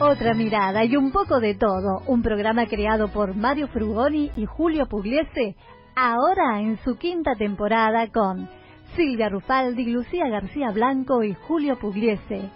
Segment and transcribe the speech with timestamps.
[0.00, 2.02] Otra mirada y un poco de todo.
[2.06, 5.56] Un programa creado por Mario Frugoni y Julio Pugliese.
[5.94, 8.48] Ahora en su quinta temporada con
[8.96, 12.50] Silvia Rufaldi, Lucía García Blanco y Julio Pugliese.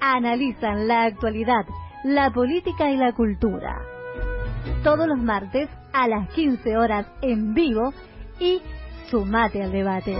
[0.00, 1.64] Analizan la actualidad,
[2.04, 3.78] la política y la cultura
[4.82, 7.92] todos los martes a las 15 horas en vivo
[8.38, 8.60] y
[9.10, 10.16] sumate al debate.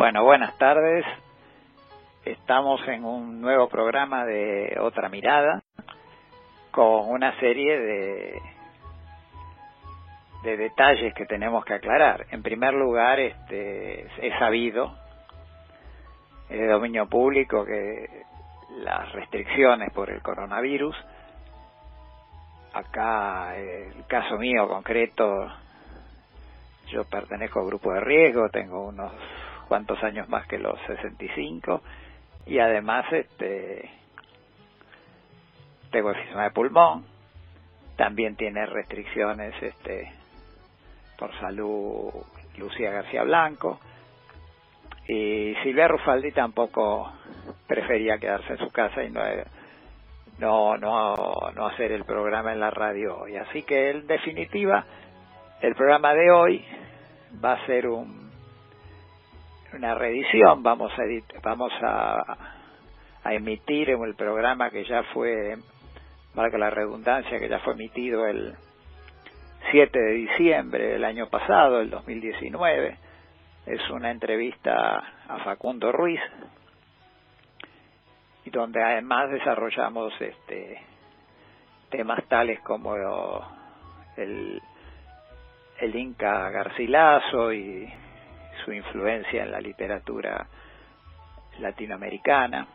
[0.00, 1.04] Bueno, buenas tardes.
[2.24, 5.62] Estamos en un nuevo programa de Otra Mirada
[6.70, 8.42] con una serie de
[10.42, 12.24] de detalles que tenemos que aclarar.
[12.30, 14.96] En primer lugar, este, he sabido
[16.48, 18.22] de dominio público que
[18.78, 20.96] las restricciones por el coronavirus,
[22.72, 25.46] acá el caso mío concreto,
[26.86, 29.12] yo pertenezco al grupo de riesgo, tengo unos
[29.70, 31.80] cuantos años más que los 65
[32.46, 33.88] y además este
[35.92, 37.04] tengo enfisema de pulmón,
[37.96, 40.12] también tiene restricciones este
[41.16, 42.10] por salud
[42.58, 43.78] Lucía García Blanco,
[45.06, 47.12] y Silvia Rufaldi tampoco
[47.68, 49.22] prefería quedarse en su casa y no,
[50.38, 53.36] no, no, no hacer el programa en la radio hoy.
[53.36, 54.84] Así que en definitiva,
[55.60, 56.64] el programa de hoy
[57.44, 58.29] va a ser un,
[59.72, 61.02] una reedición, vamos a,
[61.42, 62.36] vamos a,
[63.24, 65.56] emitir en el programa que ya fue,
[66.34, 68.54] valga la redundancia, que ya fue emitido el
[69.70, 72.98] 7 de diciembre del año pasado, el 2019
[73.66, 74.98] es una entrevista
[75.28, 76.20] a Facundo Ruiz
[78.44, 80.80] y donde además desarrollamos este
[81.90, 82.94] temas tales como
[84.16, 84.60] el,
[85.78, 87.92] el Inca Garcilaso y
[88.64, 90.46] su influencia en la literatura
[91.58, 92.66] latinoamericana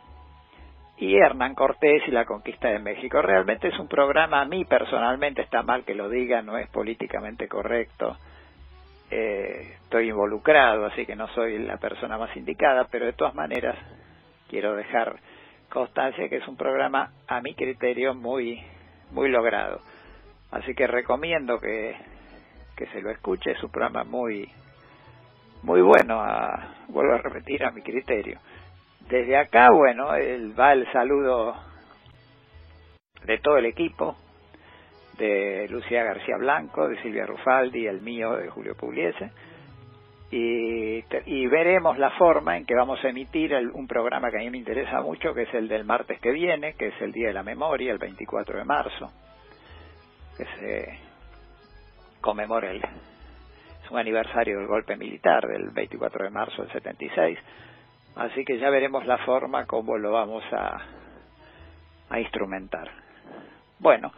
[0.98, 3.20] y Hernán Cortés y la conquista de México.
[3.20, 7.48] Realmente es un programa, a mí personalmente está mal que lo diga, no es políticamente
[7.48, 8.16] correcto,
[9.10, 13.76] eh, estoy involucrado, así que no soy la persona más indicada, pero de todas maneras
[14.48, 15.16] quiero dejar
[15.68, 18.62] constancia que es un programa a mi criterio muy
[19.10, 19.80] muy logrado.
[20.50, 21.96] Así que recomiendo que,
[22.76, 24.48] que se lo escuche, es un programa muy
[25.66, 28.38] muy bueno, a, vuelvo a repetir a mi criterio.
[29.08, 31.56] Desde acá, bueno, el, va el saludo
[33.24, 34.16] de todo el equipo,
[35.18, 39.32] de Lucía García Blanco, de Silvia Rufaldi, el mío de Julio Pugliese.
[40.30, 44.50] Y, y, veremos la forma en que vamos a emitir un programa que a mí
[44.50, 47.34] me interesa mucho, que es el del martes que viene, que es el Día de
[47.34, 49.12] la Memoria, el 24 de marzo,
[50.36, 50.98] que se
[52.20, 52.82] conmemora el,
[53.86, 57.38] es un aniversario del golpe militar del 24 de marzo del 76,
[58.16, 60.78] así que ya veremos la forma cómo lo vamos a,
[62.10, 62.90] a instrumentar.
[63.78, 64.12] Bueno,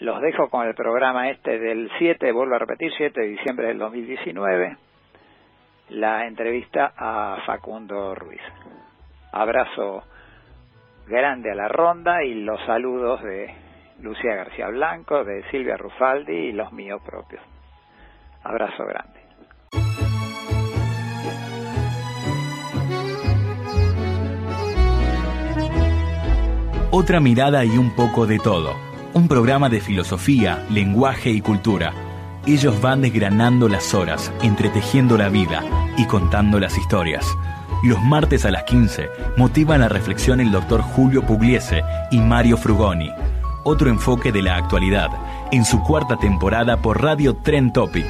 [0.00, 3.78] los dejo con el programa este del 7, vuelvo a repetir, 7 de diciembre del
[3.78, 4.76] 2019,
[5.90, 8.42] la entrevista a Facundo Ruiz.
[9.30, 10.02] Abrazo
[11.06, 13.54] grande a la ronda y los saludos de
[14.00, 17.51] Lucía García Blanco, de Silvia Rufaldi y los míos propios.
[18.44, 19.20] Abrazo grande.
[26.90, 31.92] Otra mirada y un poco de todo un programa de filosofía, lenguaje y cultura.
[32.46, 35.62] Ellos van desgranando las horas, entretejiendo la vida
[35.98, 37.26] y contando las historias.
[37.82, 43.10] Los martes a las 15 motivan la reflexión el doctor Julio Pugliese y Mario Frugoni.
[43.64, 45.08] Otro enfoque de la actualidad,
[45.52, 48.06] en su cuarta temporada por Radio Tren Topic.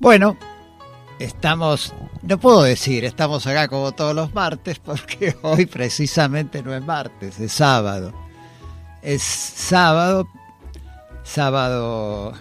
[0.00, 0.36] Bueno,
[1.20, 6.84] estamos, no puedo decir, estamos acá como todos los martes, porque hoy precisamente no es
[6.84, 8.12] martes, es sábado.
[9.02, 10.26] Es sábado,
[11.22, 12.32] sábado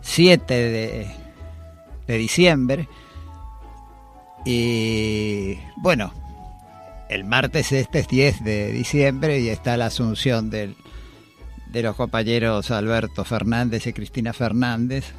[0.00, 1.10] 7 de,
[2.06, 2.88] de diciembre.
[4.44, 6.12] Y bueno,
[7.08, 10.76] el martes este es 10 de diciembre y está la asunción del,
[11.66, 15.12] de los compañeros Alberto Fernández y Cristina Fernández.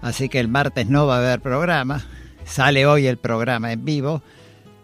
[0.00, 2.06] Así que el martes no va a haber programa.
[2.44, 4.22] Sale hoy el programa en vivo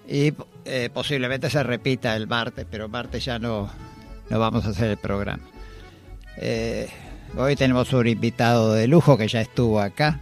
[0.08, 3.70] y eh, posiblemente se repita el martes, pero martes ya no,
[4.28, 5.42] no vamos a hacer el programa.
[6.38, 6.88] Eh,
[7.36, 10.20] hoy tenemos un invitado de lujo que ya estuvo acá.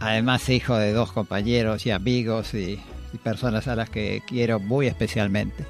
[0.00, 2.80] Además, hijo de dos compañeros y amigos y,
[3.12, 5.66] y personas a las que quiero muy especialmente.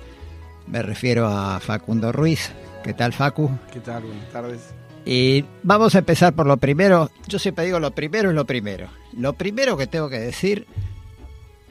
[0.69, 2.53] Me refiero a Facundo Ruiz.
[2.85, 3.51] ¿Qué tal, Facu?
[3.73, 4.05] ¿Qué tal?
[4.05, 4.61] Buenas tardes.
[5.05, 7.11] Y vamos a empezar por lo primero.
[7.27, 8.89] Yo siempre digo lo primero es lo primero.
[9.17, 10.67] Lo primero que tengo que decir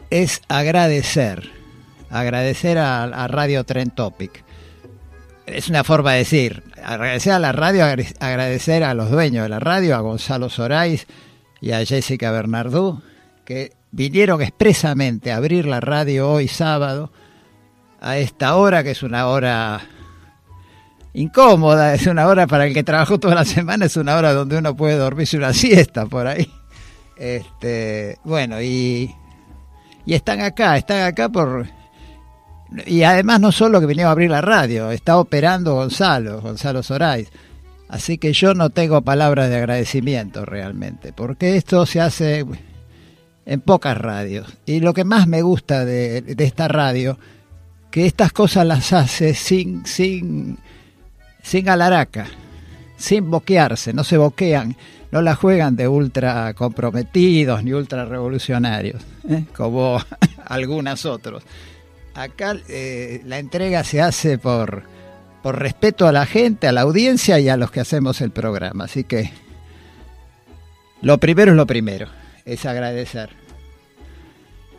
[0.09, 1.51] es agradecer.
[2.09, 4.44] Agradecer a, a Radio Tren Topic.
[5.45, 6.63] Es una forma de decir.
[6.83, 11.07] Agradecer a la radio, agradecer a los dueños de la radio, a Gonzalo Sorais
[11.61, 13.01] y a Jessica Bernardú,
[13.45, 17.11] que vinieron expresamente a abrir la radio hoy sábado
[18.01, 19.81] a esta hora, que es una hora
[21.13, 24.57] incómoda, es una hora para el que trabajó toda la semana, es una hora donde
[24.57, 26.50] uno puede dormirse una siesta por ahí.
[27.17, 29.13] Este, bueno, y,
[30.06, 31.67] y están acá, están acá por...
[32.85, 37.29] Y además no solo que vinieron a abrir la radio, está operando Gonzalo, Gonzalo Sorais.
[37.89, 42.45] Así que yo no tengo palabras de agradecimiento realmente, porque esto se hace
[43.47, 44.47] en pocas radios.
[44.68, 47.18] Y lo que más me gusta de, esta radio,
[47.89, 50.59] que estas cosas las hace sin, sin,
[51.41, 52.27] sin alaraca,
[52.95, 54.77] sin boquearse, no se boquean,
[55.12, 59.45] no la juegan de ultra comprometidos ni ultra revolucionarios, ¿eh?
[59.56, 60.00] como
[60.45, 61.42] algunas otros.
[62.13, 64.83] Acá eh, la entrega se hace por,
[65.41, 68.86] por respeto a la gente, a la audiencia y a los que hacemos el programa.
[68.86, 69.31] Así que
[71.01, 72.07] lo primero es lo primero,
[72.45, 73.30] es agradecer.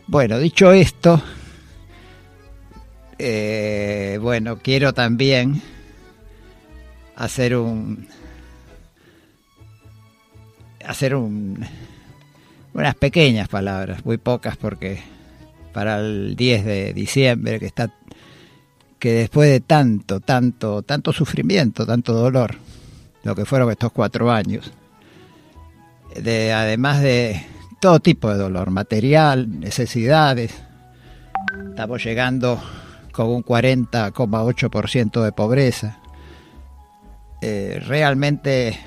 [0.06, 1.22] Bueno, dicho esto,
[3.18, 5.62] eh, bueno, quiero también
[7.16, 8.08] hacer un
[10.84, 11.64] hacer un
[12.72, 15.00] unas pequeñas palabras, muy pocas porque
[15.72, 17.92] para el 10 de diciembre que está
[19.00, 22.56] que después de tanto, tanto, tanto sufrimiento, tanto dolor,
[23.24, 24.72] lo que fueron estos cuatro años,
[26.14, 27.44] de además de
[27.80, 30.52] todo tipo de dolor, material, necesidades,
[31.70, 32.62] estamos llegando
[33.10, 35.98] con un 40,8% de pobreza,
[37.40, 38.78] eh, realmente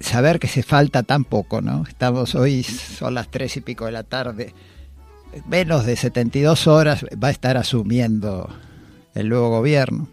[0.00, 1.84] saber que se falta tan poco, ¿no?
[1.86, 4.52] Estamos hoy, son las tres y pico de la tarde,
[5.46, 8.48] menos de 72 horas va a estar asumiendo
[9.14, 10.08] el nuevo gobierno.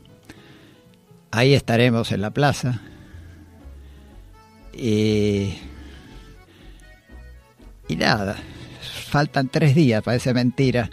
[1.32, 2.82] Ahí estaremos en la plaza.
[4.74, 5.56] Y,
[7.90, 8.38] nada,
[9.10, 10.90] faltan tres días, parece mentira.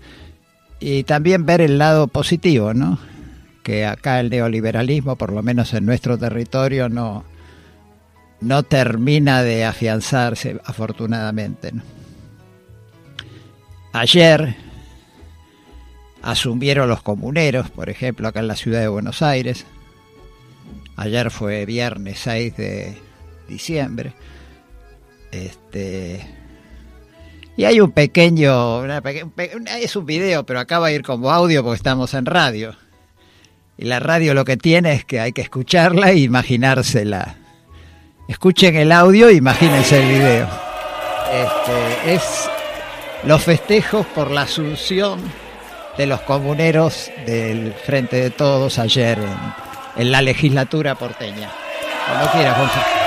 [0.80, 2.98] Y también ver el lado positivo, ¿no?
[3.62, 7.24] que acá el neoliberalismo, por lo menos en nuestro territorio, no,
[8.40, 11.72] no termina de afianzarse, afortunadamente.
[11.72, 11.82] ¿no?
[13.94, 14.56] Ayer
[16.20, 19.66] asumieron los comuneros, por ejemplo, acá en la ciudad de Buenos Aires.
[20.96, 22.98] Ayer fue viernes 6 de
[23.48, 24.12] diciembre.
[25.30, 26.26] Este,
[27.56, 31.76] y hay un pequeño, es un video, pero acá va a ir como audio porque
[31.76, 32.74] estamos en radio.
[33.78, 37.36] Y la radio lo que tiene es que hay que escucharla e imaginársela.
[38.28, 40.48] Escuchen el audio imagínense el video.
[41.32, 42.50] Este, es
[43.26, 45.20] los festejos por la asunción
[45.96, 49.18] de los comuneros del Frente de Todos ayer
[49.96, 51.50] en, la legislatura porteña.
[52.06, 53.03] Cuando quieras, Gonzalo.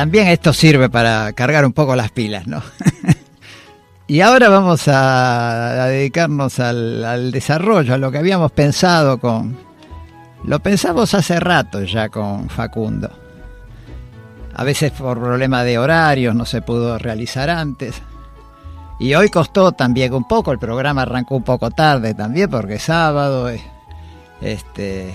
[0.00, 2.62] También esto sirve para cargar un poco las pilas, ¿no?
[4.06, 9.58] y ahora vamos a, dedicarnos al, desarrollo, a lo que habíamos pensado con,
[10.44, 13.10] Lo pensamos hace rato ya con Facundo.
[14.54, 18.00] A veces por problema de horarios no se pudo realizar antes.
[19.00, 22.84] Y hoy costó también un poco, el programa arrancó un poco tarde también porque es
[22.84, 23.50] sábado.
[24.40, 25.14] Este,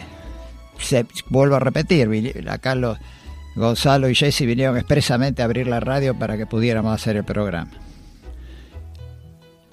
[0.77, 2.07] se, vuelvo a repetir,
[2.47, 2.99] acá los,
[3.55, 7.71] Gonzalo y Jesse vinieron expresamente a abrir la radio para que pudiéramos hacer el programa.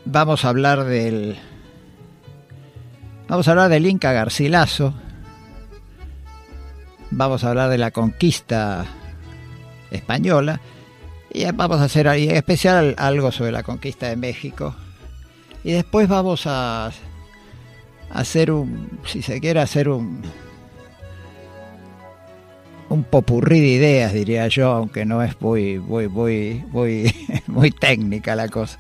[0.04, 1.36] Vamos a hablar del
[3.28, 4.94] Vamos a hablar del Inca Garcilaso.
[7.10, 8.84] Vamos a hablar de la conquista
[9.90, 10.60] española.
[11.32, 14.74] Y vamos a hacer en especial algo sobre la conquista de México.
[15.64, 16.90] Y después vamos a
[18.10, 20.22] hacer un, si se quiere hacer un,
[22.92, 27.14] un popurrí de ideas, diría yo, aunque no es muy, muy, muy, muy,
[27.46, 28.78] muy técnica la cosa,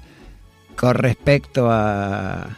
[0.76, 2.56] con respecto a,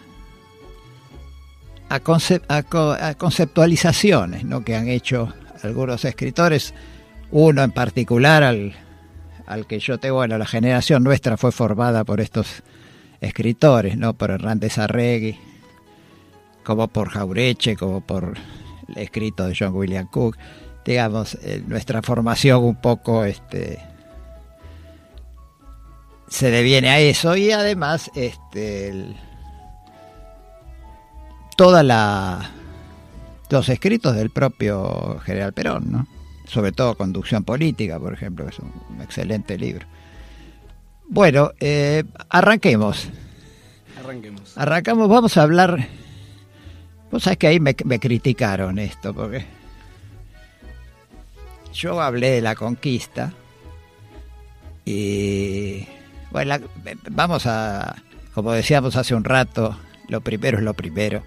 [1.88, 2.00] a,
[2.48, 4.64] a conceptualizaciones ¿no?
[4.64, 5.32] que han hecho
[5.62, 6.74] algunos escritores,
[7.30, 8.74] uno en particular al,
[9.46, 12.62] al que yo tengo, bueno, la generación nuestra fue formada por estos
[13.20, 14.14] escritores, ¿no?
[14.14, 15.38] por Hernández Arregui,
[16.64, 18.34] como por Jaureche, como por
[18.88, 20.36] el escrito de John William Cook,
[20.84, 23.78] digamos, eh, nuestra formación un poco este
[26.28, 29.16] se deviene a eso y además este el-
[31.56, 32.50] toda la
[33.50, 36.06] los escritos del propio General Perón, ¿no?
[36.46, 39.86] Sobre todo Conducción Política, por ejemplo, que es un excelente libro.
[41.08, 43.06] Bueno, eh, arranquemos.
[44.02, 44.58] Arranquemos.
[44.58, 45.86] Arrancamos, vamos a hablar.
[47.12, 49.44] Vos sabés que ahí me, me criticaron esto, porque
[51.74, 53.32] yo hablé de la conquista
[54.84, 55.86] y
[56.30, 56.56] bueno,
[57.10, 57.96] vamos a,
[58.34, 59.76] como decíamos hace un rato,
[60.08, 61.22] lo primero es lo primero.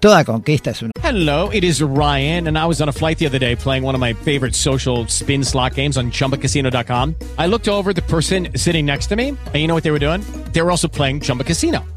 [0.00, 3.26] Toda conquista es una Hello, it is Ryan, and I was on a flight the
[3.26, 7.14] other day playing one of my favorite social spin slot games on chumbacasino.com.
[7.38, 9.98] I looked over the person sitting next to me, and you know what they were
[9.98, 10.22] doing?
[10.52, 11.84] They were also playing Chumba Casino.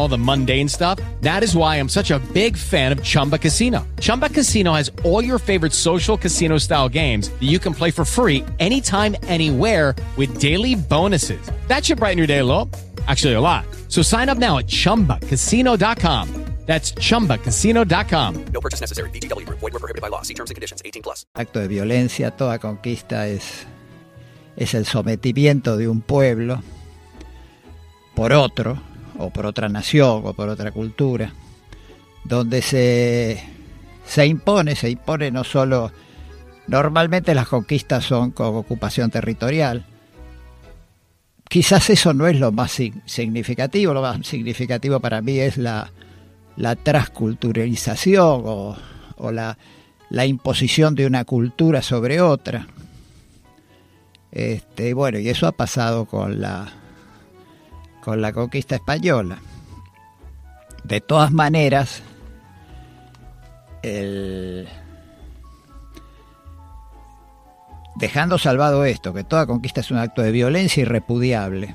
[0.00, 0.98] all the mundane stuff.
[1.22, 3.86] That is why I'm such a big fan of Chumba Casino.
[4.00, 8.04] Chumba Casino has all your favorite social casino style games that you can play for
[8.04, 11.50] free anytime, anywhere with daily bonuses.
[11.68, 12.68] That should brighten your day a little.
[13.06, 13.64] Actually, a lot.
[13.88, 16.50] So sign up now at chumbacasino.com.
[16.66, 18.44] That's chumbacasino.com.
[18.52, 19.10] No purchase necessary.
[19.10, 19.58] VGW Group.
[19.58, 20.22] Void were prohibited by law.
[20.22, 20.80] See terms and conditions.
[20.84, 21.26] 18 plus.
[21.34, 23.66] acto de violencia, toda conquista es,
[24.56, 26.62] es el sometimiento de un pueblo
[28.14, 28.78] por otro,
[29.20, 31.32] o por otra nación, o por otra cultura,
[32.24, 33.42] donde se,
[34.04, 35.92] se impone, se impone no solo,
[36.66, 39.86] normalmente las conquistas son con ocupación territorial,
[41.48, 45.90] quizás eso no es lo más sig- significativo, lo más significativo para mí es la,
[46.56, 48.76] la transculturalización o,
[49.16, 49.58] o la,
[50.10, 52.66] la imposición de una cultura sobre otra.
[54.32, 56.72] Este, bueno, y eso ha pasado con la
[58.02, 59.38] con la conquista española.
[60.84, 62.02] De todas maneras,
[63.82, 64.68] el
[67.96, 71.74] dejando salvado esto, que toda conquista es un acto de violencia irrepudiable,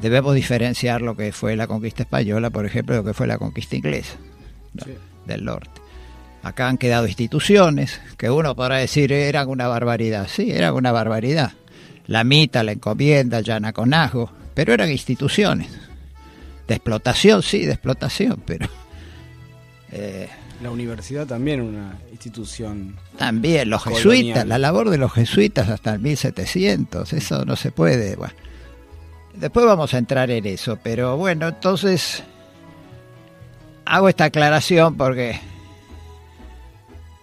[0.00, 3.38] debemos diferenciar lo que fue la conquista española, por ejemplo, de lo que fue la
[3.38, 4.16] conquista inglesa
[4.72, 4.84] ¿no?
[5.26, 5.80] del norte.
[6.42, 10.26] Acá han quedado instituciones que uno podrá decir eran una barbaridad.
[10.26, 11.52] Sí, eran una barbaridad.
[12.06, 15.68] La mita, la encomienda, el llanaconazgo, pero eran instituciones.
[16.66, 18.68] De explotación, sí, de explotación, pero
[19.90, 20.28] eh,
[20.62, 22.96] La universidad también una institución.
[23.18, 24.02] también los Colonial.
[24.12, 28.14] jesuitas, la labor de los jesuitas hasta el 1700, eso no se puede.
[28.16, 28.34] Bueno.
[29.34, 32.22] Después vamos a entrar en eso, pero bueno, entonces
[33.84, 35.40] hago esta aclaración porque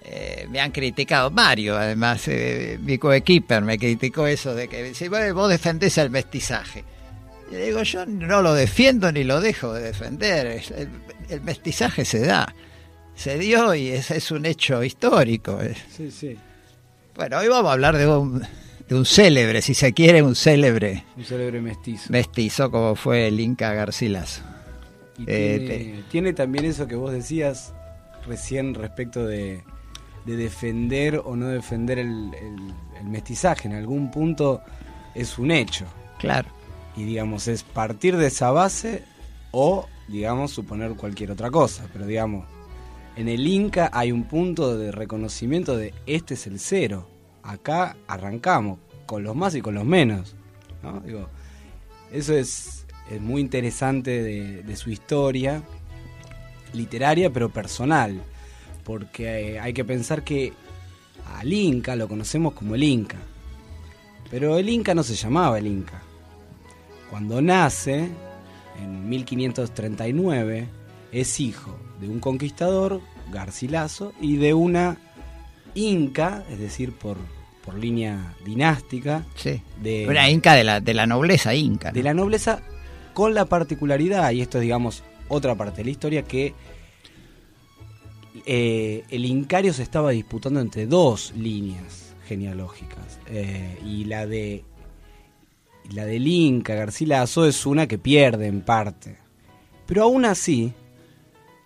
[0.04, 5.08] eh, me han criticado, Mario además, eh, mi coequiper me criticó eso de que si
[5.08, 6.84] vos vos defendés el mestizaje.
[7.50, 10.90] Y le digo, yo no lo defiendo ni lo dejo de defender, es- el,
[11.30, 12.54] el mestizaje se da,
[13.16, 15.60] se dio y ese es un hecho histórico.
[15.96, 16.38] Sí, sí.
[17.16, 18.42] Bueno, hoy vamos a hablar de un,
[18.88, 22.12] de un célebre, si se quiere, un célebre Un célebre mestizo.
[22.12, 24.42] mestizo como fue el Inca Garcilaso.
[25.18, 27.74] Y Eh, tiene, tiene también eso que vos decías
[28.28, 29.64] recién respecto de,
[30.26, 33.68] de defender o no defender el, el- el mestizaje.
[33.68, 34.62] En algún punto
[35.16, 35.86] es un hecho.
[36.20, 36.50] Claro.
[36.98, 39.04] Y digamos, es partir de esa base
[39.52, 41.88] o, digamos, suponer cualquier otra cosa.
[41.94, 42.46] Pero digamos,
[43.16, 47.08] en el Inca hay un punto de reconocimiento de este es el cero.
[47.44, 50.36] Acá arrancamos, con los más y con los menos.
[52.12, 55.62] eso es, es muy interesante de, de su historia,
[56.74, 58.20] literaria pero personal.
[58.84, 60.52] Porque eh, hay que pensar que
[61.38, 63.18] al Inca lo conocemos como el Inca.
[64.32, 66.02] Pero el Inca no se llamaba el Inca.
[67.10, 68.10] Cuando nace,
[68.82, 70.68] en 1539,
[71.12, 74.98] es hijo de un conquistador, Garcilaso, y de una
[75.76, 77.18] Inca, es decir, por,
[77.64, 79.62] por línea dinástica, Sí.
[79.82, 81.92] de, Una inca de la, de la nobleza inca.
[81.92, 82.62] de la nobleza,
[83.14, 86.54] con la particularidad, y esto es, digamos, otra parte de la historia, que
[88.46, 93.20] eh, el Incario se estaba disputando entre dos líneas genealógicas.
[93.28, 94.64] eh, y la de
[95.92, 99.18] la del Inca Garcilaso es una que pierde en parte.
[99.86, 100.74] Pero aún así,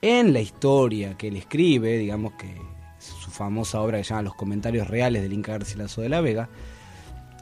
[0.02, 2.56] en la historia que él escribe, digamos que
[3.00, 6.50] su famosa obra que se llama Los comentarios reales del Inca Garcilaso de la Vega,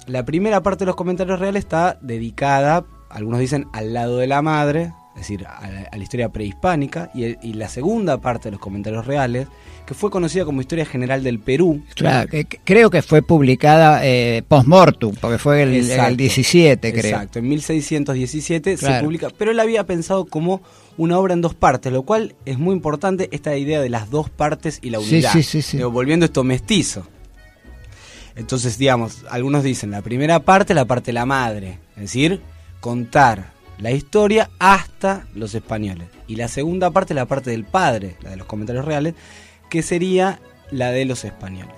[0.07, 4.41] la primera parte de los comentarios reales está dedicada, algunos dicen, al lado de la
[4.41, 8.59] madre, es decir, a la, a la historia prehispánica, y la segunda parte de los
[8.59, 9.47] comentarios reales,
[9.89, 11.83] que fue conocida como Historia General del Perú.
[11.95, 16.09] Claro, que- creo que fue publicada eh, post-mortem, porque fue el, Exacto.
[16.11, 17.05] el 17, creo.
[17.05, 20.61] Exacto, en 1617 se publica, pero él había pensado como
[20.95, 24.29] una obra en dos partes, lo cual es muy importante esta idea de las dos
[24.29, 25.33] partes y la unidad.
[25.33, 25.77] sí, sí, sí.
[25.77, 27.07] Digo, volviendo esto mestizo.
[28.35, 32.41] Entonces, digamos, algunos dicen, la primera parte es la parte de la madre, es decir,
[32.79, 36.09] contar la historia hasta los españoles.
[36.27, 39.15] Y la segunda parte la parte del padre, la de los comentarios reales,
[39.69, 40.39] que sería
[40.71, 41.75] la de los españoles.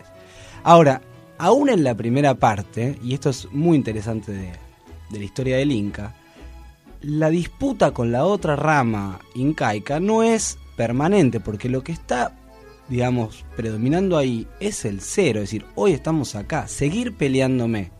[0.63, 1.01] Ahora,
[1.37, 4.51] aún en la primera parte, y esto es muy interesante de,
[5.11, 6.15] la historia del Inca,
[7.01, 12.37] la disputa con la otra rama incaica no es permanente, porque lo que está,
[12.87, 17.91] digamos, predominando ahí es el cero, es decir, hoy estamos acá, seguir peleándome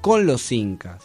[0.00, 1.02] con los incas,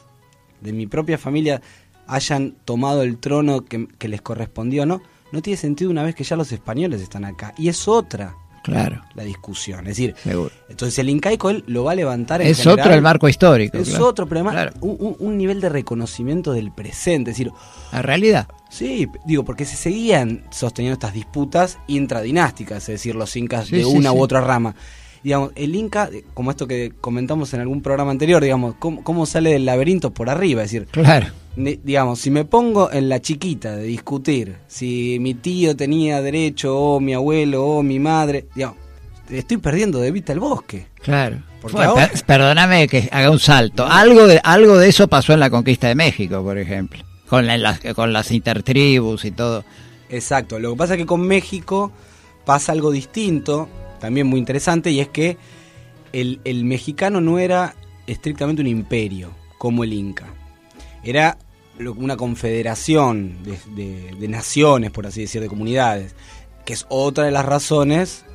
[0.61, 1.61] de mi propia familia
[2.05, 5.01] hayan tomado el trono que les correspondió, ¿no?
[5.31, 7.53] No tiene sentido una vez que ya los españoles están acá.
[7.57, 9.01] Y es otra Claro.
[9.15, 9.79] la discusión.
[9.81, 10.51] Es decir, Seguro.
[10.69, 12.79] entonces el incaico él lo va a levantar en Es general.
[12.79, 14.07] otro el marco histórico, Es claro.
[14.07, 17.31] otro, pero además un, un- un nivel de reconocimiento del presente.
[17.31, 17.53] Es decir,
[17.91, 18.47] La realidad.
[18.69, 23.85] sí, digo, porque se seguían sosteniendo estas disputas intradinásticas, es decir, los incas Sí, de
[23.85, 24.17] una sí.
[24.17, 24.75] u otra rama.
[25.23, 29.51] Digamos, el inca, como esto que comentamos en algún programa anterior, digamos, cómo, cómo sale
[29.51, 31.27] del laberinto por arriba, es decir, Claro.
[31.55, 36.99] Digamos, si me pongo en la chiquita de discutir si mi tío tenía derecho o
[36.99, 38.77] mi abuelo o mi madre, digamos,
[39.29, 40.87] estoy perdiendo de vista el bosque.
[41.01, 41.43] Claro.
[41.61, 43.85] Porque Bueno, ahora- per- perdóname que haga un salto.
[43.85, 47.03] Algo de, algo de eso pasó en la conquista de México, por ejemplo.
[47.27, 49.65] Con, la- las, con las intertribus y todo.
[50.09, 51.91] Exacto, lo que pasa es que con México
[52.45, 53.67] pasa algo distinto,
[53.99, 55.37] también muy interesante, y es que
[56.13, 57.75] el, el mexicano no era
[58.07, 60.25] estrictamente un imperio, como el Inca.
[61.03, 61.37] Era
[61.79, 66.15] una confederación de, de- de naciones, por así decir, de comunidades,
[66.65, 68.25] que es otra de las razones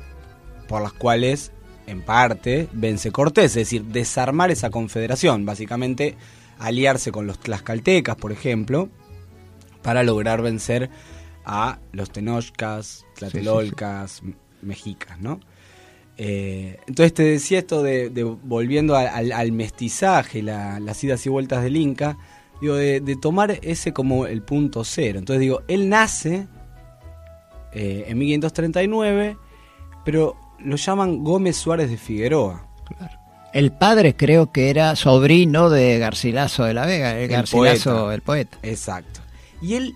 [0.67, 1.51] por las cuales,
[1.85, 6.15] en parte, vence Cortés, es decir, desarmar esa confederación, básicamente
[6.57, 8.89] aliarse con los tlaxcaltecas, por ejemplo,
[9.83, 10.89] para lograr vencer
[11.45, 14.23] a los tenochcas, tlatelolcas,
[14.63, 15.39] mexicas, ¿no?
[16.17, 21.29] Eh, entonces te decía esto de, de volviendo al, al mestizaje, la- las idas y
[21.29, 22.17] vueltas del Inca,
[22.61, 25.19] digo, de, de tomar ese como el punto cero.
[25.19, 26.47] Entonces digo, él nace
[27.73, 29.37] eh, en 1539,
[30.03, 32.67] pero lo llaman Gómez Suárez de Figueroa.
[33.53, 38.13] El padre creo que era sobrino de Garcilaso de la Vega, el, El Garcilaso, poeta.
[38.15, 38.57] el poeta.
[38.63, 39.21] Exacto.
[39.61, 39.93] Y él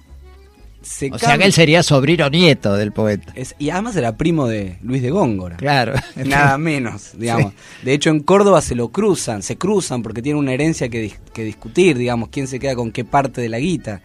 [0.82, 3.32] se O sea que él sería sobrino nieto del poeta.
[3.36, 5.58] es- y además era primo de Luis de Góngora.
[5.58, 5.94] Claro.
[6.16, 7.54] Nada menos, digamos.
[7.84, 11.44] De hecho, en Córdoba se lo cruzan, se cruzan porque tienen una herencia que, que
[11.44, 14.02] discutir, digamos, quién se queda con qué parte de la guita.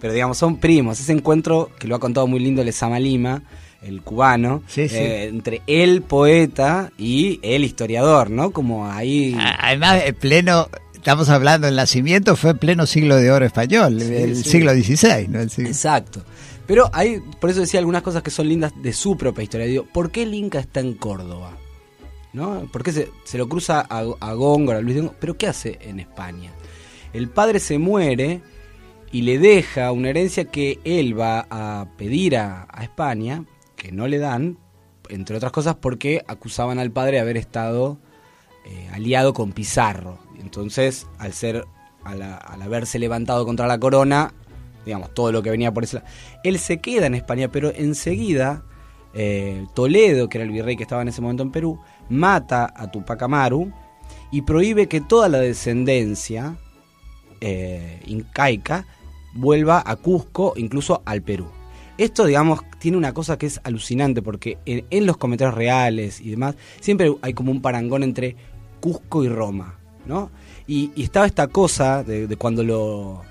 [0.00, 0.98] Pero, digamos, son primos.
[1.00, 3.42] Ese encuentro, que lo ha contado muy lindo Lezama Lima,
[3.82, 4.96] el cubano, Sí, sí.
[4.96, 8.50] eh, entre el poeta y el historiador, ¿no?
[8.52, 9.34] Como ahí...
[9.38, 10.68] A- Además, en pleno,
[11.02, 14.50] estamos hablando, el nacimiento fue en pleno siglo de oro español, Sí, el sí.
[14.50, 15.40] siglo XVI, ¿no?
[15.40, 16.22] El siglo- Exacto.
[16.66, 19.66] Pero hay, por eso decía algunas cosas que son lindas de su propia historia.
[19.66, 21.56] Digo, ¿por qué el Inca está en Córdoba?
[22.32, 22.66] ¿No?
[22.72, 25.18] ¿Por qué se, se lo cruza a, a Góngora, a Luis de Góngora?
[25.20, 26.50] ¿Pero qué hace en España?
[27.12, 28.40] El padre se muere
[29.10, 33.44] y le deja una herencia que él va a pedir a, a España,
[33.76, 34.56] que no le dan,
[35.10, 37.98] entre otras cosas porque acusaban al padre de haber estado
[38.64, 40.18] eh, aliado con Pizarro.
[40.42, 41.64] Entonces, al ser,
[42.04, 44.34] al, al haberse levantado contra la corona,
[44.84, 46.08] digamos, todo lo que venía por ese lado.
[46.44, 48.64] Él se queda en España, pero enseguida
[49.14, 51.78] eh, Toledo, que era el virrey que estaba en ese momento en Perú,
[52.08, 53.72] mata a Tupac Amaru
[54.30, 56.56] y prohíbe que toda la descendencia
[57.40, 58.86] eh, incaica
[59.34, 61.46] vuelva a Cusco, incluso al Perú.
[61.98, 66.30] Esto, digamos, tiene una cosa que es alucinante porque en, en los comentarios reales y
[66.30, 68.36] demás, siempre hay como un parangón entre
[68.80, 70.30] Cusco y Roma, ¿no?
[70.66, 73.22] Y, y estaba esta cosa de, de cuando lo,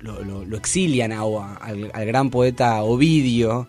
[0.00, 3.68] lo, lo- lo exilian a- a- al, al gran poeta Ovidio,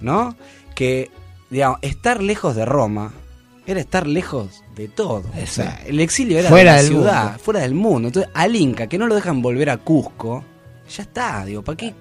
[0.00, 0.36] ¿no?
[0.74, 1.10] Que,
[1.50, 3.12] digamos, estar lejos de Roma
[3.66, 5.24] era estar lejos de todo.
[5.42, 7.38] O sea, el exilio era Fuera de la del ciudad, mundo.
[7.40, 8.08] fuera del mundo.
[8.08, 10.44] Entonces, al Inca, que no lo dejan volver a Cusco,
[10.94, 11.94] ya está, digo, ¿para qué?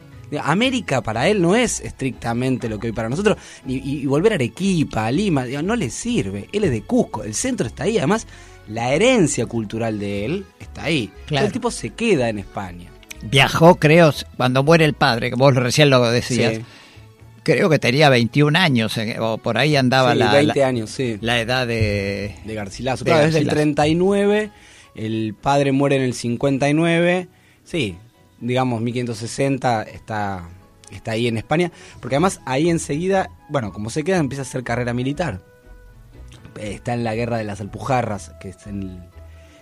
[0.43, 4.33] América para él no es estrictamente lo que hoy para nosotros, y, y- y volver
[4.33, 6.49] a Arequipa, a Lima, digo, no le sirve.
[6.51, 8.27] Él es de Cusco, el centro está ahí, además
[8.67, 11.11] la herencia cultural de él está ahí.
[11.27, 11.45] Claro.
[11.47, 12.89] El tipo se queda en España.
[13.23, 16.55] Viajó, creo, cuando muere el padre, que vos recién lo decías.
[16.57, 16.63] Sí.
[17.43, 20.89] Creo que tenía 21 años, eh, o por ahí andaba Sí, la, 20 la- años,
[20.89, 21.17] sí.
[21.21, 22.35] la edad de...
[22.43, 23.03] De Garcilaso.
[23.03, 23.55] De Claro, desde el Garcilaso.
[23.75, 24.51] 39,
[24.95, 27.27] el padre muere en el 59.
[27.63, 27.97] Sí,
[28.39, 30.49] digamos, 1560 está,
[30.91, 31.71] está ahí en España.
[31.99, 35.41] Porque además ahí enseguida, bueno, como se queda, empieza a hacer carrera militar.
[36.59, 38.99] Está en la guerra de las Alpujarras, que es en el,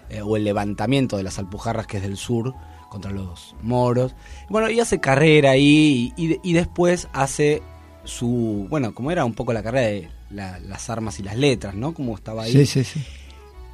[0.09, 2.53] eh, o el levantamiento de las Alpujarras, que es del sur,
[2.89, 4.15] contra los moros.
[4.49, 7.61] Bueno, y hace carrera ahí y, y- y después hace
[8.03, 11.73] su, bueno, como era un poco la carrera de la- las armas y las letras,
[11.75, 11.93] ¿no?
[11.93, 12.51] Como estaba ahí.
[12.51, 13.03] Sí, sí, sí.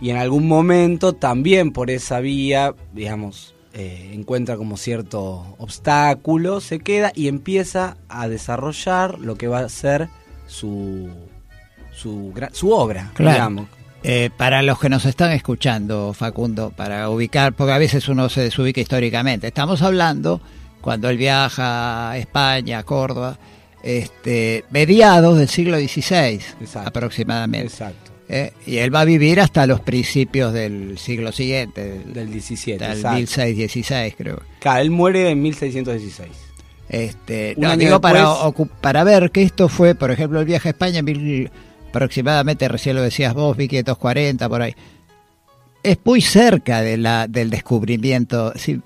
[0.02, 6.80] Y en algún momento también por esa vía, digamos, eh, encuentra como cierto obstáculo, se
[6.80, 10.08] queda y empieza a desarrollar lo que va a ser
[10.48, 11.10] su,
[12.00, 13.34] su, obra, Claro.
[13.34, 13.66] digamos.
[14.02, 18.42] Eh, para los que nos están escuchando, Facundo, para ubicar, porque a veces uno se
[18.42, 19.48] desubica históricamente.
[19.48, 20.40] Estamos hablando
[20.80, 23.38] cuando él viaja a España, a Córdoba,
[23.84, 26.40] este, mediados del siglo XVI
[26.86, 27.68] aproximadamente.
[27.68, 28.12] Exacto.
[28.32, 32.84] Eh, y él va a vivir hasta los principios del siglo siguiente, del, Del 17,
[32.84, 33.18] del exacto.
[33.18, 34.42] 1616 creo.
[34.60, 36.30] Claro, él muere en 1616.
[36.90, 40.72] Este, no, digo para, después- para ver que esto fue, por ejemplo, el viaje a
[40.72, 41.06] España en
[41.90, 44.76] aproximadamente, recién lo decías vos, 1540, por ahí.
[45.84, 48.54] Es muy cerca de la, del descubrimiento.
[48.56, 48.82] Sí,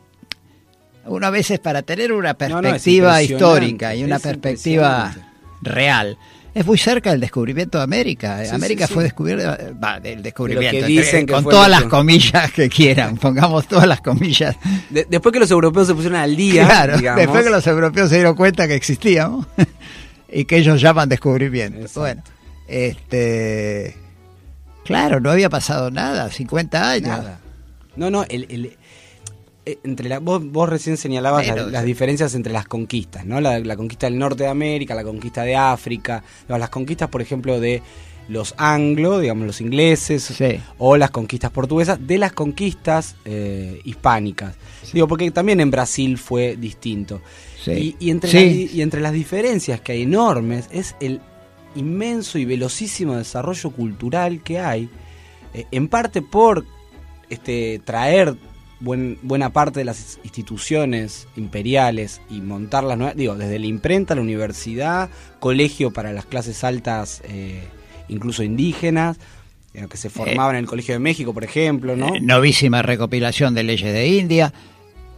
[1.05, 5.13] uno a veces para tener una no, perspectiva histórica y una perspectiva
[5.61, 6.17] real,
[6.53, 8.45] es muy cerca del descubrimiento de América.
[8.45, 13.17] Sí, América sí, fue descubierta, va, del descubrimiento, dicen con todas las comillas que quieran,
[13.21, 14.55] pongamos todas las comillas.
[14.89, 18.09] De- después que los europeos se pusieron al día, Claro, digamos, después que los europeos
[18.09, 19.47] se dieron cuenta que existíamos
[20.31, 21.87] y que ellos llaman descubrimiento.
[21.95, 22.21] Bueno,
[22.67, 23.95] este.
[24.85, 27.07] Claro, no había pasado nada, 50 años.
[27.07, 27.39] Nada.
[27.95, 28.77] No, no, el, el-
[29.65, 33.39] eh, entre la, vos, vos recién señalabas la- las diferencias entre las conquistas, ¿no?
[33.39, 37.59] La, la conquista del norte de América, la conquista de África, las conquistas, por ejemplo,
[37.61, 37.81] de
[38.27, 40.33] los anglo, digamos, los ingleses,
[40.77, 44.55] o las conquistas portuguesas, de las conquistas eh, hispánicas.
[44.91, 47.21] Digo, porque también en Brasil fue distinto.
[47.63, 47.95] Sí.
[47.99, 48.29] Y, y entre
[48.73, 51.21] y entre las diferencias que hay enormes es el
[51.75, 54.89] inmenso y velocísimo desarrollo cultural que hay,
[55.53, 56.65] eh, en parte por
[57.29, 58.35] este, traer
[58.79, 64.21] buen- buena parte de las instituciones imperiales y montarlas nuevas, digo, desde la imprenta, la
[64.21, 65.09] universidad,
[65.39, 67.63] colegio para las clases altas, eh,
[68.09, 69.17] incluso indígenas,
[69.73, 72.13] eh, que se formaban en el Colegio de México, por ejemplo, ¿no?
[72.13, 74.53] Eh, novísima recopilación de leyes de India.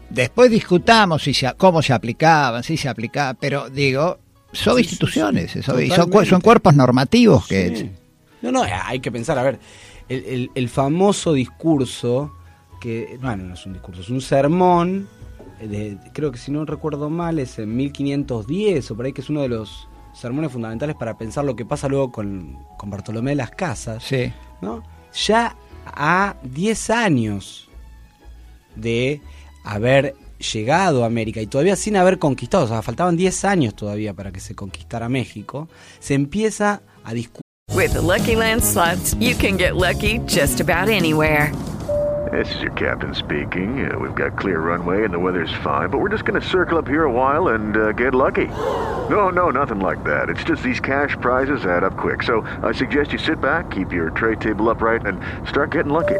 [0.10, 4.20] Después discutamos si se, cómo se aplicaban, si se aplicaban, pero digo,
[4.56, 7.92] son Sí, instituciones, sí, son, cuerpos normativos que...
[8.42, 9.60] No, no, hay que pensar, a ver,
[10.10, 12.32] el, el- el famoso discurso,
[12.80, 15.08] que, bueno, no es un discurso, es un sermón,
[15.60, 19.22] eh, de- creo que si no recuerdo mal es en 1510 o por ahí, que
[19.22, 23.32] es uno de los sermones fundamentales para pensar lo que pasa luego con, con Bartolomé
[23.32, 24.32] de las Casas, Sí.
[24.62, 24.84] ¿no?
[25.26, 27.70] Ya a 10 años
[28.76, 29.22] de
[29.64, 30.16] haber
[30.54, 34.32] llegado a América y todavía sin haber conquistado, o sea, faltaban 10 años todavía para
[34.32, 35.68] que se conquistara México,
[36.00, 37.42] se empieza a discutir.
[37.74, 41.52] With the Lucky Land slots, you can get lucky just about anywhere.
[42.32, 43.90] This is your captain speaking.
[43.90, 46.78] Uh, we've got clear runway and the weather's fine, but we're just going to circle
[46.78, 48.48] up here a while and uh, get lucky.
[49.10, 50.30] No, no, nothing like that.
[50.30, 52.24] It's just these cash prizes add up quick.
[52.24, 56.20] So I suggest you sit back, keep your tray table upright, and start getting lucky.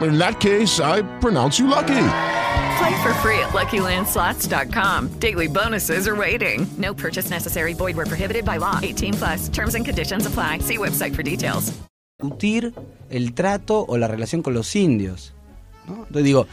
[0.00, 2.08] In that case, I pronounce you lucky.
[2.78, 5.18] Play for free at LuckyLandSlots.com.
[5.18, 6.66] Daily bonuses are waiting.
[6.78, 7.74] No purchase necessary.
[7.74, 8.80] Void where prohibited by law.
[8.82, 9.48] 18 plus.
[9.48, 10.58] Terms and conditions apply.
[10.58, 11.72] See website for details.
[12.18, 12.72] discutir
[13.10, 15.34] el trato o la relación con los indios.
[15.86, 15.96] ¿no?
[15.96, 16.46] Entonces digo,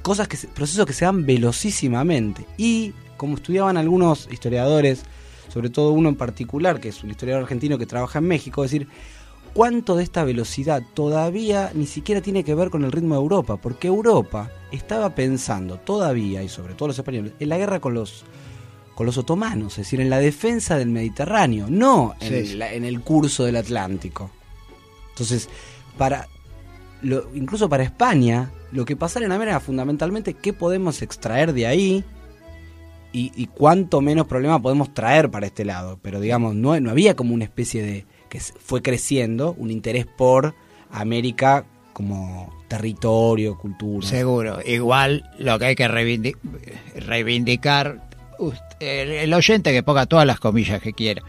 [0.00, 2.46] cosas que procesos que se dan velocísimamente.
[2.56, 5.02] Y como estudiaban algunos historiadores,
[5.48, 8.70] sobre todo uno en particular, que es un historiador argentino que trabaja en México, es
[8.70, 8.88] decir,
[9.54, 13.56] cuánto de esta velocidad todavía ni siquiera tiene que ver con el ritmo de Europa,
[13.56, 18.24] porque Europa estaba pensando todavía, y sobre todo los españoles, en la guerra con los
[18.94, 22.56] con los otomanos, es decir, en la defensa del Mediterráneo, no en, Sí, sí.
[22.56, 24.30] la- en el curso del Atlántico.
[25.10, 25.48] Entonces,
[25.96, 26.28] para
[27.00, 32.04] lo- incluso para España, lo que pasara en América fundamentalmente qué podemos extraer de ahí
[33.12, 35.98] y, y cuánto menos problema podemos traer para este lado.
[36.02, 40.54] Pero digamos, no, no había como una especie de que fue creciendo un interés por
[40.90, 44.06] América como territorio, cultura.
[44.06, 44.58] Seguro.
[44.64, 46.38] Igual lo que hay que reivindi-
[46.96, 48.08] reivindicar,
[48.80, 51.22] el, oyente que ponga todas las comillas que quiera,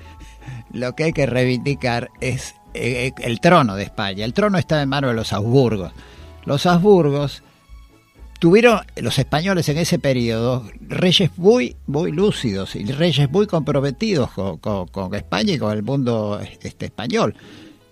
[0.72, 4.24] lo que hay que reivindicar es eh, el trono de España.
[4.24, 5.92] El trono está en manos de los Habsburgos.
[6.46, 7.44] Los Habsburgos
[8.44, 14.58] tuvieron, los españoles en ese periodo, reyes muy, muy lúcidos y reyes muy comprometidos con,
[14.58, 17.36] con- España y con el mundo este, español.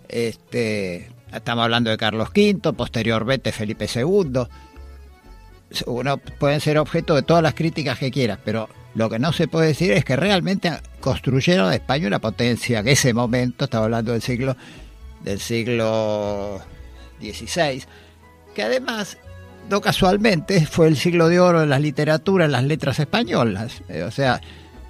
[0.09, 4.41] Este, estamos hablando de Carlos V, posteriormente Felipe II.
[5.85, 9.47] Uno pueden ser objeto de todas las críticas que quieras, pero lo que no se
[9.47, 14.11] puede decir es que realmente construyeron a España una potencia en ese momento, estaba hablando
[14.11, 14.57] del siglo
[15.23, 16.59] del siglo
[17.21, 17.85] XVI,
[18.53, 19.17] que además
[19.69, 23.81] no casualmente fue el siglo de oro de las literaturas, las letras españolas.
[23.89, 24.41] Eh, O sea,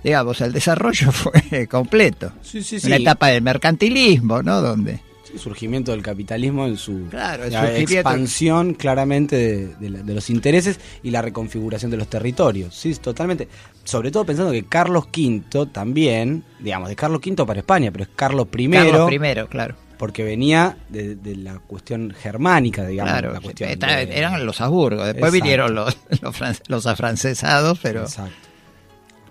[0.03, 2.31] digamos, el desarrollo fue completo.
[2.41, 3.01] Sí, sí, Una sí.
[3.03, 4.61] etapa del mercantilismo, ¿no?
[4.61, 4.99] Donde
[5.33, 10.77] el surgimiento del capitalismo en su Claro, expansión claramente de, de la- de los intereses
[11.03, 12.75] y la reconfiguración de los territorios.
[12.75, 13.47] Sí, totalmente.
[13.85, 18.09] Sobre todo pensando que Carlos V también, digamos, de Carlos V para España, pero es
[18.13, 18.69] Carlos I.
[18.69, 19.75] Carlos I, claro.
[20.01, 23.11] Porque venía de, de la cuestión germánica, digamos.
[23.13, 25.43] Claro, la cuestión está- de- eran los Habsburgos, después Exacto.
[25.43, 28.01] vinieron los, los, fran- los afrancesados, pero...
[28.01, 28.33] Exacto.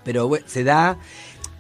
[0.05, 0.97] Pero bueno, se da.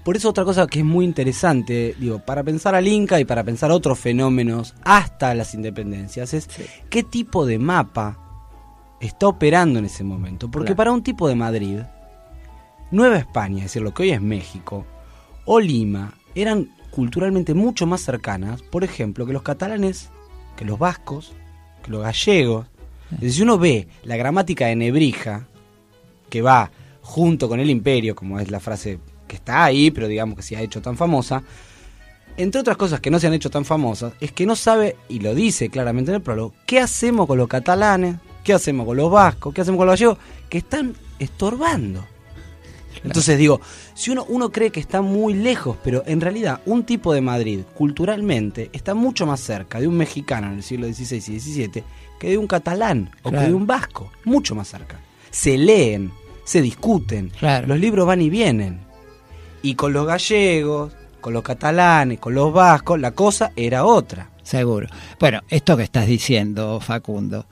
[0.04, 3.42] Por eso otra cosa que es muy interesante, digo, para pensar al Inca y para
[3.42, 6.48] pensar otros fenómenos hasta las independencias, es
[6.88, 8.16] qué tipo de mapa
[9.00, 10.48] está operando en ese momento.
[10.50, 10.76] Porque Claro.
[10.76, 11.80] para un tipo de Madrid,
[12.92, 14.86] Nueva España, es decir, lo que hoy es México,
[15.46, 20.10] o Lima, eran culturalmente mucho más cercanas, por ejemplo, que los catalanes,
[20.56, 21.32] que los vascos,
[21.82, 22.66] que los gallegos.
[23.12, 25.46] Es decir, Si uno ve la gramática de Nebrija,
[26.28, 26.70] que va
[27.02, 30.56] junto con el imperio, como es la frase que está ahí, pero digamos que se
[30.56, 31.42] ha hecho tan famosa,
[32.36, 35.20] entre otras cosas que no se han hecho tan famosas, es que no sabe, y
[35.20, 39.10] lo dice claramente en el prólogo, qué hacemos con los catalanes, qué hacemos con los
[39.10, 42.06] vascos, qué hacemos con los gallegos, que están estorbando.
[43.04, 43.60] Entonces digo,
[43.94, 47.60] si uno, uno cree que está muy lejos, pero en realidad un tipo de Madrid
[47.74, 51.84] culturalmente está mucho más cerca de un mexicano en el siglo XVI y XVII
[52.18, 55.00] que de un catalán o que de un vasco, mucho más cerca.
[55.30, 56.10] Se leen,
[56.44, 57.66] se discuten, Claro.
[57.68, 58.80] los libros van y vienen.
[59.62, 64.30] Y con los gallegos, con los catalanes, con los vascos, la cosa era otra.
[64.42, 64.88] Seguro.
[65.18, 67.46] Bueno, esto que estás diciendo, Facundo,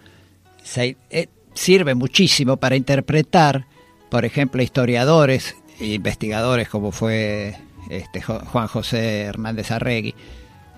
[0.62, 3.66] se- eh, sirve muchísimo para interpretar,
[4.11, 7.57] por ejemplo, historiadores e investigadores como fue
[7.90, 10.14] este, Juan José Hernández Arregui.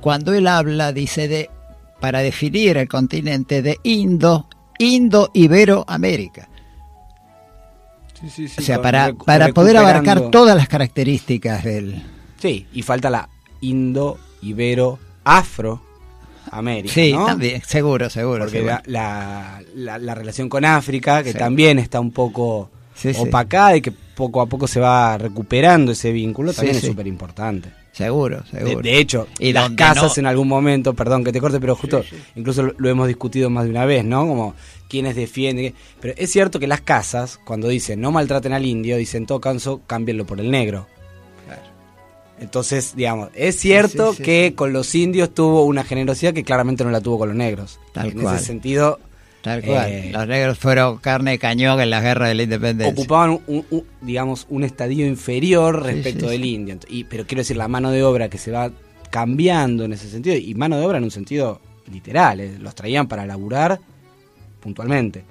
[0.01, 1.51] Cuando él habla, dice de,
[2.01, 6.49] para definir el continente de Indo, Indo-Iberoamérica.
[8.23, 12.03] o sea, para, para poder abarcar todas las características del...
[12.39, 13.29] Sí, y falta la
[13.61, 15.83] indo, ibero, afro,
[16.51, 16.95] América.
[16.95, 17.27] Sí, ¿no?
[17.27, 18.45] también, seguro, seguro.
[18.45, 18.75] Porque seguro.
[18.75, 21.39] la, la, la- la relación con África, que Sí.
[21.39, 26.13] también está un poco Sí, opacada y que poco a poco se va recuperando ese
[26.13, 27.71] vínculo, también es súper importante.
[27.93, 28.83] Seguro, De, seguro.
[28.83, 32.05] de hecho, Y las casas no- en algún momento, perdón que te corte, pero justo,
[32.37, 34.27] incluso lo, lo hemos discutido más de una vez, ¿no?
[34.27, 34.55] Como
[34.89, 35.75] quienes defienden.
[36.01, 39.41] Pero es cierto que las casas, cuando dicen no maltraten al indio, dicen en todo
[39.41, 40.87] caso, cámbienlo por el negro.
[42.39, 46.91] Entonces, digamos, es cierto sí, que con los indios tuvo una generosidad que claramente no
[46.91, 47.79] la tuvo con los negros.
[47.93, 48.37] Tal en cual.
[48.37, 48.99] ese sentido,
[49.43, 49.89] Tal cual.
[49.91, 52.93] Eh, Los negros fueron carne de cañón en la guerra de la independencia.
[52.93, 56.55] ocupaban un, un- digamos un estadio inferior respecto sí, del sí.
[56.55, 58.71] indio y, pero quiero decir la mano de obra que se va
[59.11, 63.09] cambiando en ese sentido y mano de obra en un sentido literal eh, los traían
[63.09, 63.81] para laburar
[64.61, 65.25] puntualmente.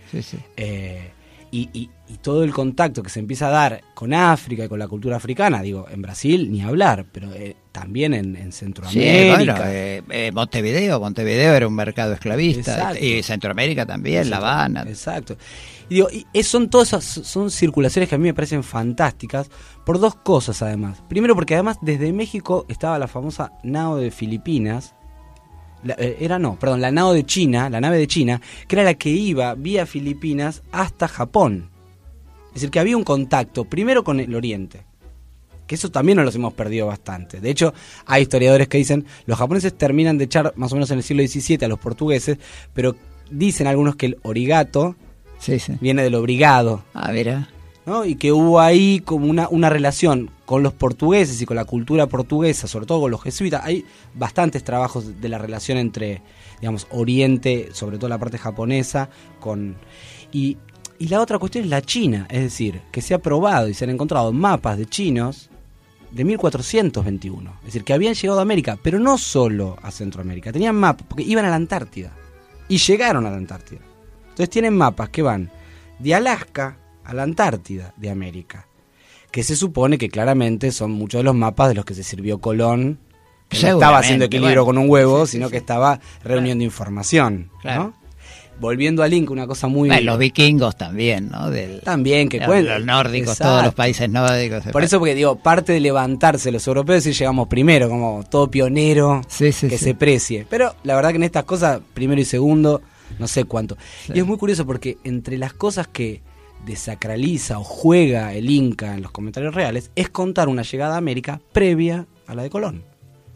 [0.57, 1.11] Eh,
[1.51, 4.79] y, y- y todo el contacto que se empieza a dar con África y con
[4.79, 7.31] la cultura africana digo en Brasil ni hablar pero
[7.81, 13.05] también en, en Sí, Centroamérica bueno, eh, eh, Montevideo, Montevideo era un mercado esclavista Exacto.
[13.05, 14.83] y Centroamérica también, La Habana.
[14.87, 15.37] Exacto.
[15.89, 19.49] Y digo, y son todas esas son circulaciones que a mí me parecen fantásticas
[19.85, 21.01] por dos cosas además.
[21.09, 24.93] Primero porque además desde México estaba la famosa nao de Filipinas.
[25.83, 28.83] La- eh, era no, perdón, la nao de China, la nave de China, que era
[28.83, 31.71] la que iba vía Filipinas hasta Japón.
[32.49, 34.85] Es decir, que había un contacto primero con el Oriente.
[35.69, 37.39] Que eso también nos los hemos perdido bastante.
[37.39, 37.75] De hecho,
[38.07, 41.21] hay historiadores que dicen, los japoneses terminan de echar más o menos en el siglo
[41.21, 42.39] XVII a los portugueses,
[42.73, 42.95] pero
[43.29, 44.95] dicen algunos que el origato
[45.37, 45.73] Sí, sí.
[45.79, 46.83] viene del obrigado.
[46.95, 47.49] Ah, mira.
[47.85, 48.03] ¿no?
[48.03, 52.07] Y que hubo ahí como una, una relación con los portugueses y con la cultura
[52.07, 53.61] portuguesa, sobre todo con los jesuitas.
[53.63, 56.23] Hay bastantes trabajos de la relación entre,
[56.61, 59.75] digamos, Oriente, sobre todo la parte japonesa, con...
[60.31, 60.57] Y,
[60.97, 63.83] y la otra cuestión es la China, es decir, que se ha probado y se
[63.83, 65.51] han encontrado mapas de chinos
[66.11, 67.53] de 1421.
[67.59, 71.23] Es decir, que habían llegado a América, pero no solo a Centroamérica, tenían mapas, porque
[71.23, 72.11] iban a la Antártida.
[72.67, 73.79] Y llegaron a la Antártida.
[74.29, 75.49] Entonces tienen mapas que van
[75.99, 78.67] de Alaska a la Antártida de América.
[79.31, 82.39] Que se supone que claramente son muchos de los mapas de los que se sirvió
[82.39, 82.99] Colón.
[83.47, 84.65] Que no estaba haciendo equilibrio bueno.
[84.65, 85.51] con un huevo, Sí, sino sí.
[85.51, 87.49] que estaba reuniendo información.
[87.61, 87.83] Claro.
[87.83, 87.98] ¿no?
[88.59, 89.87] Volviendo al Link, una cosa muy...
[89.89, 91.49] Bueno, los vikingos también, ¿no?
[91.49, 92.79] Del, También, que cuentan.
[92.79, 93.51] los nórdicos, Exacto.
[93.51, 94.63] todos los países nórdicos.
[94.71, 99.21] Por eso, porque digo, parte de levantarse los europeos y llegamos primero, como todo pionero
[99.27, 99.85] Sí, sí, que sí.
[99.85, 100.45] se precie.
[100.49, 102.81] Pero la verdad que en estas cosas, primero y segundo,
[103.17, 103.77] no sé cuánto.
[104.13, 106.21] Y es muy curioso porque entre las cosas que
[106.65, 111.39] desacraliza o juega el Inca en los comentarios reales es contar una llegada a América
[111.53, 112.83] previa a la de Colón.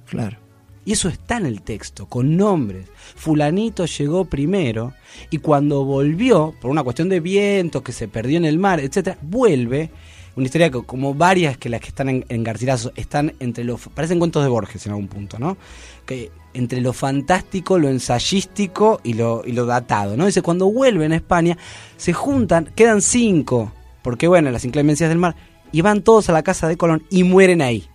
[0.10, 0.38] Claro.
[0.86, 2.88] Y eso está en el texto, con nombres.
[3.16, 4.94] Fulanito llegó primero
[5.30, 9.18] y cuando volvió, por una cuestión de vientos que se perdió en el mar, etcétera,
[9.22, 9.90] vuelve.
[10.36, 13.88] Una historia que, como varias que las que están en, en Garcilaso, están entre los.
[13.90, 15.58] parecen cuentos de Borges en algún punto, ¿no?
[16.06, 20.26] Que entre lo fantástico, lo ensayístico y lo, y lo datado, ¿no?
[20.26, 21.58] Dice, cuando vuelven a España,
[21.98, 25.36] se juntan, quedan cinco, porque bueno, las inclemencias del mar,
[25.72, 27.88] y van todos a la casa de Colón y mueren ahí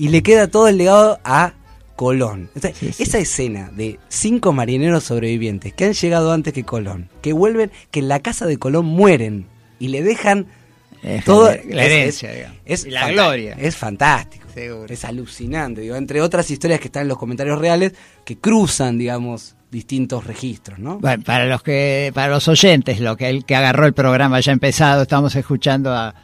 [0.00, 1.52] y le queda todo el legado a
[1.96, 2.48] Colón.
[2.98, 8.00] Esa escena de cinco marineros sobrevivientes que han llegado antes que Colón, que vuelven, que
[8.00, 9.46] en la casa de Colón mueren
[9.78, 10.46] y le dejan
[11.02, 12.56] Es todo la- herencia, digamos.
[12.64, 13.54] es Y la gloria.
[13.58, 14.46] Es fantástico.
[14.54, 14.86] Seguro.
[14.92, 17.92] Es alucinante, digo, entre otras historias que están en los comentarios reales
[18.24, 20.98] que cruzan, digamos, distintos registros, ¿no?
[20.98, 24.52] Bueno, para los que, para los oyentes, lo que el que agarró el programa ya
[24.52, 26.14] empezado, estamos escuchando a,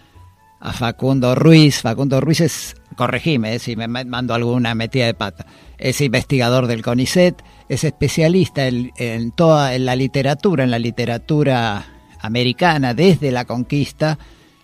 [0.59, 1.83] a Facundo Ruiz.
[1.83, 5.47] Facundo Ruiz es, corregime eh, si me ma- mando alguna metida de pata,
[5.79, 11.85] es investigador del CONICET, es especialista en, en toda en la literatura, en la literatura
[12.21, 14.19] americana, desde la conquista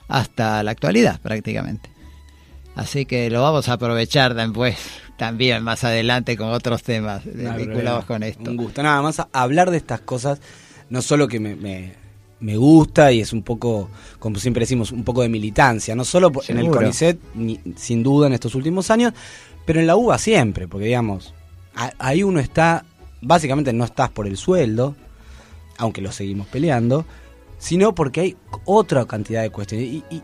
[0.08, 1.90] hasta la actualidad prácticamente.
[2.74, 4.76] Así que lo vamos a aprovechar después
[5.18, 8.50] también más adelante con otros temas No vinculados con esto.
[8.50, 8.82] Un gusto.
[8.82, 10.40] Nada más hablar de estas cosas,
[10.88, 11.92] no solo que me, me,
[12.42, 16.30] me gusta y es un poco, como siempre decimos, un poco de militancia, no solo
[16.30, 16.80] por- en el Seguro.
[16.80, 19.14] CONICET, ni- sin duda en estos últimos años,
[19.64, 21.32] pero en la UBA siempre, porque digamos,
[21.74, 22.84] a- ahí uno está,
[23.20, 24.94] básicamente no estás por el sueldo,
[25.78, 27.04] aunque lo seguimos peleando,
[27.58, 29.86] sino porque hay otra cantidad de cuestiones.
[29.86, 30.22] Y, y-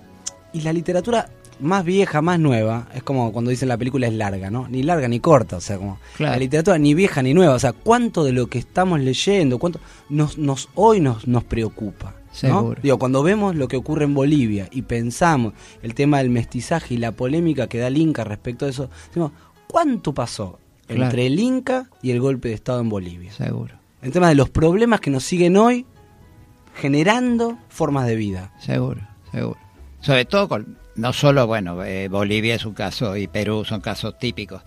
[0.53, 4.51] y la literatura más vieja, más nueva, es como cuando dicen la película es larga,
[4.51, 4.67] ¿no?
[4.69, 6.33] Ni larga ni corta, o sea, como Claro.
[6.33, 9.81] la literatura ni vieja ni nueva, o sea, cuánto de lo que estamos leyendo, cuánto
[10.09, 12.15] nos, nos hoy nos, nos preocupa.
[12.15, 12.35] ¿no?
[12.35, 12.81] Seguro.
[12.83, 16.99] Digo, cuando vemos lo que ocurre en Bolivia y pensamos el tema del mestizaje y
[16.99, 19.33] la polémica que da el Inca respecto a eso, decimos,
[19.67, 21.05] ¿cuánto pasó Claro.
[21.05, 23.33] entre el Inca y el golpe de Estado en Bolivia?
[23.33, 23.75] Seguro.
[24.03, 25.85] El tema de los problemas que nos siguen hoy
[26.77, 28.53] generando formas de vida.
[28.61, 29.01] Seguro,
[29.33, 29.59] seguro.
[30.01, 34.19] Sobre todo con, no solo, bueno, eh, Bolivia es un caso y Perú son casos
[34.19, 34.63] típicos,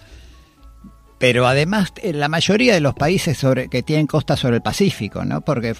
[1.19, 5.23] pero además eh, la mayoría de los países sobre, que tienen costa sobre el Pacífico,
[5.23, 5.41] ¿no?
[5.41, 5.75] Porque,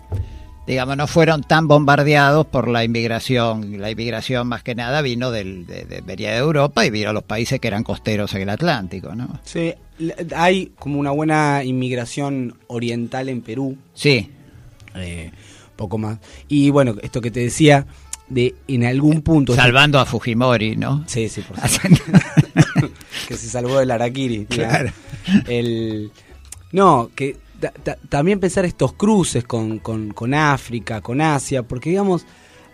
[0.68, 3.82] digamos, no fueron tan bombardeados por la inmigración.
[3.82, 7.14] La inmigración más que nada vino del, de, de- venía de Europa y vino a
[7.14, 9.40] los países que eran costeros en el Atlántico, ¿no?
[9.44, 9.74] Sí,
[10.36, 13.78] hay como una buena inmigración oriental en Perú.
[13.96, 14.30] Sí.
[14.96, 15.32] Eh,
[15.76, 16.20] poco más.
[16.48, 17.88] Y bueno, esto que te decía,
[18.34, 19.56] de en algún punto...
[19.56, 21.04] Salvando a Fujimori, ¿no?
[21.08, 22.04] Sí, sí, por supuesto.
[23.28, 24.46] que se salvó del Araquiri.
[24.50, 24.74] digamos.
[24.76, 24.92] Claro.
[25.48, 26.12] El,
[26.72, 31.90] no, que ta- ta- también pensar estos cruces con, con, con África, con Asia, porque
[31.92, 32.26] digamos,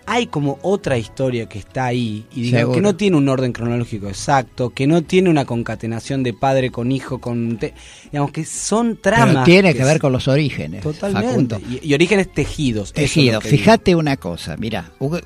[0.10, 2.76] hay como otra historia que está ahí y digamos, Seguro.
[2.76, 6.92] que no tiene un orden cronológico exacto, que no tiene una concatenación de padre con
[6.94, 7.74] hijo, con te-
[8.12, 9.28] digamos que son tramas.
[9.34, 10.82] Pero tiene que ver con los orígenes.
[10.82, 11.58] Totalmente.
[11.70, 12.92] Y, y orígenes tejidos.
[12.96, 13.34] eso es Tejido.
[13.36, 13.60] lo que digo.
[13.64, 15.20] Fíjate una cosa, mira, un-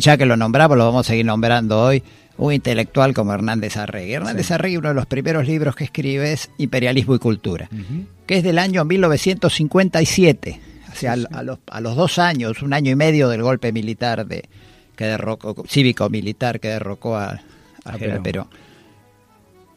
[0.00, 2.02] ya que lo nombramos, lo vamos a seguir nombrando hoy,
[2.36, 4.12] un intelectual como Hernández Arregui.
[4.12, 7.68] Hernández Arregui, uno de los primeros libros que escribe es Imperialismo y Cultura,
[8.26, 10.60] que es del año 1957,
[11.06, 14.48] A, los, a los dos años, un año y medio del golpe militar de
[14.96, 17.40] que derrocó, cívico-militar que derrocó a, a
[17.84, 18.48] A General Perón.
[18.48, 18.68] Perón.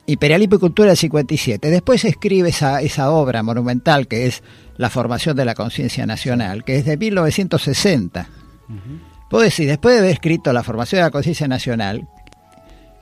[0.08, 1.70] Imperialismo y Cultura del 57.
[1.70, 4.44] Después escribe esa, esa obra monumental que es
[4.78, 8.30] La formación de la conciencia nacional, que es de 1960.
[9.30, 12.08] Vos decís, después de haber escrito La formación de la conciencia nacional,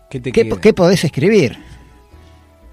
[0.10, 1.58] ¿Qué te ¿qué, qué podés escribir?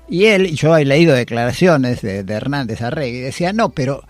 [0.09, 4.03] Y él, yo he leído declaraciones de, de Hernández Arregui, decía, no, pero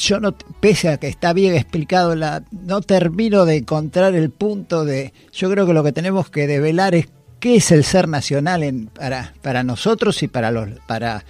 [0.00, 4.84] yo no, pese a que está bien explicado, la, no termino de encontrar el punto
[4.84, 8.62] de, yo creo que lo que tenemos que develar es qué es el ser nacional
[8.62, 11.24] en, para, para nosotros y para los, para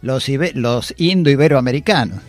[0.00, 2.20] los, los indo-iberoamericanos.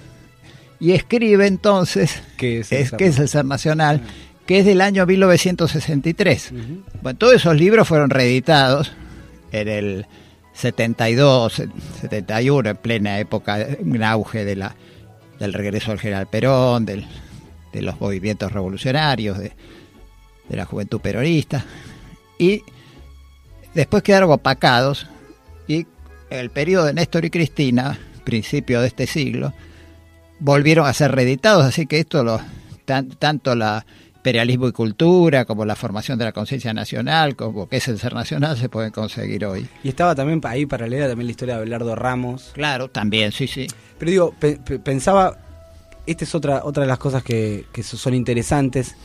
[0.79, 4.01] Y escribe entonces, ¿Qué es el es, ser qué es el ser nacional,
[4.45, 6.51] que es del año 1963.
[7.01, 8.91] Bueno, todos esos libros fueron reeditados
[9.51, 10.05] en el
[10.53, 11.63] 72,
[12.01, 14.75] 71, en plena época, un auge de la,
[15.43, 17.05] del regreso del general Perón, de
[17.81, 19.51] los movimientos revolucionarios, de,
[20.49, 21.65] de la juventud peronista.
[22.39, 22.63] Y
[23.73, 25.07] después quedaron opacados
[25.67, 25.85] y
[26.29, 29.53] el periodo de Néstor y Cristina, principio de este siglo,
[30.39, 32.39] volvieron a ser reeditados, así que esto lo,
[32.85, 33.85] tan- tanto la
[34.27, 38.13] imperialismo y cultura como la formación de la conciencia nacional, como que es el ser
[38.13, 39.67] nacional, se pueden conseguir hoy.
[39.83, 42.51] Y estaba también ahí paralela también la historia de Abelardo Ramos.
[42.53, 43.67] Claro, también, sí, sí.
[43.99, 45.37] Pero digo, pe- pe- pensaba,
[46.05, 48.95] esta es otra, otra de las cosas que, que so- son interesantes.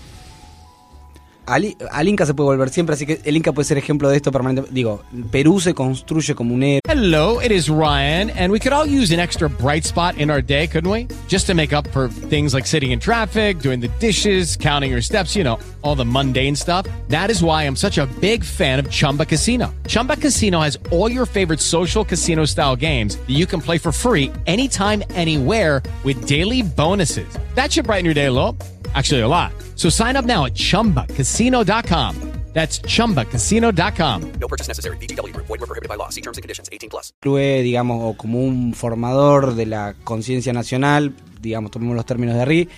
[1.48, 4.16] Al, al Inca se puede volver siempre, así que el Inca puede ser ejemplo de
[4.16, 4.74] esto permanentemente.
[4.74, 6.80] Digo, Perú se construye como un héroe.
[6.86, 10.42] Hello, it is Ryan, and we could all use an extra bright spot in our
[10.42, 11.06] day, couldn't we?
[11.26, 15.02] Just to make up for things like sitting in traffic, doing the dishes, counting your
[15.02, 16.86] steps, you know, all the mundane stuff.
[17.08, 19.72] That is why I'm such a big fan of Chumba Casino.
[19.86, 23.92] Chumba Casino has all your favorite social casino style games that you can play for
[23.92, 27.38] free anytime, anywhere with daily bonuses.
[27.54, 28.56] That should brighten your day a little.
[28.94, 29.52] Actually, a lot.
[29.76, 32.14] So sign up now at chumbacasino.com.
[32.54, 34.22] That's chumbacasino.com.
[34.40, 34.96] No purchase necessary.
[34.96, 35.46] VGW Group.
[35.46, 36.08] Void were prohibited by law.
[36.08, 36.68] See terms and conditions.
[36.72, 37.12] 18 plus.
[37.22, 42.68] digamos, o como un formador de la conciencia nacional, digamos, tomemos los términos de Arri,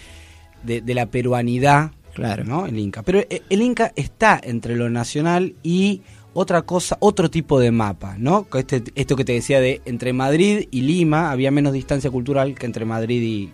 [0.65, 2.45] de, de la peruanidad, Claro.
[2.45, 2.67] ¿no?
[2.67, 3.03] El Inca.
[3.03, 6.03] Pero eh, el Inca está entre lo nacional y
[6.35, 8.47] otra cosa, otro tipo de mapa, ¿no?
[8.55, 12.67] Este, esto que te decía de entre Madrid y Lima había menos distancia cultural que
[12.67, 13.53] entre Madrid y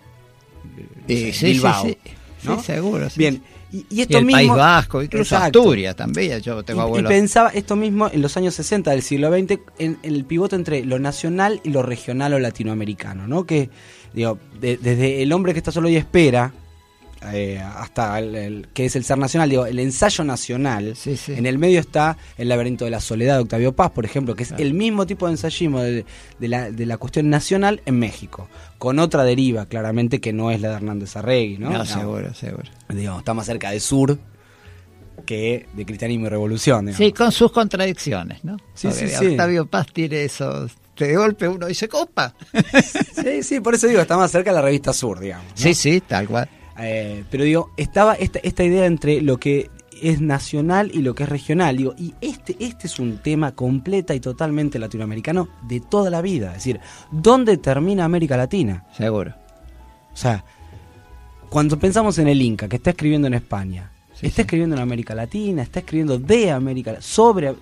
[1.07, 2.11] Y sé, sí, Bilbao, sí, sí.
[2.47, 2.59] ¿No?
[2.59, 3.09] Sí, seguro.
[3.09, 3.41] sí, Bien,
[3.71, 5.59] y, y Y esto el mismo, País Vasco, incluso Exacto.
[5.59, 6.39] Asturias también.
[6.41, 7.09] Yo tengo Y- y, abuelos.
[7.09, 10.83] pensaba esto mismo en los años 60 del siglo XX, en, en el pivote entre
[10.85, 13.45] lo nacional y lo regional o latinoamericano, ¿no?
[13.45, 13.69] Que,
[14.13, 16.53] digo, de- desde el hombre que está solo y espera,
[17.33, 21.33] eh, hasta el, el- que es el ser nacional, digo, el ensayo nacional, Sí, sí.
[21.33, 24.43] en el medio está el laberinto de la soledad de Octavio Paz, por ejemplo, que
[24.43, 26.05] es el mismo tipo de ensayismo de,
[26.39, 28.47] de la, de la cuestión nacional en México,
[28.77, 31.69] con otra deriva, claramente, que no es la de Hernández Arregui, ¿no?
[31.71, 32.69] No, seguro, seguro.
[32.89, 34.17] digamos, está más cerca de sur
[35.25, 36.85] que de cristianismo y revolución.
[36.85, 36.97] digamos.
[36.97, 38.57] Sí, con sus contradicciones, ¿no?
[38.73, 39.25] Sí, Porque sí.
[39.25, 40.67] Octavio Paz tiene eso.
[40.97, 42.33] De golpe uno dice, copa.
[43.23, 45.45] Sí, sí, por eso digo, está más cerca de la revista Sur, digamos.
[45.49, 45.51] ¿no?
[45.55, 46.47] Sí, sí, tal cual.
[46.79, 49.69] Eh, pero digo, estaba esta, esta idea entre lo que
[50.01, 51.77] es nacional y lo que es regional.
[51.77, 56.49] Digo, y este, este es un tema completa y totalmente latinoamericano de toda la vida.
[56.49, 56.79] Es decir,
[57.11, 58.85] ¿dónde termina América Latina?
[58.95, 59.33] Seguro.
[60.13, 60.43] O sea,
[61.49, 65.61] cuando pensamos en el Inca, que está escribiendo en España, está escribiendo en América Latina,
[65.61, 67.55] está escribiendo de América sobre...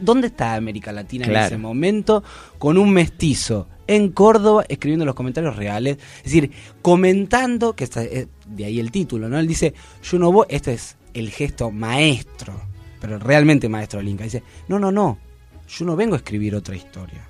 [0.00, 2.22] ¿Dónde está América Latina en ese momento?
[2.58, 5.98] Con un mestizo en Córdoba escribiendo los comentarios reales.
[6.18, 6.50] Es decir,
[6.82, 9.38] comentando, que está, eh, de ahí el título, ¿no?
[9.38, 12.60] Él dice, yo no voy, este es el gesto maestro,
[13.00, 14.24] pero realmente maestro del Inca.
[14.24, 15.18] Dice, no, no, no,
[15.68, 17.26] yo no vengo a escribir otra historia.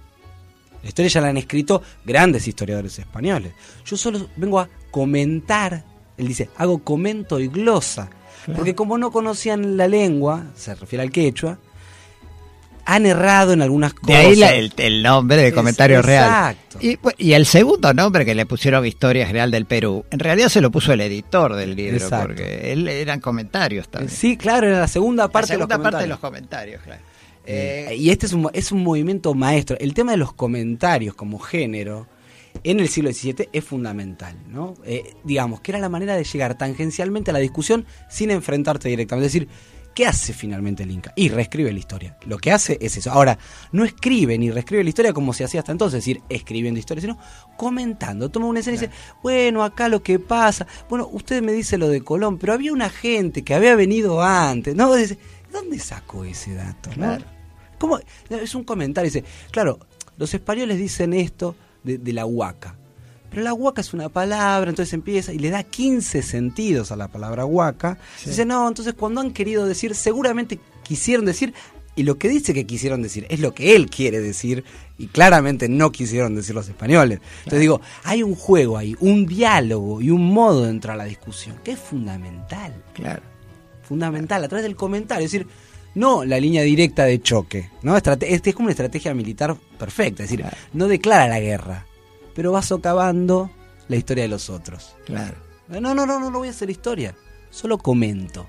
[0.82, 3.52] La historia ya la han escrito grandes historiadores españoles.
[3.84, 5.84] Yo solo vengo a comentar.
[6.16, 8.10] Él dice, hago comento y glosa.
[8.56, 11.58] Porque como no conocían la lengua, se refiere al quechua,
[12.94, 14.16] han errado en algunas De cosas.
[14.16, 16.26] ahí la- el, el nombre de Es- comentario real.
[16.56, 16.78] exacto.
[16.80, 20.48] Y, pues, y el segundo nombre que le pusieron Historia General del Perú, en realidad
[20.48, 22.26] se lo puso el editor del libro, Exacto.
[22.28, 24.10] porque él eran comentarios también.
[24.10, 26.80] Sí, claro, era la segunda parte, la segunda de, los parte de los comentarios.
[26.80, 27.10] comentarios, claro.
[27.46, 29.76] Eh, y este es un, es un movimiento maestro.
[29.80, 32.06] El tema de los comentarios como género
[32.64, 34.74] en el siglo XVII es fundamental, ¿no?
[34.84, 39.26] Eh, digamos, que era la manera de llegar tangencialmente a la discusión sin enfrentarte directamente.
[39.26, 39.48] Es decir,
[40.00, 41.12] ¿qué hace finalmente el Inca?
[41.14, 42.16] Y reescribe la historia.
[42.24, 43.10] Lo que hace es eso.
[43.10, 43.38] Ahora,
[43.70, 47.02] no escribe ni reescribe la historia como se hacía hasta entonces, es decir, escribiendo historia,
[47.02, 47.18] sino
[47.58, 48.30] comentando.
[48.30, 48.92] Toma una escena y dice,
[49.22, 52.88] bueno, acá lo que pasa, bueno, usted me dice lo de Colón, pero había una
[52.88, 54.94] gente que había venido antes, ¿no?
[54.94, 55.18] Dice,
[55.52, 56.88] ¿dónde sacó ese dato?
[56.96, 57.18] no?
[57.78, 57.98] ¿Cómo?
[58.30, 59.80] Es un comentario, dice, claro,
[60.16, 62.79] los españoles dicen esto de, de la huaca.
[63.30, 67.08] Pero la huaca es una palabra, entonces empieza y le da 15 sentidos a la
[67.08, 67.98] palabra huaca.
[68.24, 71.54] Dice, no, entonces cuando han querido decir, seguramente quisieron decir,
[71.96, 74.64] y lo que dice que quisieron decir es lo que él quiere decir,
[74.98, 77.20] y claramente no quisieron decir los españoles.
[77.38, 81.04] Entonces digo, hay un juego ahí, un diálogo y un modo de entrar a la
[81.04, 82.74] discusión, que es fundamental.
[82.94, 83.22] Claro.
[83.82, 85.26] Fundamental, a través del comentario.
[85.26, 85.46] Es decir,
[85.94, 87.70] no la línea directa de choque.
[87.82, 87.96] ¿no?
[87.96, 90.22] Este es como una estrategia militar perfecta.
[90.22, 91.86] Es decir, no declara la guerra,
[92.34, 93.50] pero va socavando
[93.88, 94.94] la historia de los otros.
[95.06, 95.36] Claro.
[95.68, 97.14] No, no, no, no, no voy a hacer historia.
[97.50, 98.46] Solo comento.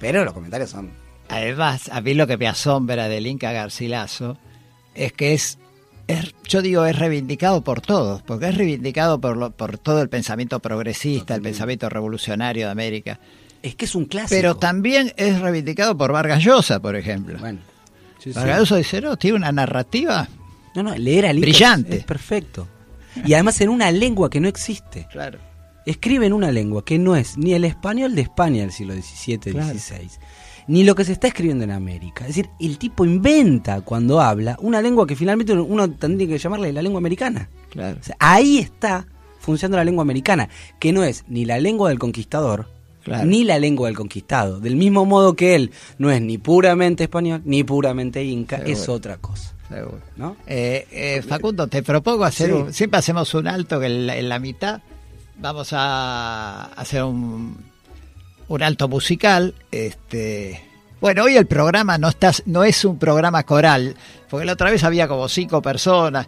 [0.00, 0.90] Pero los comentarios son.
[1.28, 4.36] Además, a mí lo que me asombra del Inca Garcilaso
[4.94, 5.58] es que es,
[6.06, 10.08] es- yo digo, es reivindicado por todos, porque es reivindicado por, lo- por todo el
[10.08, 13.18] pensamiento progresista, el pensamiento revolucionario de América.
[13.62, 14.36] Es que es un clásico.
[14.36, 17.38] Pero también es reivindicado por Vargas Llosa, por ejemplo.
[17.38, 17.60] Bueno,
[18.18, 18.38] sí, sí.
[18.38, 20.28] Vargas Llosa dice, no, tiene una narrativa
[20.74, 21.94] No, no, leer al Inca brillante.
[21.94, 22.68] es- es perfecto.
[23.24, 25.06] Y además en una lengua que no existe.
[25.10, 25.38] Claro.
[25.86, 29.38] Escribe en una lengua que no es ni el español de España del siglo XVII,
[29.52, 29.78] Claro.
[29.78, 30.08] XVI,
[30.66, 32.22] ni lo que se está escribiendo en América.
[32.22, 36.72] Es decir, el tipo inventa cuando habla una lengua que finalmente uno tendría que llamarle
[36.72, 37.50] la lengua americana.
[37.70, 37.98] Claro.
[38.00, 39.06] O sea, ahí está
[39.40, 40.48] funcionando la lengua americana,
[40.80, 42.66] que no es ni la lengua del conquistador,
[43.02, 43.26] Claro.
[43.26, 44.60] ni la lengua del conquistado.
[44.60, 48.72] Del mismo modo que él no es ni puramente español, ni puramente inca, Seguro.
[48.72, 49.53] es otra cosa.
[49.68, 49.98] Seguro.
[50.16, 50.36] ¿no?
[50.46, 52.52] Eh, eh, Facundo, te propongo hacer Sí.
[52.52, 54.80] un, siempre hacemos un alto en la, en la mitad
[55.36, 57.56] vamos a hacer un,
[58.48, 59.54] un alto musical.
[59.72, 60.62] Este,
[61.00, 63.96] bueno, hoy el programa no está, no es un programa coral,
[64.30, 66.26] porque la otra vez había como cinco personas.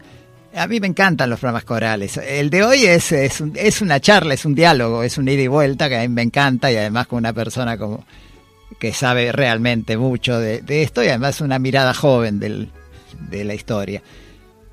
[0.57, 2.17] A mí me encantan los programas corales.
[2.17, 5.43] El de hoy es, es, un- es una charla, es un diálogo, es un ida
[5.43, 8.05] y vuelta que a mí me encanta y además con una persona como
[8.81, 12.71] que sabe realmente mucho de, de esto y además una mirada joven del,
[13.19, 14.03] de la historia.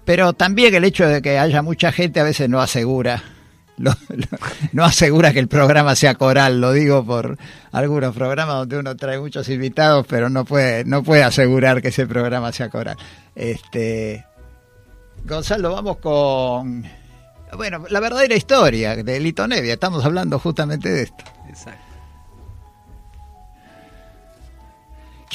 [0.06, 3.24] Pero también el hecho de que haya mucha gente a veces no asegura,
[3.78, 3.96] lo-
[4.74, 7.38] no asegura que el programa sea coral, lo digo por
[7.72, 12.06] algunos programas donde uno trae muchos invitados, pero no puede, no puede asegurar que ese
[12.06, 12.98] programa sea coral.
[13.36, 14.26] Este
[15.26, 16.84] Gonzalo, vamos con
[17.56, 21.24] bueno, la verdadera historia de Lito Nevia, estamos hablando justamente de esto.
[21.48, 21.93] Exacto.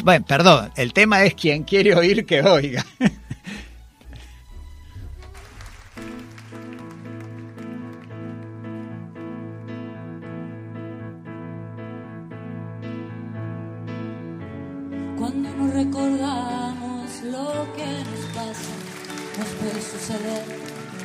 [0.05, 2.85] Bueno, perdón, el tema es quien quiere oír que oiga.
[15.19, 18.71] Cuando no recordamos lo que nos pasa,
[19.37, 20.45] nos puede suceder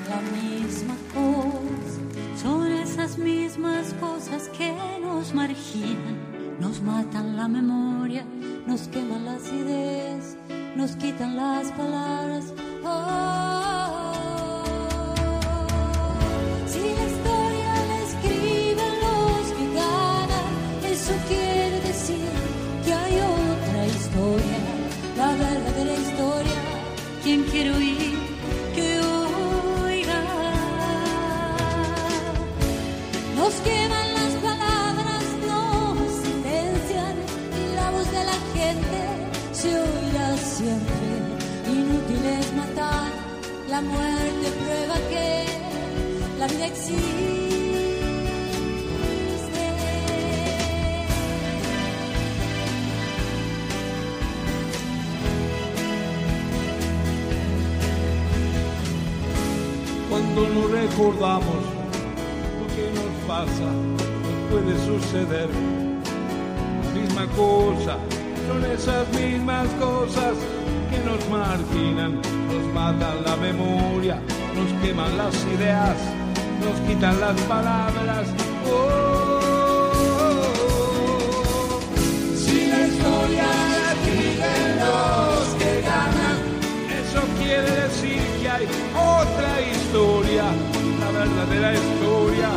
[0.08, 2.02] la misma cosa.
[2.41, 4.72] Son esas mismas cosas que
[5.02, 6.32] nos marginan,
[6.64, 8.24] nos matan la memoria,
[8.66, 10.38] nos queman las ideas,
[10.78, 12.53] nos quitan las palabras.
[12.86, 14.14] Oh,
[16.66, 20.51] si la historia la escriben los que ganan,
[20.95, 22.32] eso quiere decir
[22.86, 24.59] que hay otra historia,
[25.18, 26.59] la verdadera historia.
[27.24, 27.93] Quien quiere oír,
[43.74, 45.45] la muerte prueba que
[46.38, 47.01] la vida existe.
[60.07, 61.63] Cuando no recordamos
[62.59, 63.69] lo que nos pasa,
[64.24, 65.49] nos puede suceder
[66.84, 67.97] la misma cosa.
[68.47, 70.36] Son esas mismas cosas
[71.06, 74.16] nos marginan, nos matan la memoria,
[74.56, 75.98] nos queman las ideas,
[76.64, 78.26] nos quitan las palabras.
[78.66, 79.44] Oh,
[82.44, 83.48] si la historia
[83.82, 86.38] la escriben los que ganan,
[87.02, 88.66] eso quiere decir que hay
[88.96, 90.46] otra historia,
[91.00, 92.50] la verdadera historia.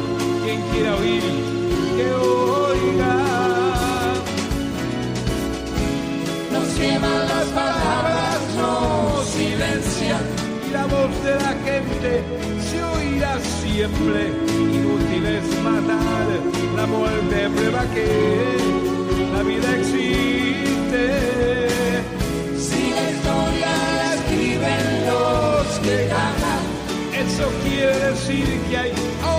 [0.45, 1.23] Quien quiera oír,
[1.97, 3.15] que oiga.
[6.53, 8.26] Nos queman las palabras,
[11.67, 12.23] gente
[12.69, 14.21] se oirá siempre.
[14.79, 16.29] Inútil es matar,
[16.77, 18.09] la muerte prueba que
[19.35, 21.05] la vida existe.
[22.67, 26.65] Si la historia la escriben los que ganan,
[27.25, 28.93] eso quiere decir que hay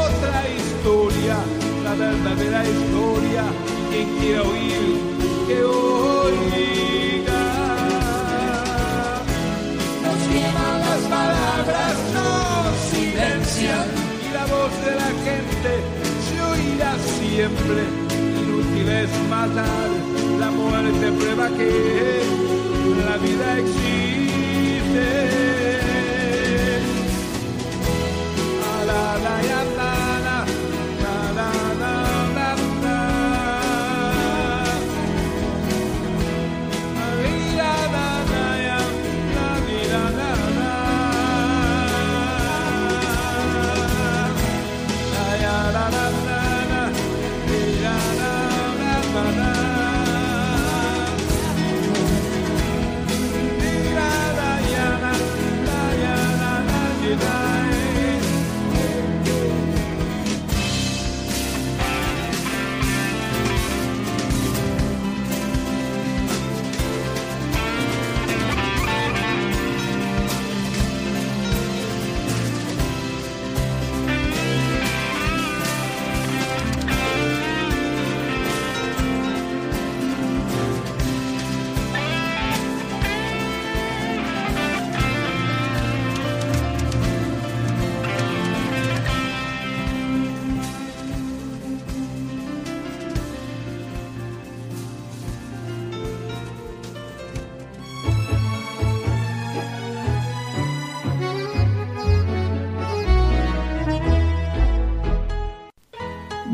[0.04, 1.38] otra historia,
[1.86, 3.44] la verdadera historia.
[3.90, 4.86] Quien quiera oír,
[5.48, 7.37] que oiga.
[10.38, 13.86] Nos queman las palabras, nos silencian
[14.22, 15.72] y la voz de la gente
[16.26, 17.82] se oirá siempre.
[18.44, 19.90] Inútil es matar,
[20.40, 22.37] la muerte prueba que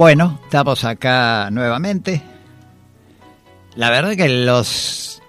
[0.04, 2.22] Bueno, estamos acá nuevamente.
[3.78, 5.22] La verdad que los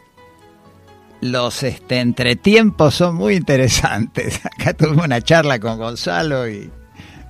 [1.20, 4.44] los este, entretiempos son muy interesantes.
[4.58, 6.68] Acá tuve una charla con Gonzalo y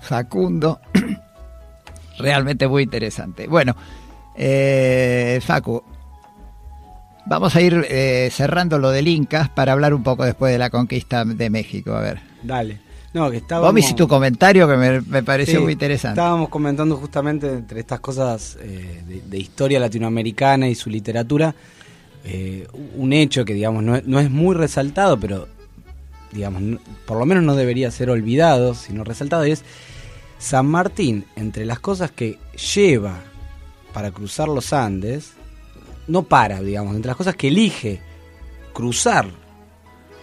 [0.01, 0.81] Facundo.
[2.19, 3.47] Realmente muy interesante.
[3.47, 3.77] Bueno,
[4.35, 5.85] eh, Facu,
[7.27, 10.71] vamos a ir eh, cerrando lo del Incas para hablar un poco después de la
[10.71, 11.93] conquista de México.
[11.93, 12.21] A ver.
[12.43, 12.84] Dale.
[13.15, 13.69] No, que estábamos...
[13.69, 16.21] Vos me hiciste tu comentario que me, me pareció Sí, muy interesante.
[16.21, 21.55] Estábamos comentando justamente entre estas cosas eh, de, de historia latinoamericana y su literatura,
[22.25, 25.47] eh, un hecho que digamos no, es- no es muy resaltado, pero
[26.33, 29.63] digamos no- por lo menos no debería ser olvidado, sino resaltado, y es
[30.39, 32.39] San Martín, entre las cosas que
[32.75, 33.21] lleva
[33.93, 35.35] para cruzar los Andes,
[36.09, 38.01] no para, digamos, entre las cosas que elige
[38.73, 39.27] cruzar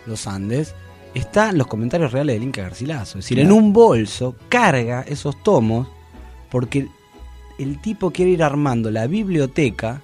[0.06, 0.76] los Andes,
[1.14, 3.20] están los comentarios reales del Inca Garcilaso.
[3.20, 5.88] Es decir, en un bolso carga esos tomos
[6.50, 6.88] porque
[7.60, 10.02] el tipo quiere ir armando la biblioteca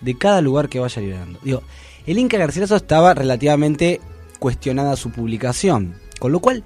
[0.00, 1.38] de cada lugar que vaya liberando.
[1.42, 1.62] Digo,
[2.06, 4.00] el Inca Garcilaso estaba relativamente
[4.38, 6.62] cuestionada su publicación, con lo cual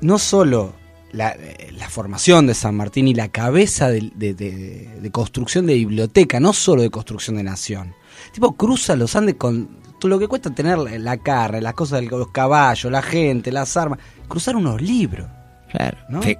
[0.00, 0.74] no solo
[1.12, 5.66] la, eh, la formación de San Martín y la cabeza de, de- de- de construcción
[5.66, 7.94] de biblioteca, no solo de construcción de nación.
[8.32, 9.68] Tipo, cruza los Andes con
[10.00, 13.76] todo lo que cuesta tener la, carne, las cosas de los caballos, la gente, las
[13.76, 13.98] armas.
[14.28, 15.26] Cruzar unos libros.
[15.70, 15.96] Claro.
[16.08, 16.22] ¿no?
[16.22, 16.38] Fe-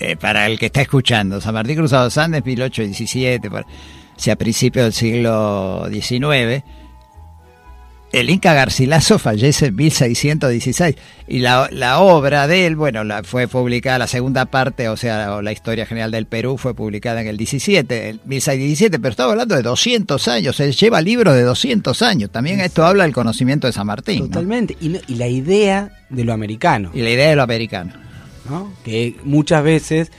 [0.00, 3.64] eh, para el que está escuchando, San Martín Cruzado los Andes, 1817, por- o
[4.16, 6.62] sea, a principios del siglo XIX.
[8.12, 10.96] El Inca Garcilaso fallece en 1616
[11.28, 15.40] y la, la obra de él, bueno, la, fue publicada la segunda parte, o sea,
[15.40, 19.54] la historia general del Perú fue publicada en el 17, el 1617, pero estamos hablando
[19.54, 22.30] de 200 años, él lleva libros de 200 años.
[22.30, 24.20] También esto habla del conocimiento de San Martín.
[24.20, 24.26] ¿no?
[24.26, 24.76] Totalmente.
[24.78, 26.90] Y, y la idea de lo americano.
[26.92, 27.94] Y la idea de lo americano.
[28.48, 28.72] ¿no?
[28.84, 30.12] Que muchas veces...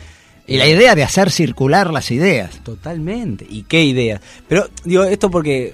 [0.45, 2.59] Y la idea de hacer circular las ideas.
[2.63, 3.45] Totalmente.
[3.49, 4.19] ¿Y qué ideas?
[4.49, 5.73] Pero digo esto porque,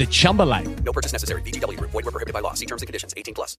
[0.01, 0.67] the Chumba life.
[0.83, 1.41] No purchase necessary.
[1.43, 1.91] VGW Group.
[1.91, 2.53] Void were prohibited by law.
[2.55, 3.13] See terms and conditions.
[3.15, 3.55] 18 plus.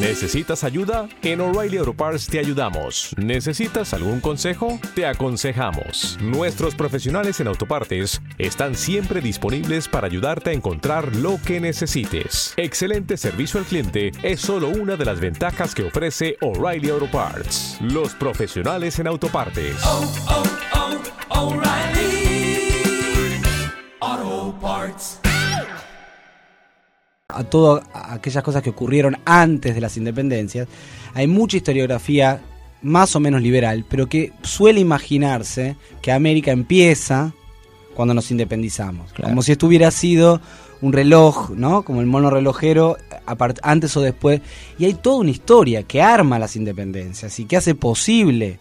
[0.00, 1.08] ¿Necesitas ayuda?
[1.22, 3.14] En O'Reilly Auto Parts te ayudamos.
[3.16, 4.78] ¿Necesitas algún consejo?
[4.94, 6.18] Te aconsejamos.
[6.20, 12.54] Nuestros profesionales en autopartes están siempre disponibles para ayudarte a encontrar lo que necesites.
[12.56, 17.78] Excelente servicio al cliente es solo una de las ventajas que ofrece O'Reilly Auto Parts.
[17.80, 19.76] Los profesionales en autopartes.
[19.84, 20.44] oh, oh,
[21.30, 21.93] O'Reilly
[27.34, 30.68] a todas aquellas cosas que ocurrieron antes de las independencias,
[31.14, 32.40] hay mucha historiografía
[32.82, 37.32] más o menos liberal, pero que suele imaginarse que América empieza
[37.94, 39.12] cuando nos independizamos.
[39.12, 40.40] Como si esto hubiera sido
[40.82, 41.82] un reloj, ¿no?
[41.82, 42.98] Como el mono relojero,
[43.62, 44.40] antes o después.
[44.78, 48.58] Y hay toda una historia que arma las independencias y que hace posible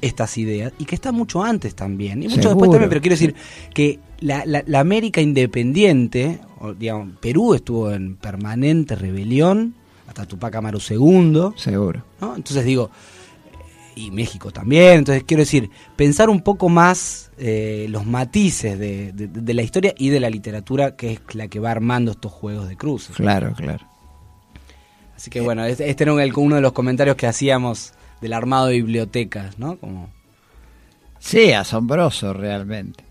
[0.00, 3.34] estas ideas y que está mucho antes también y mucho después también pero quiero decir
[3.74, 9.74] que la, la- la América independiente o, digamos Perú estuvo en permanente rebelión
[10.08, 12.34] hasta Tupac Amaru II seguro ¿no?
[12.36, 12.90] entonces digo
[13.96, 19.26] y México también entonces quiero decir pensar un poco más eh, los matices de, de-
[19.28, 22.68] de la historia y de la literatura que es la que va armando estos juegos
[22.68, 23.84] de cruces Claro, claro.
[25.16, 28.32] así que bueno este, este era un- el- uno de los comentarios que hacíamos del
[28.32, 30.10] armado de bibliotecas no como
[31.18, 33.04] Sí, asombroso realmente.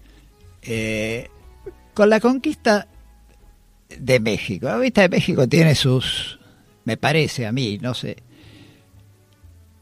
[0.64, 1.30] Eh,
[1.94, 2.88] con la conquista
[3.98, 6.40] de México, la conquista de México tiene sus,
[6.86, 8.18] me parece a mí, no sé,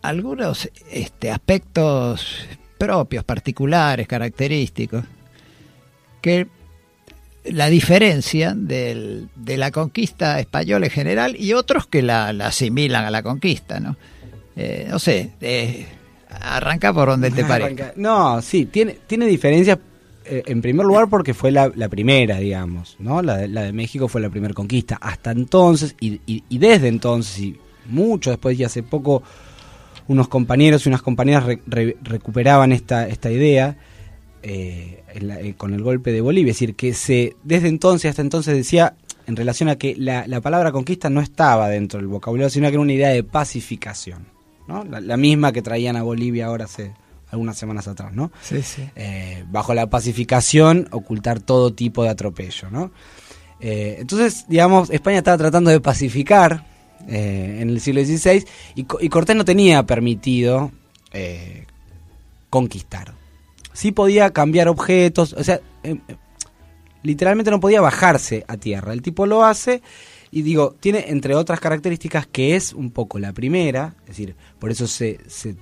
[0.02, 2.46] algunos este, aspectos
[2.78, 5.04] propios, particulares, característicos,
[6.22, 6.48] que
[7.46, 13.06] la diferencia del- de la conquista española en general y otros que la, la asimilan
[13.06, 13.96] a la conquista, ¿no?
[14.58, 15.86] Eh, no sé, eh,
[16.30, 17.94] arranca por donde te parezca.
[17.96, 19.78] No, sí, tiene, tiene diferencias.
[20.26, 23.22] eh, en primer lugar porque fue la, la primera, digamos, ¿no?
[23.22, 24.98] La, de- la de México fue la primera conquista.
[25.00, 27.56] Hasta entonces, y, y- y desde entonces, y
[27.86, 29.24] mucho después, y hace poco,
[30.10, 33.78] unos compañeros y unas compañeras re- re- recuperaban esta, esta idea
[34.44, 36.52] eh, en la- eh, con el golpe de Bolivia.
[36.52, 38.96] Es decir, que se desde entonces hasta entonces decía,
[39.28, 42.74] en relación a que la, la palabra conquista no estaba dentro del vocabulario, sino que
[42.74, 44.26] era una idea de pacificación.
[44.68, 44.84] ¿No?
[44.84, 46.94] La, la misma que traían a Bolivia ahora hace
[47.30, 48.32] algunas semanas atrás, ¿no?
[48.42, 48.88] Sí, sí.
[48.96, 52.92] Eh, bajo la pacificación, ocultar todo tipo de atropello, ¿no?
[53.60, 56.66] Eh, entonces, digamos, España estaba tratando de pacificar
[57.08, 58.46] eh, en el siglo XVI
[58.76, 60.72] y, Co- y Cortés no tenía permitido
[62.50, 63.14] conquistar.
[63.74, 65.60] Sí podía cambiar objetos, o sea,
[67.04, 68.94] literalmente no podía bajarse a tierra.
[68.94, 69.82] El tipo lo hace
[70.32, 74.72] y digo, tiene entre otras características que es un poco la primera, es decir, por
[74.72, 75.56] eso se, se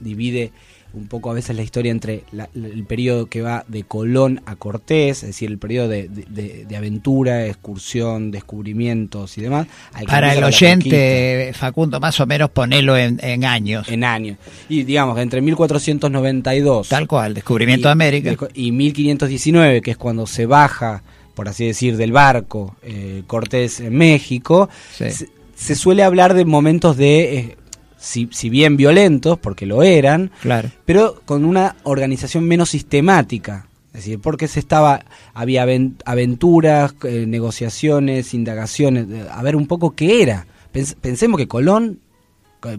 [0.00, 0.52] divide
[0.94, 4.56] un poco a veces la historia entre la- el periodo que va de Colón a
[4.56, 9.66] Cortés, es decir, el periodo de, de- aventura, excursión, descubrimientos y demás.
[9.92, 13.86] al Para el oyente, Facundo, más o menos ponelo en, en años.
[13.90, 14.38] En años.
[14.70, 16.88] Y digamos, entre 1492.
[16.88, 18.36] Tal cual, descubrimiento y- de América.
[18.54, 21.02] Y 1519, que es cuando se baja,
[21.38, 25.08] por así decir, del barco eh, Cortés en México, Sí.
[25.12, 27.56] se, se suele hablar de momentos de, eh,
[27.96, 30.72] si, si bien violentos, porque lo eran, Claro.
[30.84, 33.68] pero con una organización menos sistemática.
[33.94, 39.92] Es decir, porque se estaba, había aven- aventuras, eh, negociaciones, indagaciones, a ver un poco
[39.94, 40.44] qué era.
[40.74, 42.00] Pens- pensemos que Colón,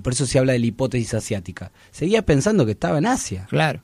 [0.04, 3.48] por eso se habla de la hipótesis asiática, seguía pensando que estaba en Asia.
[3.50, 3.82] Claro.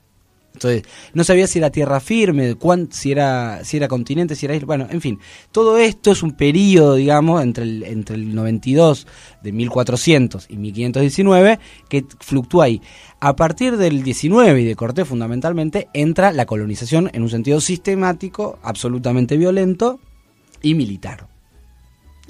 [0.56, 4.54] Entonces, no sabía si era tierra firme, cuán- si era si era continente, si era
[4.54, 4.66] isla.
[4.66, 5.18] Bueno, en fin,
[5.52, 9.06] todo esto es un periodo, digamos, entre el, entre el 92
[9.42, 11.58] de 1400 y 1519
[11.90, 12.80] que fluctúa ahí.
[13.20, 18.58] A partir del 19 y de Cortés fundamentalmente entra la colonización en un sentido sistemático,
[18.62, 20.00] absolutamente violento
[20.62, 21.28] y militar.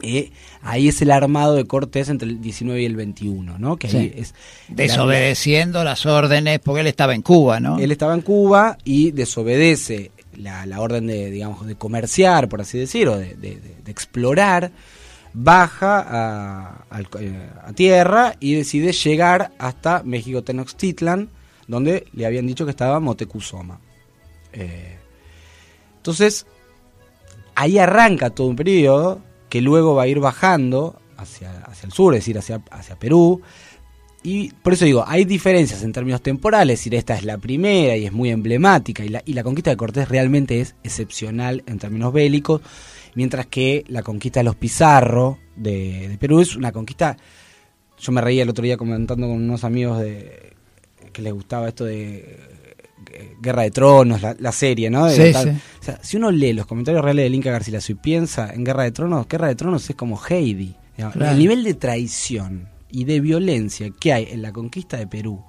[0.03, 0.30] Eh,
[0.62, 3.76] ahí es el armado de Cortés entre el 19 y el 21, ¿no?
[3.78, 4.34] Que ahí es
[4.68, 7.78] Desobedeciendo las órdenes, porque él estaba en Cuba, ¿no?
[7.78, 12.78] él estaba en Cuba y desobedece la, la orden de, digamos, de comerciar, por así
[12.78, 14.70] decir, o de, de- de- de explorar,
[15.32, 16.05] baja
[16.90, 21.30] a, eh, a tierra y decide llegar hasta México Tenochtitlan,
[21.68, 23.80] donde le habían dicho que estaba Motecuzoma.
[24.53, 24.97] Eh,
[25.97, 26.47] entonces,
[27.55, 32.14] ahí arranca todo un periodo que luego va a ir bajando hacia, hacia el sur,
[32.14, 33.40] es decir, hacia, hacia Perú.
[34.22, 38.07] Y por eso digo, hay diferencias en términos temporales, es esta es la primera y
[38.07, 42.12] es muy emblemática, y la, y la conquista de Cortés realmente es excepcional en términos
[42.12, 42.61] bélicos,
[43.14, 47.16] mientras que la conquista de los Pizarro de, Perú es una conquista,
[47.99, 50.55] yo me reía el otro día comentando con unos amigos de
[51.12, 52.55] que les gustaba esto de
[53.40, 55.09] Guerra de Tronos, la, la serie, ¿no?
[55.11, 55.61] Sí, tal- sí.
[55.80, 58.82] O sea, si uno lee los comentarios reales de Inca Garcilaso y piensa en Guerra
[58.84, 60.74] de Tronos, Guerra de Tronos es como Heidi.
[60.96, 61.30] Claro.
[61.32, 65.44] El nivel de traición y de violencia que hay en la conquista de Perú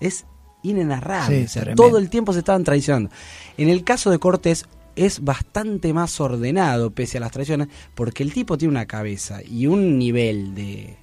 [0.00, 0.24] es
[0.62, 1.38] inenarrable.
[1.40, 1.82] Sí, O sea, tremendo.
[1.82, 3.10] todo el tiempo se estaban traicionando.
[3.56, 4.64] En el caso de Cortés
[4.96, 9.66] es bastante más ordenado pese a las traiciones porque el tipo tiene una cabeza y
[9.66, 10.96] un nivel de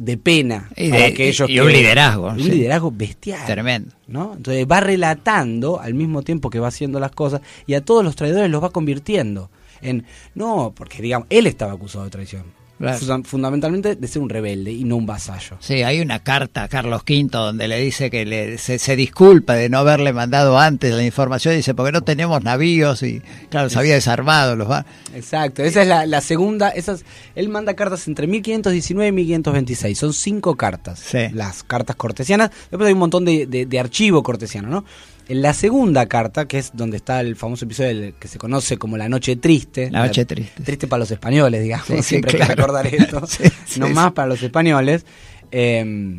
[0.00, 2.50] de pena Y para de- aquellos y que- un liderazgo, un sí.
[2.50, 3.94] liderazgo bestial Tremendo.
[4.08, 4.34] ¿no?
[4.36, 8.16] Entonces va relatando al mismo tiempo que va haciendo las cosas y a todos los
[8.16, 9.50] traidores los va convirtiendo
[9.82, 12.44] en no, porque digamos, él estaba acusado de traición.
[12.80, 13.22] Claro.
[13.24, 15.58] Fundamentalmente de ser un rebelde y no un vasallo.
[15.60, 19.52] Sí, hay una carta a Carlos V donde le dice que le- se, se disculpa
[19.54, 21.54] de no haberle mandado antes la información.
[21.54, 23.20] Dice, porque no tenemos navíos y,
[23.50, 24.68] claro, se había desarmado los
[25.14, 27.04] Exacto, esa es la, la segunda, esas,
[27.34, 31.02] él manda cartas entre 1519 y 1526, son cinco cartas,
[31.34, 34.84] las cartas cortesianas, después hay un montón de, de- de archivo cortesiano, ¿no?
[35.28, 38.96] En la segunda carta, que es donde está el famoso episodio que se conoce como
[38.96, 39.90] la noche triste.
[39.90, 40.62] La noche triste.
[40.64, 43.22] Triste para los españoles, digamos, Sí, sí, siempre hay que recordar esto.
[43.66, 45.04] Sí, no más para los españoles.
[45.52, 46.16] eh,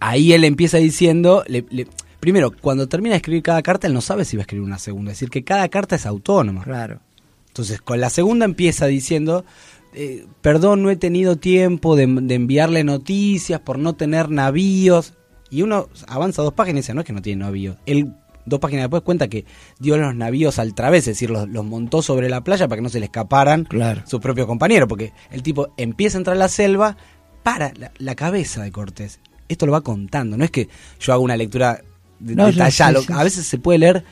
[0.00, 1.86] ahí él empieza diciendo, le- le-
[2.20, 4.78] primero, cuando termina de escribir cada carta, él no sabe si va a escribir una
[4.78, 6.62] segunda, es decir, que cada carta es autónoma.
[6.64, 7.00] Claro.
[7.48, 9.44] Entonces, con la segunda empieza diciendo,
[9.92, 15.14] eh, perdón, no he tenido tiempo de, de enviarle noticias por no tener navíos.
[15.50, 17.76] Y uno avanza dos páginas y dice, no es que no tiene navíos.
[17.86, 18.12] Él,
[18.46, 19.44] dos páginas después, cuenta que
[19.78, 22.82] dio los navíos al través, es decir, los, los montó sobre la playa para que
[22.82, 23.64] no se le escaparan
[24.06, 24.88] sus propios compañeros.
[24.88, 26.96] Porque el tipo empieza a entrar a la selva
[27.42, 29.18] para la, la cabeza de Cortés.
[29.48, 30.68] Esto lo va contando, no es que
[31.00, 31.82] yo haga una lectura
[32.20, 34.04] de- No, detallada, sí, lo- sí, a veces se puede leer.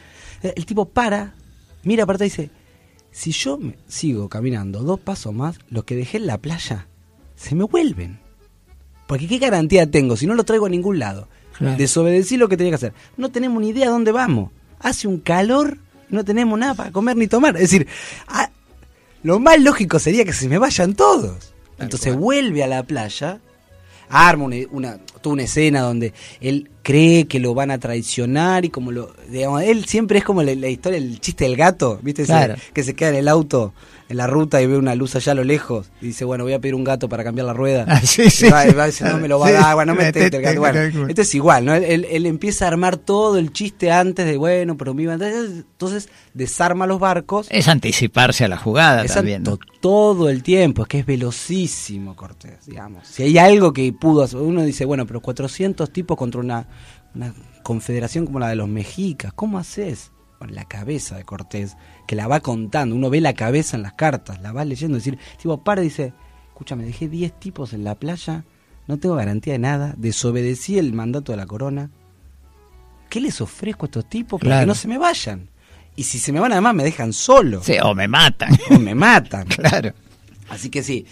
[0.42, 1.34] El tipo para,
[1.84, 2.50] mira aparte y dice,
[3.12, 6.88] si yo me sigo caminando dos pasos más, los que dejé en la playa
[7.36, 8.18] se me vuelven.
[9.08, 11.26] Porque qué garantía tengo si no lo traigo a ningún lado.
[11.58, 11.76] Claro.
[11.76, 12.92] Desobedecí lo que tenía que hacer.
[13.16, 14.52] No tenemos ni idea de dónde vamos.
[14.78, 15.78] Hace un calor,
[16.08, 17.56] no tenemos nada para comer ni tomar.
[17.56, 17.88] Es decir,
[18.28, 18.50] ah,
[19.24, 21.52] lo más lógico sería que se me vayan todos.
[21.80, 23.40] Entonces vuelve a la playa,
[24.08, 28.68] arma una, una- toda una escena donde él cree que lo van a traicionar y
[28.70, 32.22] como lo, digamos, él siempre es como la, la historia, el chiste del gato, ¿viste?
[32.22, 32.32] Ese
[32.72, 33.74] que se queda en el auto,
[34.08, 36.54] en la ruta y ve una luz allá a lo lejos y dice, bueno, voy
[36.54, 37.84] a pedir un gato para cambiar la rueda.
[37.88, 40.00] Ah, sí, Y va, y va, dice, no me lo va a dar, bueno, no
[40.00, 40.60] me el gato.
[40.60, 41.08] Bueno, calcula.
[41.08, 41.74] esto es igual, ¿no?
[41.74, 44.94] Él, él- él empieza a armar todo el chiste antes de, bueno, pero a...
[45.14, 47.46] Entonces desarma los barcos.
[47.50, 49.44] Es anticiparse a la jugada Es también.
[49.80, 53.06] todo el tiempo, es que es velocísimo Cortés, digamos.
[53.06, 56.66] Si hay algo que pudo hacer, uno dice, bueno, pero 400 tipos contra una,
[57.14, 60.12] una confederación como la de los mexicas, ¿cómo haces?
[60.38, 61.76] Bueno, la cabeza de Cortés,
[62.08, 65.04] que la va contando, uno ve la cabeza en las cartas, la va leyendo, es
[65.04, 66.14] decir, tipo, para dice,
[66.48, 68.44] escúchame, dejé 10 tipos en la playa,
[68.86, 71.90] no tengo garantía de nada, desobedecí el mandato de la corona,
[73.10, 74.62] ¿qué les ofrezco a estos tipos para Claro.
[74.62, 75.50] que no se me vayan?
[75.96, 77.62] Y si se me van además me dejan solo.
[77.62, 78.56] Sí, o me matan.
[78.70, 79.46] O me matan.
[79.48, 79.92] claro.
[80.48, 81.04] Así que sí,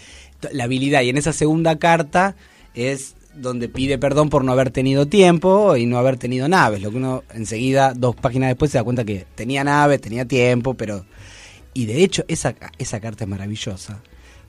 [0.51, 1.01] la habilidad.
[1.03, 2.35] Y en esa segunda carta
[2.73, 6.81] es donde pide perdón por no haber tenido tiempo y no haber tenido naves.
[6.81, 10.73] Lo que uno enseguida, dos páginas después, se da cuenta que tenía naves, tenía tiempo,
[10.73, 11.05] pero...
[11.73, 14.01] Y de hecho, esa, esa carta es maravillosa,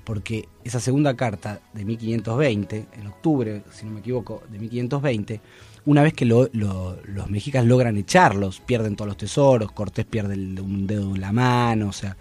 [0.05, 5.41] porque esa segunda carta de 1520, en octubre, si no me equivoco, de 1520,
[5.85, 10.35] una vez que lo- lo- los mexicas logran echarlos, pierden todos los tesoros, Cortés pierde
[10.35, 12.17] el- un dedo en la mano, o sea,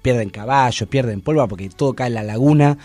[0.00, 2.78] pierden caballos, pierden polvo, porque todo cae en la laguna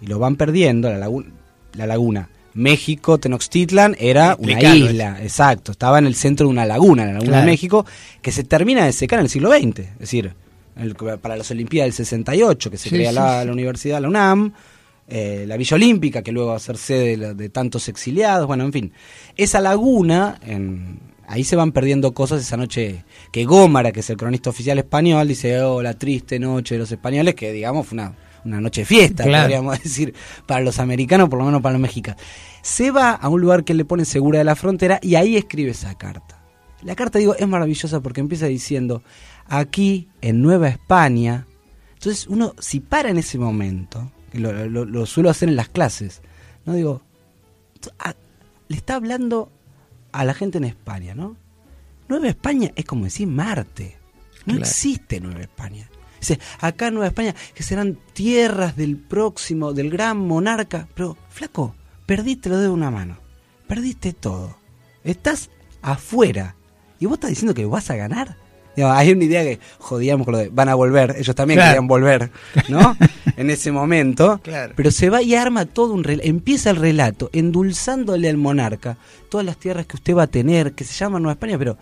[0.00, 1.28] y lo van perdiendo, la laguna,
[1.74, 2.28] la laguna.
[2.58, 7.30] México, Tenochtitlan era una isla, exacto, estaba en el centro de una laguna, la laguna
[7.30, 7.46] Claro.
[7.46, 7.86] de México,
[8.20, 10.34] que se termina de secar en el siglo XX, es decir,
[10.76, 13.46] el- para las Olimpiadas del 68, que se Sí, crea sí, la, sí.
[13.46, 14.52] la Universidad, la UNAM,
[15.08, 18.64] eh, la Villa Olímpica, que luego va a ser sede de, de tantos exiliados, bueno,
[18.64, 18.92] en fin.
[19.36, 24.16] Esa laguna, en- ahí se van perdiendo cosas esa noche que Gómara, que es el
[24.16, 28.14] cronista oficial español, dice, oh, la triste noche de los españoles, que digamos fue una,
[28.48, 29.44] una noche de fiesta, Claro.
[29.44, 30.14] podríamos decir,
[30.46, 32.20] para los americanos, por lo menos para los mexicanos.
[32.62, 35.70] Se va a un lugar que le pone segura de la frontera y ahí escribe
[35.70, 36.42] esa carta.
[36.82, 39.02] La carta, digo, es maravillosa porque empieza diciendo,
[39.48, 41.46] aquí en Nueva España,
[41.94, 45.68] entonces uno, si para en ese momento, que lo, lo- lo suelo hacer en las
[45.68, 46.22] clases,
[46.66, 47.02] no digo,
[47.98, 48.14] a-
[48.68, 49.50] le está hablando
[50.12, 51.36] a la gente en España, ¿no?
[52.08, 53.96] Nueva España es como decir Marte.
[54.46, 54.60] No Claro.
[54.60, 55.87] existe Nueva España.
[56.20, 60.88] Dice, acá en Nueva España, que serán tierras del próximo, del gran monarca.
[60.94, 61.74] Pero, flaco,
[62.06, 63.18] perdiste lo de una mano.
[63.66, 64.56] Perdiste todo.
[65.04, 65.50] Estás
[65.82, 66.54] afuera.
[67.00, 68.36] Y vos estás diciendo que vas a ganar.
[68.76, 71.16] Digo, hay una idea que jodíamos con lo de van a volver.
[71.18, 71.70] Ellos también Claro.
[71.70, 72.30] querían volver,
[72.68, 72.96] ¿no?
[73.36, 74.40] en ese momento.
[74.42, 74.74] Claro.
[74.76, 76.28] Pero se va y arma todo un relato.
[76.28, 78.96] Empieza el relato endulzándole al monarca
[79.30, 81.76] todas las tierras que usted va a tener, que se llaman Nueva España, pero.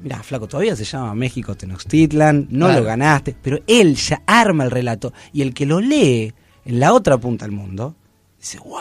[0.00, 2.80] Mira, flaco, todavía se llama México Tenochtitlan, no Claro.
[2.82, 6.32] lo ganaste, pero él ya arma el relato y el que lo lee
[6.64, 7.94] en la otra punta del mundo,
[8.38, 8.78] dice, wow,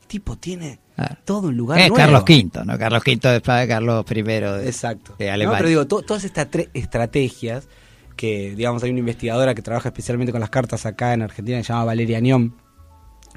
[0.00, 0.78] el tipo tiene
[1.24, 1.96] todo un lugar Es nuevo.
[1.96, 2.78] Carlos V, ¿no?
[2.78, 5.16] Carlos V después de Carlos I de, Exacto.
[5.18, 5.58] de No, Alemania.
[5.58, 7.68] pero digo, to- todas estas tres estrategias
[8.16, 11.64] que, digamos, hay una investigadora que trabaja especialmente con las cartas acá en Argentina, que
[11.64, 12.52] se llama Valeria Niom,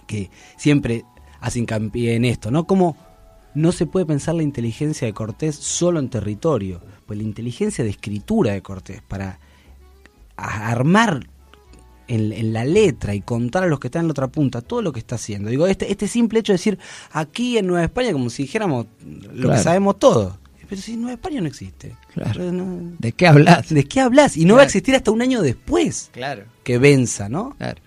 [0.05, 1.03] que siempre
[1.41, 2.65] hace hincapié en esto, ¿no?
[2.65, 2.95] Como
[3.57, 7.89] no se puede pensar la inteligencia de Cortés solo en territorio, pues la inteligencia de
[7.89, 9.39] escritura de Cortés para
[10.35, 11.27] armar
[12.07, 14.81] en, en la letra y contar a los que están en la otra punta todo
[14.81, 15.49] lo que está haciendo.
[15.49, 16.79] Digo, este, este simple hecho de decir
[17.11, 18.85] aquí en Nueva España, como si dijéramos
[19.33, 20.35] lo que sabemos todos.
[20.69, 21.95] Pero si Nueva España no existe.
[22.13, 22.51] Claro.
[22.51, 23.69] No- ¿De qué hablas?
[23.69, 24.35] ¿De qué hablas?
[24.35, 26.43] Y no va a existir hasta un año después Claro.
[26.63, 27.55] que venza, ¿no?
[27.57, 27.81] Claro.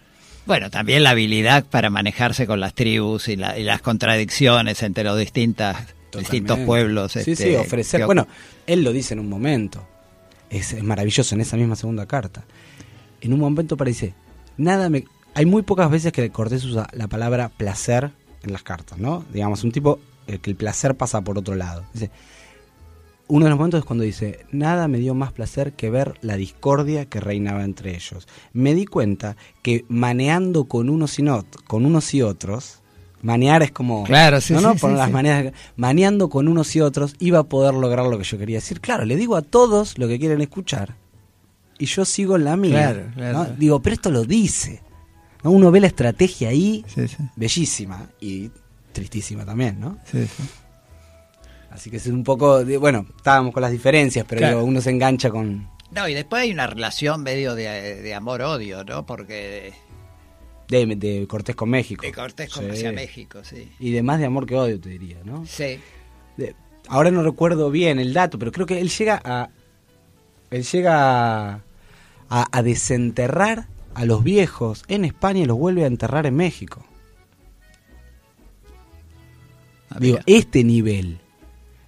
[0.51, 5.05] Bueno, también la habilidad para manejarse con las tribus y, la- y las contradicciones entre
[5.05, 5.77] los distintas,
[6.19, 7.13] distintos pueblos.
[7.13, 8.01] Sí, este, sí, ofrecer.
[8.01, 8.27] que- Bueno,
[8.67, 9.87] él lo dice en un momento.
[10.51, 12.43] Es, es maravilloso en esa misma segunda carta.
[13.21, 14.13] En un momento parece,
[14.57, 15.05] nada me.
[15.35, 18.11] Hay muy pocas veces que Cortés usa la palabra placer
[18.43, 19.25] en las cartas, ¿no?
[19.33, 21.85] Digamos, un tipo eh, que el placer pasa por otro lado.
[21.93, 22.11] Dice,
[23.31, 26.37] uno de los momentos es cuando dice, nada me dio más placer que ver la
[26.37, 28.29] discordia que reinaba entre ellos.
[28.53, 32.81] Me di cuenta que maneando con unos y, not- con unos y otros,
[33.23, 34.05] manear es como...
[34.05, 34.75] Claro, sí, ¿no, no?
[34.75, 38.19] sí, Poner sí, las maneras, maneando con unos y otros, iba a poder lograr lo
[38.19, 38.81] que yo quería decir.
[38.81, 40.97] Claro, le digo a todos lo que quieren escuchar.
[41.79, 42.73] Y yo sigo en la mía.
[42.93, 43.39] Claro, claro.
[43.39, 43.45] ¿no?
[43.57, 44.83] Digo, pero esto lo dice.
[45.43, 45.51] ¿no?
[45.53, 46.85] Uno ve la estrategia ahí,
[47.37, 48.51] bellísima y
[48.93, 49.99] tristísima también, ¿no?
[50.11, 50.43] Sí, sí.
[51.71, 54.57] Así que es un poco, de- bueno, estábamos con las diferencias, pero Claro.
[54.59, 55.69] digo, uno se engancha con...
[55.93, 59.07] No, y después hay una relación medio de, de amor-odio, ¿no?
[59.07, 59.73] Porque
[60.69, 62.03] De, de Cortés con México.
[62.05, 62.71] de Cortés con Sí.
[62.71, 63.71] hacia México, sí.
[63.81, 65.45] Y de más de amor que odio, te diría, ¿no?
[65.47, 65.79] Sí.
[66.37, 66.55] De-
[66.89, 69.49] ahora no recuerdo bien el dato, pero creo que él llega a...
[70.51, 71.61] Él llega a,
[72.29, 76.85] a- a desenterrar a los viejos en España y los vuelve a enterrar en México.
[79.99, 81.19] Digo, este nivel.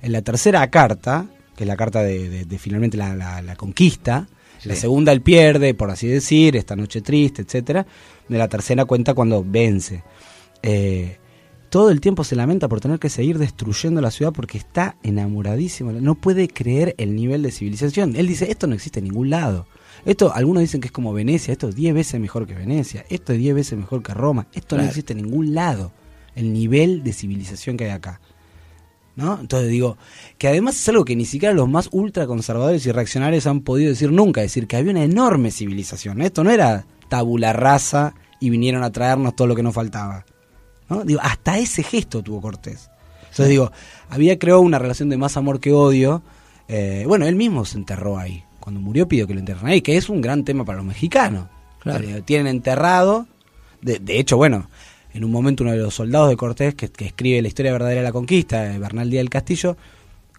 [0.02, 1.26] En la tercera carta,
[1.56, 4.26] que es la carta de, de- de finalmente la, la- la conquista,
[4.64, 7.86] la segunda él pierde, por así decir, esta noche triste, etcétera.
[8.28, 10.02] De la tercera cuenta cuando vence.
[10.62, 11.16] Eh,
[11.68, 15.90] todo el tiempo se lamenta por tener que seguir destruyendo la ciudad porque está enamoradísimo.
[15.92, 18.14] No puede creer el nivel de civilización.
[18.14, 19.66] Él dice, esto no existe en ningún lado.
[20.04, 23.32] Esto, algunos dicen que es como Venecia, esto es 10 veces mejor que Venecia, esto
[23.32, 25.92] es 10 veces mejor que Roma, esto no existe en ningún lado,
[26.34, 28.20] el nivel de civilización que hay acá.
[29.14, 29.38] ¿No?
[29.38, 29.98] Entonces digo,
[30.38, 34.10] que además es algo que ni siquiera los más ultraconservadores y reaccionarios han podido decir
[34.10, 36.22] nunca, decir que había una enorme civilización.
[36.22, 40.24] Esto no era tabula rasa y vinieron a traernos todo lo que nos faltaba.
[40.88, 41.04] ¿no?
[41.04, 42.90] Digo, hasta ese gesto tuvo Cortés.
[43.22, 43.70] Entonces digo,
[44.10, 46.22] había creado una relación de más amor que odio.
[46.68, 48.44] Eh, bueno, él mismo se enterró ahí.
[48.60, 51.48] Cuando murió pidió que lo enterren ahí, que es un gran tema para los mexicanos.
[51.80, 52.04] Claro.
[52.04, 53.26] Eh, tienen enterrado.
[53.80, 54.68] De, de hecho, bueno,
[55.14, 58.00] en un momento uno de los soldados de Cortés, que, que escribe la historia verdadera
[58.00, 59.76] de la conquista, eh, Bernal Díaz del Castillo,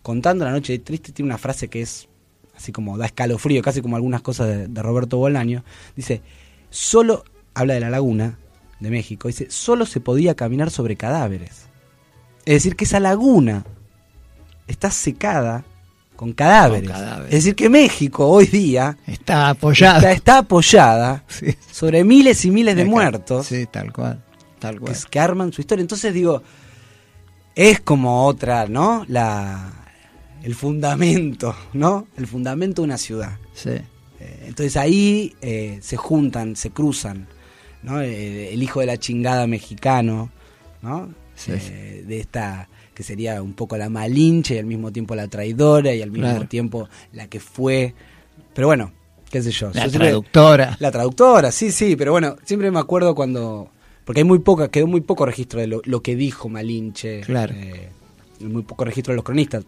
[0.02, 2.08] contando la noche triste, tiene una frase que es
[2.56, 5.64] así como da escalofrío, casi como algunas cosas de, de Roberto Bolaño.
[5.96, 6.22] Dice,
[6.70, 8.38] solo, habla de la laguna
[8.80, 11.68] de México, dice, solo se podía caminar sobre cadáveres.
[12.46, 13.66] Es decir, que esa laguna
[14.68, 15.64] está secada
[16.16, 16.90] con cadáveres.
[16.90, 17.34] Con cadáveres.
[17.34, 19.98] Es decir, que México hoy día Está apoyada.
[20.00, 21.56] está, está apoyada Sí.
[21.72, 22.92] sobre miles y miles de Acá.
[22.92, 24.22] muertos Sí, tal cual.
[24.64, 24.96] Tal que, cual.
[25.10, 25.82] que arman su historia.
[25.82, 26.42] Entonces digo,
[27.56, 29.06] es como otra, ¿no?
[29.08, 29.72] La,
[30.44, 32.08] el fundamento, ¿no?
[32.18, 33.38] El fundamento de una ciudad.
[33.54, 33.70] Sí.
[34.20, 37.28] Eh, Entonces ahí eh, se juntan, se cruzan,
[37.84, 38.02] ¿no?
[38.02, 40.30] Eh, el hijo de la chingada mexicano,
[40.82, 41.14] ¿no?
[41.36, 45.28] Sí, Eh, de esta que sería un poco la malinche y al mismo tiempo la
[45.28, 46.48] traidora y al mismo Claro.
[46.48, 47.96] tiempo la que fue.
[48.54, 48.92] Pero bueno,
[49.32, 49.68] qué sé yo.
[49.74, 50.78] La yo siempre- traductora.
[50.80, 53.70] la traductora, sí, sí, pero bueno, siempre me acuerdo cuando.
[54.06, 57.22] Porque hay muy poca, quedó muy poco registro de lo, lo que dijo Malinche.
[57.22, 57.54] Claro.
[57.56, 57.90] eh,
[58.42, 59.64] muy poco registro de los cronistas.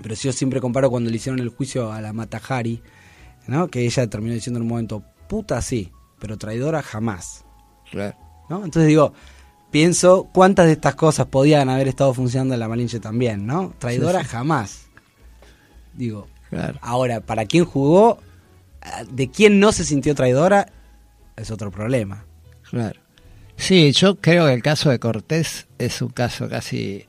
[0.00, 2.80] Pero yo siempre comparo cuando le hicieron el juicio a la Matajari,
[3.48, 3.66] ¿no?
[3.68, 5.90] Que ella terminó diciendo en un momento, puta sí,
[6.20, 7.44] pero traidora jamás.
[7.90, 8.16] Claro.
[8.48, 8.64] ¿no?
[8.64, 9.12] Entonces digo,
[9.72, 13.74] pienso cuántas de estas cosas podían haber estado funcionando en la Malinche también, ¿no?
[13.78, 14.30] Traidora Sí, sí.
[14.30, 14.86] jamás.
[15.94, 16.78] Digo, Claro.
[16.80, 18.18] ahora, para quién jugó,
[19.10, 20.68] de quién no se sintió traidora,
[21.36, 22.24] es otro problema.
[22.70, 23.00] Claro.
[23.58, 27.04] Sí, yo creo que el caso de Cortés es un caso casi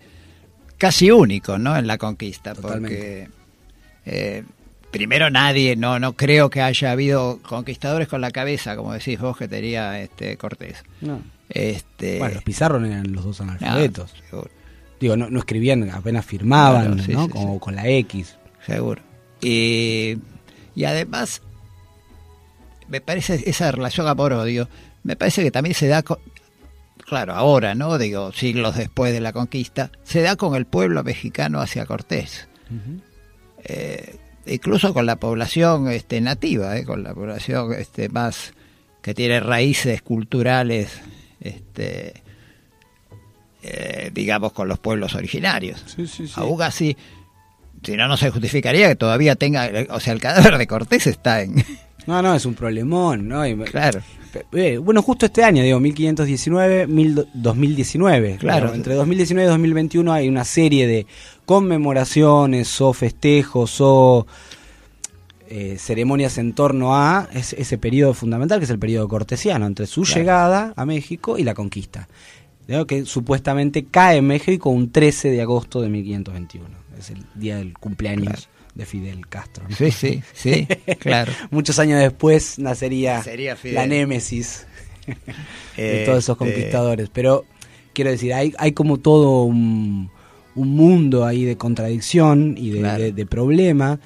[0.78, 1.78] casi único, ¿no?
[1.78, 3.30] En la conquista, porque
[4.06, 4.43] eh,
[4.91, 9.38] primero nadie, no no creo que haya habido conquistadores con la cabeza, como decís vos
[9.38, 10.84] que tenía este Cortés.
[11.02, 11.22] No.
[11.50, 14.14] Este, Bueno, los Pizarro eran los dos analfabetos.
[14.14, 14.52] No, seguro.
[15.00, 17.26] Digo, no, no escribían, apenas firmaban, Claro, sí, ¿no?
[17.26, 17.60] sí, Como sí.
[17.60, 18.36] con la X.
[18.66, 19.02] Seguro.
[19.41, 20.18] Y,
[20.76, 21.41] y además,
[22.88, 24.68] me parece esa relación amor-odio,
[25.04, 26.04] me parece que también se da,
[27.10, 27.97] claro, ahora, ¿no?
[27.97, 32.47] Digo, siglos después de la conquista, se da con el pueblo mexicano hacia Cortés.
[33.64, 36.86] Eh, incluso con la población este, nativa, ¿eh?
[36.86, 38.53] con la población este, más
[39.01, 41.01] que tiene raíces culturales,
[41.41, 42.22] este,
[43.64, 45.84] eh, digamos, con los pueblos originarios.
[46.36, 46.95] Aún así,
[47.84, 51.41] si no, no se justificaría que todavía tenga, o sea, el cadáver de Cortés está
[51.41, 51.55] en...
[52.07, 53.45] No, no, es un problemón, ¿no?
[53.45, 54.01] Y- Claro.
[54.53, 58.38] Eh, bueno, justo este año, digo, 1519, mil- 2019.
[58.38, 58.59] Claro.
[58.67, 61.05] Claro, entre 2019 y 2021 hay una serie de
[61.45, 64.27] conmemoraciones o festejos o
[65.51, 69.88] eh, ceremonias en torno a es- ese periodo fundamental que es el periodo cortesiano, entre
[69.88, 70.19] su Claro.
[70.19, 72.07] llegada a México y la conquista.
[72.67, 76.69] Digo que supuestamente cae en México un 13 de agosto de 1521.
[76.99, 78.47] Es el día del cumpleaños
[78.80, 79.65] de Fidel Castro.
[79.69, 79.75] ¿no?
[79.75, 80.67] Sí, sí, sí,
[80.99, 81.32] claro.
[81.51, 84.65] Muchos años después nacería Sería la némesis
[85.77, 87.09] de todos esos este- conquistadores.
[87.13, 87.45] Pero
[87.93, 90.09] quiero decir, hay, hay como todo un,
[90.55, 93.03] un mundo ahí de contradicción y de, Claro.
[93.03, 93.99] de- de problema.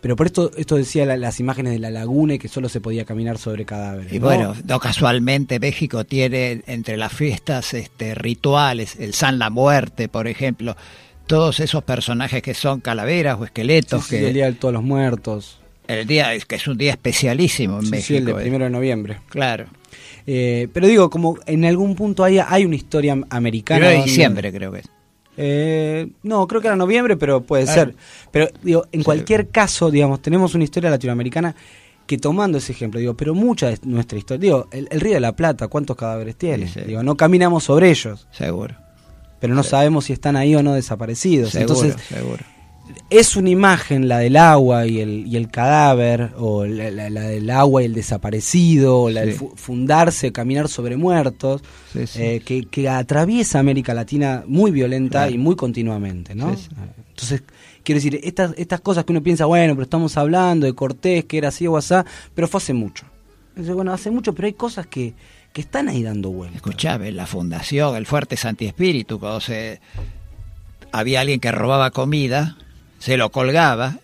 [0.00, 2.80] Pero por esto, esto decía la- las imágenes de la laguna y que solo se
[2.80, 4.10] podía caminar sobre cadáveres.
[4.12, 4.26] Y ¿no?
[4.26, 10.26] bueno, no casualmente México tiene entre las fiestas este, rituales, el San la Muerte, por
[10.26, 10.74] ejemplo,
[11.30, 14.04] todos esos personajes que son calaveras o esqueletos.
[14.04, 15.58] Sí, sí, que el Día de Todos los Muertos.
[15.88, 18.06] el día es que es un día especialísimo en Sí, México.
[18.08, 18.34] sí, el de eh.
[18.36, 19.18] primero de noviembre.
[19.28, 19.66] Claro.
[20.26, 23.78] Eh, pero digo, como en algún punto hay, hay una historia americana.
[23.78, 24.86] Primero de donde- diciembre creo que es.
[25.36, 27.74] Eh, no, creo que era noviembre, pero puede Ah.
[27.74, 27.94] ser.
[28.30, 31.54] Pero digo, en cualquier caso, digamos, tenemos una historia latinoamericana
[32.06, 35.20] que tomando ese ejemplo, digo, pero mucha de nuestra historia, digo, el, el Río de
[35.20, 36.66] la Plata, ¿cuántos cadáveres tiene?
[36.66, 36.86] Sí, sí.
[36.86, 38.74] Digo, no caminamos sobre ellos, Seguro.
[39.40, 41.50] Pero no sabemos si están ahí o no desaparecidos.
[41.50, 42.44] Seguro, Entonces, seguro.
[43.08, 47.22] es una imagen la del agua y el, y el cadáver, o la, la- la
[47.22, 49.46] del agua y el desaparecido, o la del Sí.
[49.56, 51.62] fundarse, caminar sobre muertos,
[51.92, 55.32] Sí, eh, que, que atraviesa América Latina muy violenta Claro.
[55.32, 56.54] y muy continuamente, ¿no?
[57.10, 57.42] Entonces,
[57.82, 61.38] quiero decir, estas, estas cosas que uno piensa, bueno, pero estamos hablando de Cortés, que
[61.38, 63.06] era así o asá, pero fue hace mucho.
[63.50, 65.12] Entonces, bueno, hace mucho, pero hay cosas que,
[65.52, 66.56] que están ahí dando vueltas.
[66.56, 69.80] Escuchame, la fundación, el Fuerte Santi Espíritu, cuando se,
[70.92, 72.56] había alguien que robaba comida,
[72.98, 73.98] se lo colgaba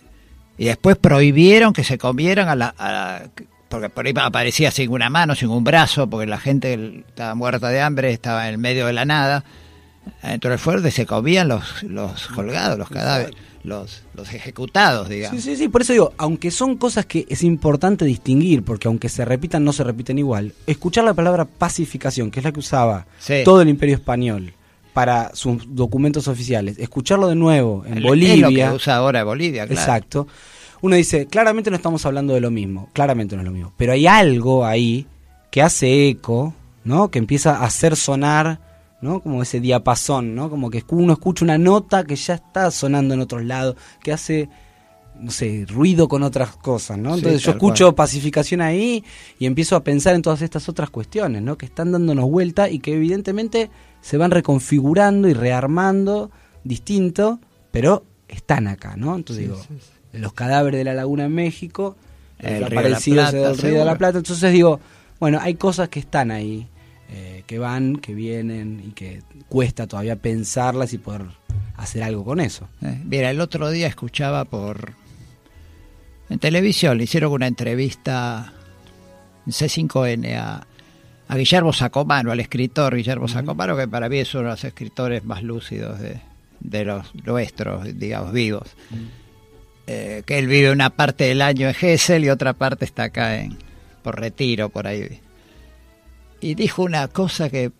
[0.58, 3.30] y después prohibieron que se comieran a la, a la-
[3.68, 7.68] porque por ahí aparecía sin una mano, sin un brazo, porque la gente estaba muerta
[7.68, 9.44] de hambre, estaba en el medio de la nada.
[10.22, 13.34] Dentro del fuerte se comían los, los colgados, los cadáveres,
[13.64, 15.42] los, los ejecutados, digamos.
[15.42, 19.08] Sí, sí, sí, por eso digo, aunque son cosas que es importante distinguir, porque aunque
[19.08, 23.06] se repitan, no se repiten igual, escuchar la palabra pacificación, que es la que usaba
[23.18, 23.42] Sí.
[23.44, 24.52] todo el imperio español
[24.92, 28.48] para sus documentos oficiales, escucharlo de nuevo en Es Bolivia.
[28.48, 29.80] lo que usa ahora Bolivia, claro.
[29.80, 30.26] Exacto.
[30.82, 33.92] Uno dice, claramente no estamos hablando de lo mismo, claramente no es lo mismo, pero
[33.92, 35.06] hay algo ahí
[35.50, 36.54] que hace eco,
[36.84, 37.10] ¿no?
[37.10, 38.60] Que empieza a hacer sonar,
[39.00, 39.20] ¿no?
[39.20, 40.50] Como ese diapasón, ¿no?
[40.50, 44.48] Como que uno escucha una nota que ya está sonando en otros lados, que hace
[45.20, 47.12] no sé, ruido con otras cosas, ¿no?
[47.14, 47.94] Sí, Entonces yo escucho cual.
[47.94, 49.02] pacificación ahí
[49.38, 51.56] y empiezo a pensar en todas estas otras cuestiones, ¿no?
[51.56, 53.70] Que están dándonos vuelta y que evidentemente
[54.00, 56.30] se van reconfigurando y rearmando
[56.64, 57.40] distinto,
[57.70, 59.16] pero están acá, ¿no?
[59.16, 61.96] Entonces Sí, digo, sí, los cadáveres de la laguna en México,
[62.38, 63.98] El Río de la aparecidos Plata, del Río de la.
[63.98, 64.80] Plata, entonces digo,
[65.18, 66.68] bueno, hay cosas que están ahí,
[67.08, 71.22] eh, que van, que vienen y que cuesta todavía pensarlas y poder
[71.76, 72.68] hacer algo con eso.
[72.82, 74.94] Eh, Mira, el otro día escuchaba por...
[76.28, 78.52] En televisión le hicieron una entrevista
[79.46, 80.66] en C5N a,
[81.28, 85.24] a Guillermo Sacomano, al escritor Guillermo Sacomano, que para mí es uno de los escritores
[85.24, 86.20] más lúcidos de,
[86.60, 88.68] de los nuestros, digamos, vivos.
[89.86, 93.38] Eh, que él vive una parte del año en Gessel y otra parte está acá
[93.38, 93.56] en
[94.02, 95.20] por retiro, por ahí.
[96.40, 97.72] Y dijo una cosa que,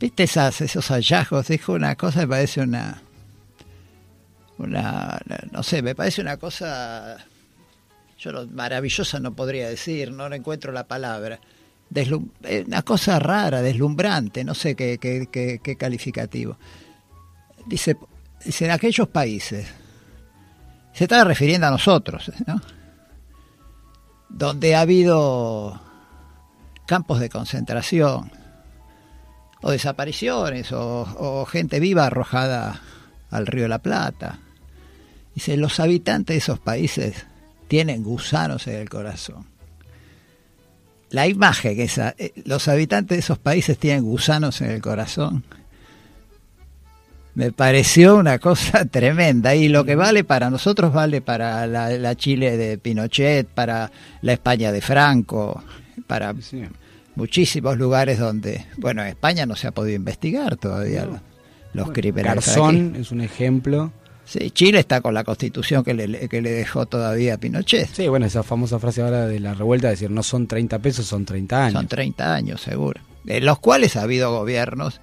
[0.00, 3.02] viste esas, esos hallazgos, dijo una cosa, me parece una,
[4.58, 5.20] una,
[5.50, 7.16] no sé, me parece una cosa,
[8.18, 11.40] yo no- maravillosa no podría decir, no encuentro la palabra.
[11.94, 16.58] Eh, una cosa rara, deslumbrante, no sé qué, qué, qué- qué calificativo.
[17.66, 17.96] Dice,
[18.44, 19.66] dice, en aquellos países,
[20.92, 22.60] se estaba refiriendo a nosotros, ¿no?
[24.28, 25.80] Donde ha habido
[26.88, 28.32] campos de concentración,
[29.60, 32.80] o desapariciones, o, o gente viva arrojada
[33.30, 34.38] al río de la Plata.
[35.34, 37.26] Dice, los habitantes de esos países
[37.68, 39.44] tienen gusanos en el corazón.
[41.10, 45.44] La imagen que esa, eh, los habitantes de esos países tienen gusanos en el corazón,
[47.34, 49.54] me pareció una cosa tremenda.
[49.54, 53.92] Y lo que vale para nosotros vale para la, la Chile de Pinochet, para
[54.22, 55.62] la España de Franco,
[56.08, 56.34] para
[57.14, 61.20] muchísimos lugares donde, bueno, en España no se ha podido investigar todavía los,
[61.74, 62.24] los crímenes.
[62.34, 63.00] Garzón aquí.
[63.02, 63.92] es un ejemplo.
[64.24, 67.88] Sí, Chile está con la constitución que le, que le dejó todavía a Pinochet.
[67.94, 71.06] Sí, bueno, esa famosa frase ahora de la revuelta, de decir, no son 30 pesos,
[71.06, 71.72] son 30 años.
[71.80, 73.00] Son 30 años, seguro.
[73.26, 75.00] En los cuales ha habido gobiernos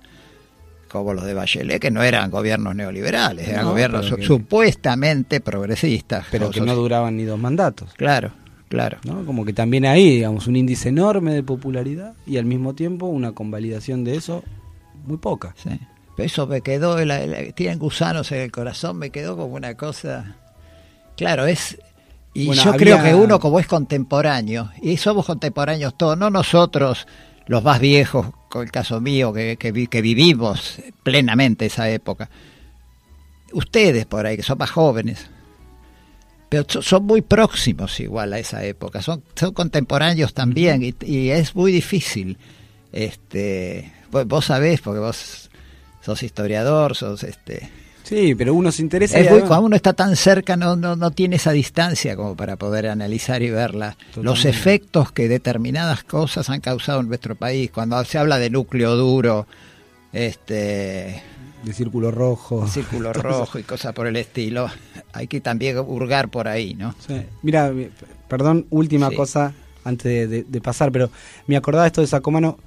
[0.89, 6.25] como los de Bachelet, que no eran gobiernos neoliberales, eran No, gobiernos que- supuestamente progresistas.
[6.31, 7.93] Pero que no duraban ni dos mandatos.
[7.95, 8.31] Claro,
[8.69, 8.97] claro.
[9.03, 9.25] ¿no?
[9.25, 13.31] Como que también hay, digamos, un índice enorme de popularidad y al mismo tiempo una
[13.33, 14.43] convalidación de eso
[15.05, 15.53] muy poca.
[15.61, 15.69] Sí.
[16.15, 19.75] Pero eso me quedó, la- la- tienen gusanos en el corazón, me quedó como una
[19.75, 20.35] cosa...
[21.17, 21.77] Claro, es...
[22.33, 26.29] Y Bueno, yo había- creo que uno como es contemporáneo, y somos contemporáneos todos, no
[26.29, 27.07] nosotros
[27.47, 32.29] los más viejos, con el caso mío, que, que, vi- que vivimos plenamente esa época.
[33.53, 35.29] Ustedes por ahí, que son más jóvenes,
[36.63, 41.55] pero son muy próximos igual a esa época, son, son contemporáneos también, y, y es
[41.55, 42.37] muy difícil.
[42.91, 45.49] Este, vos, vos sabés, porque vos
[46.01, 47.69] sos historiador, sos este...
[48.03, 49.17] Sí, pero uno se interesa.
[49.17, 52.55] Es muy, cuando uno está tan cerca no, no, no tiene esa distancia como para
[52.55, 53.97] poder analizar y verla.
[54.21, 57.71] Los efectos que determinadas cosas han causado en nuestro país.
[57.71, 59.47] Cuando se habla de núcleo duro,
[60.13, 61.23] este
[61.65, 64.67] de círculo rojo, círculo rojo y cosas por el estilo,
[65.13, 66.93] hay que también hurgar por ahí, ¿no?
[67.05, 67.21] Sí.
[67.41, 67.89] Mira, mi-
[68.27, 69.15] perdón, última Sí.
[69.15, 71.09] cosa antes de, de- de pasar, pero
[71.47, 72.57] me acordaba esto de Sacomano,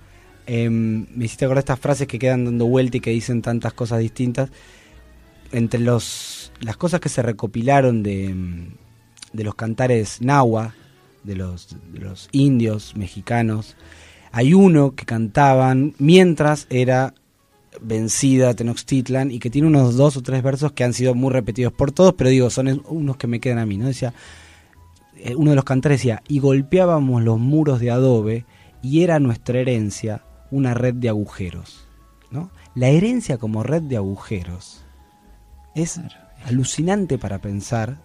[0.46, 3.98] eh, me hiciste acordar estas frases que quedan dando vuelta y que dicen tantas cosas
[4.00, 4.50] distintas.
[5.52, 8.68] Entre los, las cosas que se recopilaron de, mm,
[9.32, 10.74] de los cantares nahua,
[11.24, 13.76] de los, de los indios mexicanos,
[14.32, 17.14] hay uno que cantaban mientras era
[17.80, 21.72] vencida Tenochtitlan y que tiene unos dos o tres versos que han sido muy repetidos
[21.72, 23.86] por todos, pero digo, son unos que me quedan a mí, ¿no?
[23.86, 24.14] Decía,
[25.16, 28.44] eh, uno de los cantares decía, y golpeábamos los muros de adobe
[28.82, 31.86] y era nuestra herencia una red de agujeros,
[32.30, 32.50] ¿no?
[32.74, 34.84] La herencia como red de agujeros
[35.74, 36.00] es
[36.44, 37.98] alucinante para pensar,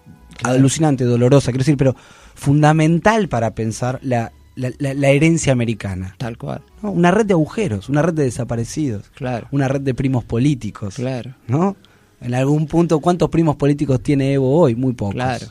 [0.43, 1.95] alucinante, dolorosa, quiero decir, pero
[2.33, 6.15] fundamental para pensar la, la- la- la herencia americana.
[6.17, 6.61] Tal cual.
[6.81, 6.91] ¿no?
[6.91, 9.47] Una red de agujeros, una red de desaparecidos, Claro.
[9.51, 10.95] una red de primos políticos.
[10.95, 11.33] Claro.
[11.47, 11.75] ¿no?
[12.21, 14.75] En algún punto, ¿cuántos primos políticos tiene Evo hoy?
[14.75, 15.15] Muy pocos.
[15.15, 15.47] Claro,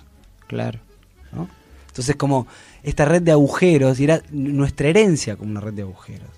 [0.47, 0.79] claro.
[1.33, 1.49] ¿no?
[1.89, 2.47] Entonces, como
[2.83, 6.29] esta red de agujeros, y era nuestra herencia como una red de agujeros.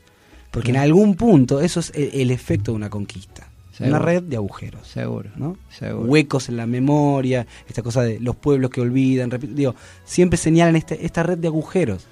[0.51, 3.49] Porque en algún punto eso es el, el efecto de una conquista.
[3.73, 3.97] Seguro.
[3.97, 4.87] Una red de agujeros.
[4.87, 5.31] Seguro.
[5.37, 5.57] ¿no?
[5.69, 6.09] Seguro.
[6.11, 9.31] Huecos en la memoria, esta cosa de los pueblos que olvidan.
[9.53, 9.75] digo,
[10.05, 12.07] siempre señalan este, esta red de agujeros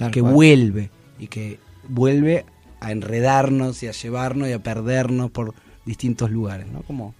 [0.00, 0.32] Tal que cual.
[0.32, 2.46] vuelve y que vuelve
[2.80, 5.54] a enredarnos y a llevarnos y a perdernos por
[5.84, 6.80] distintos lugares, ¿no?
[6.82, 7.14] Como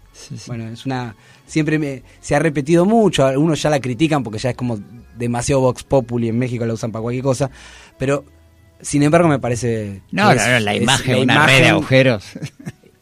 [0.47, 1.15] bueno, es una
[1.47, 4.79] siempre me, se ha repetido mucho, algunos ya la critican porque ya es como
[5.17, 7.51] demasiado vox populi en México la usan para cualquier cosa,
[7.99, 8.25] pero
[8.81, 11.69] sin embargo me parece No, que no, no, la es imagen, la una red de
[11.69, 12.25] agujeros.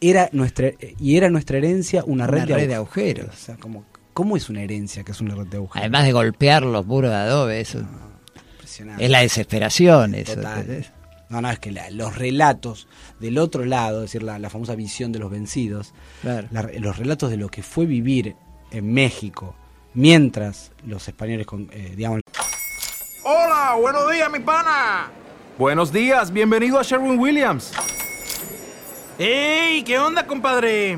[0.01, 3.29] Era nuestra y era nuestra herencia una red, Una de, red de agujeros.
[3.33, 5.81] O sea, como ¿cómo es una herencia que es una red de agujeros?
[5.83, 7.79] Además de golpear los muros de adobe, eso
[8.69, 9.05] Impresionante.
[9.05, 10.15] es la desesperación.
[10.15, 10.35] Eso.
[11.29, 12.87] No, no, es que la- los relatos
[13.19, 16.47] del otro lado, es decir, la, la famosa visión de los vencidos, Claro.
[16.51, 18.35] la- los relatos de lo que fue vivir
[18.71, 19.55] en México
[19.93, 22.21] mientras los españoles, con, eh, digamos,
[23.23, 25.11] Hola, buenos días, mi pana.
[25.57, 27.73] Buenos días, bienvenido a Sherwin Williams.
[29.19, 29.83] ¡Ey!
[29.83, 30.97] ¿Qué onda, compadre?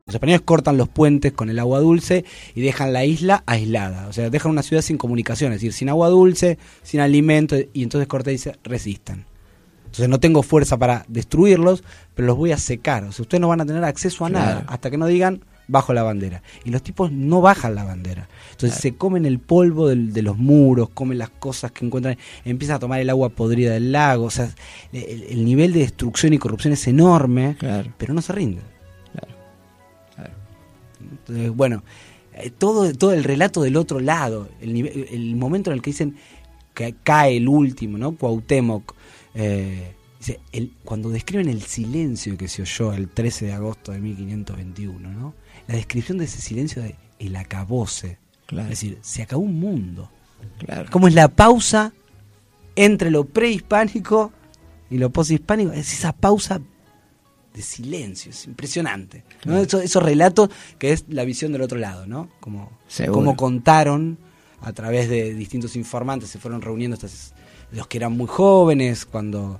[0.05, 2.25] los españoles cortan los puentes con el agua dulce
[2.55, 4.07] y dejan la isla aislada.
[4.07, 7.83] O sea, dejan una ciudad sin comunicación, es decir, sin agua dulce, sin alimento, y
[7.83, 9.25] entonces Cortés dice, resistan.
[9.85, 11.83] Entonces no tengo fuerza para destruirlos,
[12.15, 13.03] pero los voy a secar.
[13.03, 15.93] O sea, ustedes no van a tener acceso a nada hasta que no digan bajo
[15.93, 16.41] la bandera.
[16.65, 18.27] Y los tipos no bajan la bandera.
[18.51, 22.77] Entonces se comen el polvo del- de los muros, comen las cosas que encuentran, empiezan
[22.77, 24.25] a tomar el agua podrida del lago.
[24.25, 24.49] O sea,
[24.93, 27.55] el, el nivel de destrucción y corrupción es enorme,
[27.97, 28.63] pero no se rinden.
[31.31, 31.83] Entonces, bueno,
[32.33, 35.91] eh, todo, todo el relato del otro lado, el, nive- el momento en el que
[35.91, 36.15] dicen
[36.73, 38.15] que cae el último, ¿no?
[38.15, 38.93] Cuauhtémoc.
[39.35, 43.99] eh, dice, el, cuando describen el silencio que se oyó el 13 de agosto de
[43.99, 45.33] 1521, ¿no?
[45.67, 48.17] La descripción de ese silencio de el acabose.
[48.45, 48.63] Claro.
[48.65, 50.09] Es decir, se acabó un mundo.
[50.59, 50.89] Claro.
[50.91, 51.93] ¿Cómo es la pausa
[52.75, 54.31] entre lo prehispánico
[54.89, 55.71] y lo poshispánico?
[55.71, 56.61] Es esa pausa
[57.53, 59.23] de silencio, es impresionante.
[59.45, 62.29] esos relatos que es la visión del otro lado, ¿no?
[62.39, 62.71] Como,
[63.11, 64.17] como contaron
[64.61, 67.33] a través de distintos informantes, se fueron reuniendo estas,
[67.71, 69.59] los que eran muy jóvenes cuando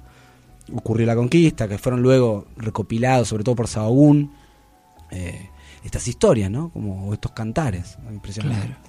[0.74, 4.32] ocurrió la conquista, que fueron luego recopilados, sobre todo por Sahagún,
[5.10, 5.50] eh,
[5.84, 6.70] estas historias, ¿no?
[6.70, 8.14] Como estos cantares, ¿no?
[8.14, 8.68] impresionante.
[8.68, 8.82] Claro.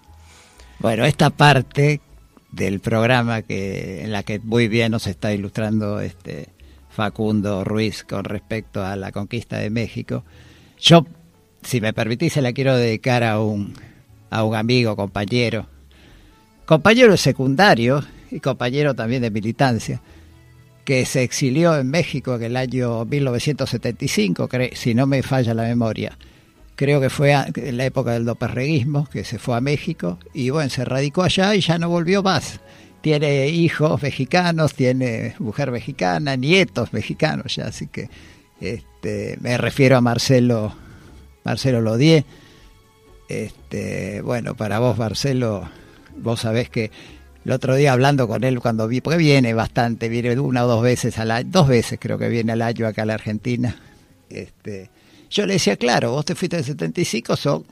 [0.78, 2.00] Bueno, esta parte
[2.50, 6.48] del programa que en la que muy bien nos está ilustrando este
[6.94, 10.24] Facundo Ruiz con respecto a la conquista de México,
[10.80, 11.06] yo,
[11.62, 13.74] si me permitís, se la quiero dedicar a un
[14.30, 15.66] a un amigo, compañero,
[16.64, 20.00] compañero secundario y compañero también de militancia,
[20.86, 25.64] que se exilió en México en el año 1975, cre- si no me falla la
[25.64, 26.16] memoria.
[26.76, 30.70] Creo que fue en la época del doperreguismo, que se fue a México y bueno,
[30.70, 32.60] se radicó allá y ya no volvió más.
[33.02, 38.08] Tiene hijos mexicanos, tiene mujer mexicana, nietos mexicanos ya, así que
[38.60, 40.74] este, me refiero a Marcelo,
[41.44, 42.24] Marcelo Lodier.
[43.28, 45.68] Este, bueno, para vos, Marcelo,
[46.16, 46.90] vos sabés que
[47.44, 50.82] el otro día hablando con él cuando vi, porque viene bastante, viene una o dos
[50.82, 53.74] veces al año, dos veces creo que viene al año acá a la Argentina.
[54.30, 54.90] Este,
[55.28, 57.64] yo le decía, claro, vos te fuiste del 75, son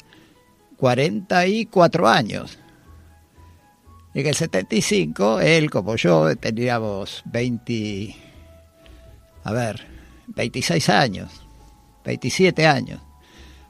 [0.77, 2.59] 44 años.
[4.15, 8.17] Y en el 75, él como yo, teníamos 20,
[9.45, 9.87] a ver,
[10.29, 11.43] 26 años,
[12.05, 13.01] 27 años.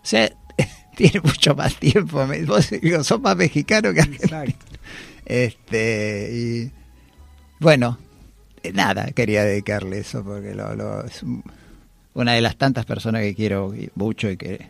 [0.02, 0.30] O sea,
[0.96, 2.26] tiene mucho más tiempo.
[2.46, 4.42] Vos digo, sos más mexicano que argentino.
[5.26, 6.70] Este, y
[7.58, 7.98] bueno,
[8.72, 11.44] nada, quería dedicarle eso porque lo, lo- es un-
[12.14, 14.66] una de las tantas personas que quiero mucho y que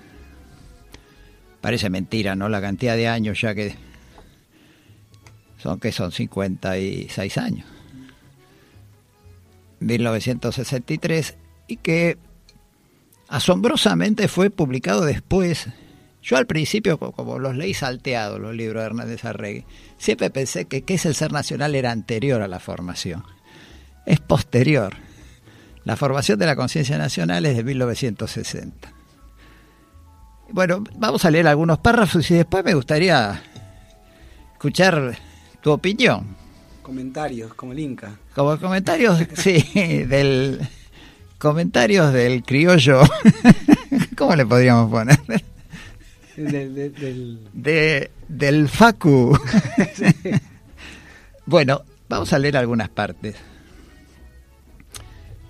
[1.61, 2.49] Parece mentira, ¿no?
[2.49, 3.75] La cantidad de años ya que
[5.59, 7.67] son que son 56 años.
[9.81, 12.17] 1963 y que
[13.29, 15.69] asombrosamente fue publicado después.
[16.23, 19.65] Yo al principio, co- como los leí salteados los libros de Hernández Arregui,
[19.99, 23.25] siempre pensé que qué es el ser nacional era anterior a la formación.
[24.07, 24.97] Es posterior.
[25.89, 28.93] La formación de la conciencia nacional es de 1960.
[30.51, 33.43] Bueno, vamos a leer algunos párrafos y después me gustaría
[34.53, 35.17] escuchar
[35.63, 36.37] tu opinión.
[36.83, 38.19] Comentarios, como el Inca.
[38.35, 39.65] Como comentarios, sí,
[40.05, 40.61] del
[41.39, 43.01] comentarios del criollo.
[44.19, 45.19] ¿Cómo le podríamos poner?
[46.37, 49.39] Del- del- del- De, del Facu.
[51.47, 53.37] bueno, vamos a leer algunas partes.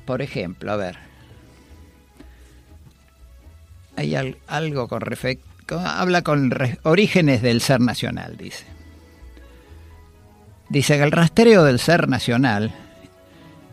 [0.09, 0.97] Por ejemplo, a ver.
[3.95, 5.79] Hay al- algo con respecto.
[5.79, 6.51] Habla con
[6.85, 8.65] orígenes del ser nacional, dice.
[10.71, 12.75] Dice que el rastreo del ser nacional,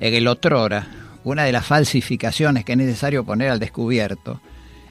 [0.02, 0.88] en el otrora,
[1.24, 4.42] una de las falsificaciones que es necesario poner al descubierto,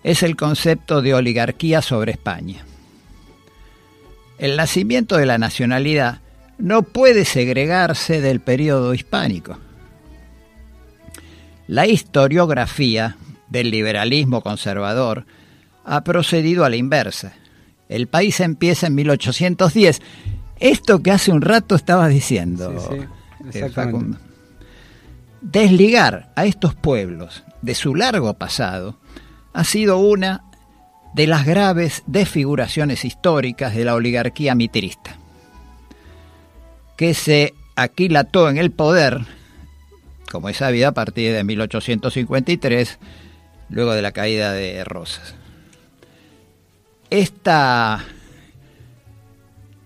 [0.02, 2.64] es el concepto de oligarquía sobre España.
[4.38, 6.20] El nacimiento de la nacionalidad
[6.56, 9.58] no puede segregarse del periodo hispánico.
[11.66, 13.16] La historiografía
[13.48, 15.26] del liberalismo conservador
[15.84, 17.34] ha procedido a la inversa.
[17.88, 20.00] El país empieza en 1810.
[20.58, 23.00] Esto que hace un rato estabas diciendo, Sí,
[23.52, 23.68] sí, eh.
[23.70, 24.18] Facundo.
[25.40, 28.98] Desligar a estos pueblos de su largo pasado
[29.52, 30.42] ha sido una
[31.14, 35.16] de las graves desfiguraciones históricas de la oligarquía mitrista,
[36.96, 39.24] que se aquilató en el poder,
[40.34, 42.98] como es sabido, a partir de 1853,
[43.70, 45.36] luego de la caída de Rosas.
[47.08, 48.04] Esta,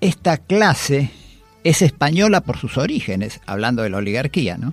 [0.00, 1.10] esta clase
[1.64, 4.72] es española por sus orígenes, hablando de la oligarquía, ¿no?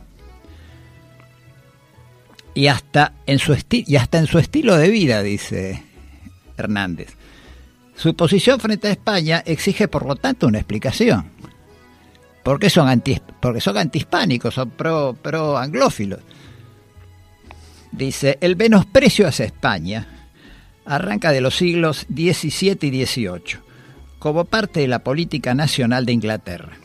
[2.54, 5.84] y hasta en su y hasta en su estilo de vida, dice
[6.56, 7.10] Hernández.
[7.98, 11.35] Su posición frente a España exige, por lo tanto, una explicación.
[12.46, 16.20] ¿Por qué son anti, porque son antihispánicos, son pro, pro anglófilos?
[17.92, 20.30] Dice, el menosprecio hacia España
[20.86, 23.58] arranca de los siglos XVII y XVIII,
[24.20, 26.78] como parte de la política nacional de Inglaterra.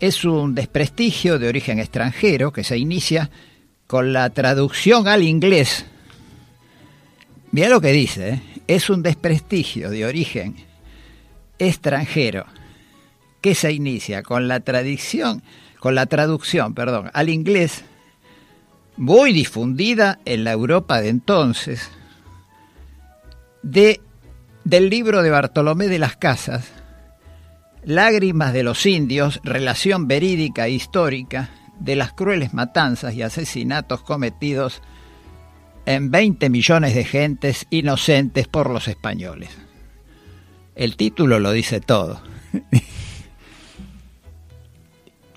[0.00, 3.30] Es un desprestigio de origen extranjero que se inicia
[3.86, 5.86] con la traducción al inglés.
[7.52, 8.42] Mira lo que dice, ¿eh?
[8.66, 10.56] es un desprestigio de origen
[11.60, 12.57] extranjero
[13.40, 15.42] que se inicia con la tradición,
[15.78, 17.84] con la traducción, perdón, al inglés
[18.96, 21.90] muy difundida en la Europa de entonces
[23.62, 24.00] de
[24.64, 26.70] del libro de Bartolomé de las Casas,
[27.84, 31.48] Lágrimas de los indios, relación verídica e histórica
[31.78, 34.82] de las crueles matanzas y asesinatos cometidos
[35.86, 39.56] en 20 millones de gentes inocentes por los españoles.
[40.74, 42.20] El título lo dice todo.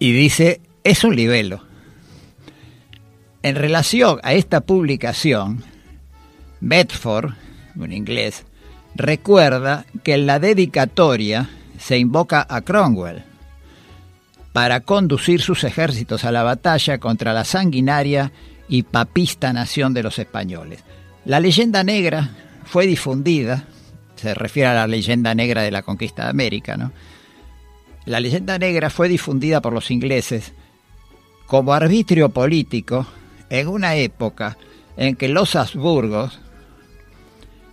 [0.01, 1.63] y dice, es un libelo.
[3.43, 5.63] En relación a esta publicación,
[6.59, 7.35] Bedford,
[7.75, 8.43] un inglés,
[8.95, 13.23] recuerda que en la dedicatoria se invoca a Cromwell
[14.53, 18.31] para conducir sus ejércitos a la batalla contra la sanguinaria
[18.67, 20.83] y papista nación de los españoles.
[21.25, 22.31] La leyenda negra
[22.65, 23.65] fue difundida,
[24.15, 26.91] se refiere a la leyenda negra de la conquista de América, ¿no?
[28.05, 30.53] La leyenda negra fue difundida por los ingleses
[31.45, 33.05] como arbitrio político
[33.49, 34.57] en una época
[34.97, 36.39] en que los Habsburgos,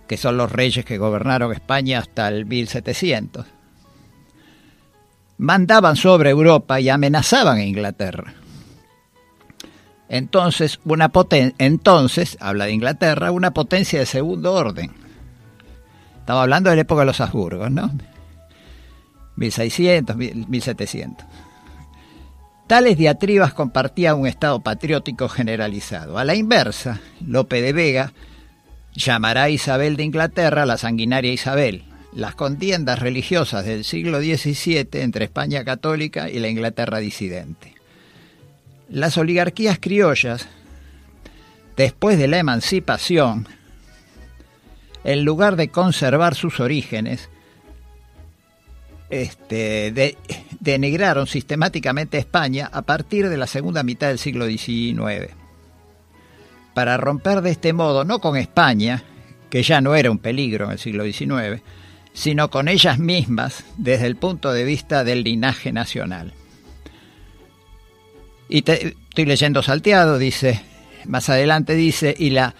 [0.07, 3.45] que son los reyes que gobernaron España hasta el 1700,
[5.37, 8.33] mandaban sobre Europa y amenazaban a Inglaterra.
[10.09, 14.91] Entonces, una poten entonces, habla de Inglaterra, una potencia de segundo orden.
[16.19, 17.91] Estaba hablando de la época de los Habsburgos, ¿no?
[19.39, 21.25] 1600, 1700.
[22.67, 26.19] Tales diatribas compartían un estado patriótico generalizado.
[26.19, 28.13] A la inversa, Lope de Vega
[28.93, 31.85] llamará a Isabel de Inglaterra la sanguinaria Isabel.
[32.13, 37.75] Las contiendas religiosas del siglo XVII entre España católica y la Inglaterra disidente.
[38.89, 40.47] Las oligarquías criollas,
[41.77, 43.47] después de la emancipación,
[45.03, 47.29] en lugar de conservar sus orígenes,
[49.09, 50.17] este, de,
[50.59, 55.33] denigraron sistemáticamente a España a partir de la segunda mitad del siglo XIX.
[56.73, 59.03] Para romper de este modo, no con España,
[59.49, 61.61] que ya no era un peligro en el siglo XIX,
[62.13, 66.33] sino con ellas mismas desde el punto de vista del linaje nacional.
[68.47, 70.61] Y estoy leyendo salteado, dice,
[71.05, 72.55] más adelante dice, y la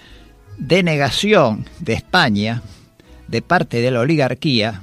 [0.58, 2.62] denegación de España
[3.28, 4.82] de parte de la oligarquía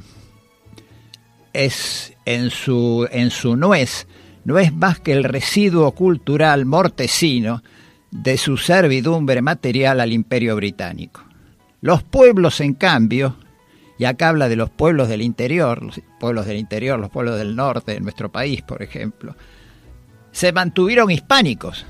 [1.65, 4.07] es en su, en su nuez,
[4.45, 7.63] no es más que el residuo cultural mortecino
[8.11, 11.23] de su servidumbre material al imperio británico.
[11.81, 13.37] Los pueblos, en cambio,
[13.99, 17.57] y acá habla de los pueblos del interior, los pueblos del interior, los pueblos del
[17.57, 19.35] norte de nuestro país, por ejemplo,
[20.33, 21.87] se mantuvieron hispánicos.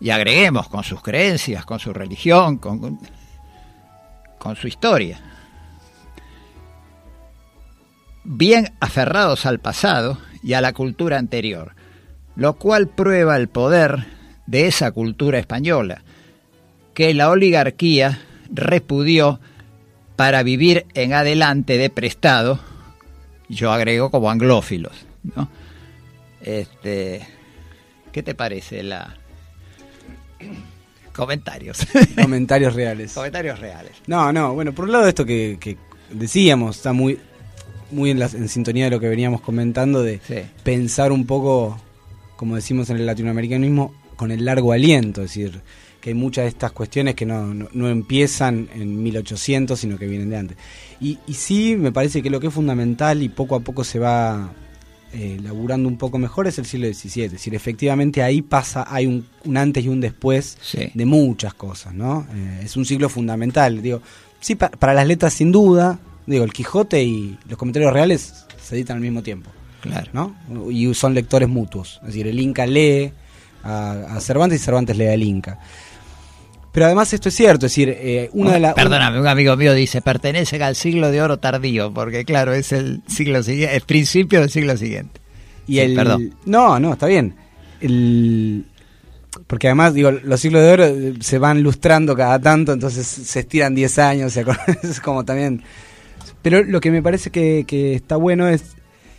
[0.00, 2.98] Y agreguemos con sus creencias, con su religión, con,
[4.38, 5.35] con su historia.
[8.28, 11.74] Bien aferrados al pasado y a la cultura anterior,
[12.34, 14.04] lo cual prueba el poder
[14.48, 16.02] de esa cultura española,
[16.92, 18.18] que la oligarquía
[18.50, 19.38] repudió
[20.16, 22.58] para vivir en adelante de prestado,
[23.48, 25.48] yo agrego como anglófilos, ¿no?
[26.40, 27.24] Este,
[28.10, 29.18] ¿qué te parece la
[31.14, 31.78] comentarios?
[32.20, 33.12] Comentarios reales.
[33.14, 33.92] comentarios reales.
[34.08, 35.76] No, no, bueno, por un lado esto que, que
[36.10, 37.20] decíamos, está muy
[37.90, 40.36] muy en, la, en, sintonía de lo que veníamos comentando de sí.
[40.62, 41.80] pensar un poco,
[42.36, 45.60] como decimos en el latinoamericanismo, con el largo aliento, es decir,
[46.00, 50.06] que hay muchas de estas cuestiones que no, no, no empiezan en 1800, sino que
[50.06, 50.56] vienen de antes.
[51.00, 53.98] Y, y, sí, me parece que lo que es fundamental y poco a poco se
[53.98, 54.52] va
[55.12, 57.24] eh, laburando un poco mejor es el siglo XVII.
[57.24, 60.90] Es decir, efectivamente ahí pasa, hay un, un antes y un después sí.
[60.92, 62.26] de muchas cosas, ¿no?
[62.34, 64.02] Eh, es un siglo fundamental, digo,
[64.40, 68.76] sí, pa para las letras sin duda, digo, el Quijote y los comentarios reales se
[68.76, 69.50] editan al mismo tiempo.
[69.80, 70.10] Claro.
[70.12, 70.70] ¿no?
[70.70, 71.98] Y son lectores mutuos.
[72.02, 73.12] Es decir, el Inca lee
[73.62, 75.58] a, a Cervantes y Cervantes lee al Inca.
[76.76, 78.74] Pero además esto es cierto, es decir, eh, una de las...
[78.74, 83.00] Perdóname, un amigo mío dice, pertenece al siglo de oro tardío, porque claro, es el
[83.06, 85.18] siglo siguiente, el principio del siglo siguiente.
[85.66, 85.94] Y sí, el...
[85.94, 86.34] Perdón.
[86.44, 87.34] No, no, está bien.
[87.80, 88.66] El...
[89.46, 93.40] porque además, digo, los siglos de oro eh, se van lustrando cada tanto, entonces se
[93.40, 94.76] estiran 10 años, ¿se acuerdan?
[94.82, 95.62] es como también...
[96.42, 98.76] Pero lo que me parece que, que está bueno es,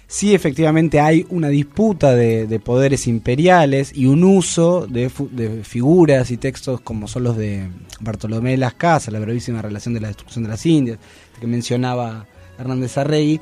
[0.07, 6.31] sí efectivamente hay una disputa de, de poderes imperiales y un uso de, de figuras
[6.31, 7.67] y textos como son los de
[7.99, 10.99] Bartolomé de las Casas, la brevísima relación de la destrucción de las Indias,
[11.39, 12.25] que mencionaba
[12.57, 13.41] Hernández Arregui,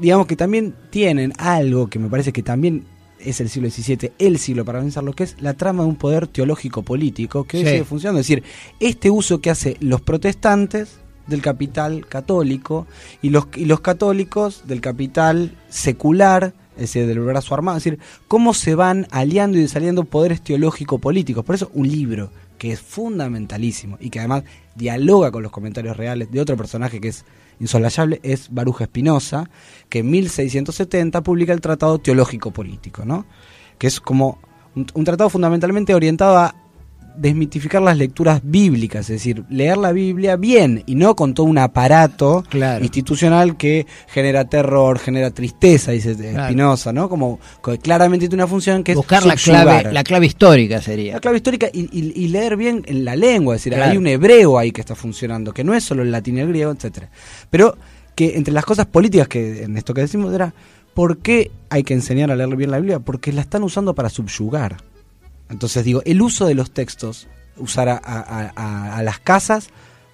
[0.00, 2.84] digamos que también tienen algo que me parece que también
[3.20, 5.96] es el siglo XVII, el siglo para pensar lo que es la trama de un
[5.96, 7.64] poder teológico político que Sí.
[7.66, 8.20] sigue funcionando.
[8.20, 8.42] Es decir,
[8.80, 12.86] este uso que hace los protestantes del capital católico
[13.22, 17.98] y los, y los católicos del capital secular, es decir, del brazo armado, es decir,
[18.28, 21.44] cómo se van aliando y desaliando poderes teológico-políticos.
[21.44, 24.44] Por eso un libro que es fundamentalísimo y que además
[24.74, 27.24] dialoga con los comentarios reales de otro personaje que es
[27.60, 29.48] insolayable es Baruja Espinosa,
[29.88, 33.26] que en 1670 publica el Tratado Teológico Político, ¿no?
[33.78, 34.38] que es como
[34.74, 36.54] un tratado fundamentalmente orientado a
[37.16, 41.58] desmitificar las lecturas bíblicas, es decir, leer la Biblia bien y no con todo un
[41.58, 42.42] aparato
[42.82, 46.46] institucional que genera terror, genera tristeza, dice Claro.
[46.46, 47.08] Spinoza, ¿no?
[47.08, 47.38] Como
[47.82, 51.14] claramente tiene una función que es Buscar la clave, la clave histórica sería.
[51.14, 53.90] La clave histórica y, y- y leer bien en la lengua, es decir, Claro.
[53.92, 56.48] hay un hebreo ahí que está funcionando, que no es solo el latín y el
[56.48, 57.10] griego, etcétera.
[57.50, 57.76] Pero
[58.14, 60.54] que entre las cosas políticas que en esto que decimos era,
[60.94, 62.98] ¿por qué hay que enseñar a leer bien la Biblia?
[63.00, 64.76] Porque la están usando para subyugar.
[65.50, 69.68] Entonces digo, el uso de los textos, usar a, a- a- a las casas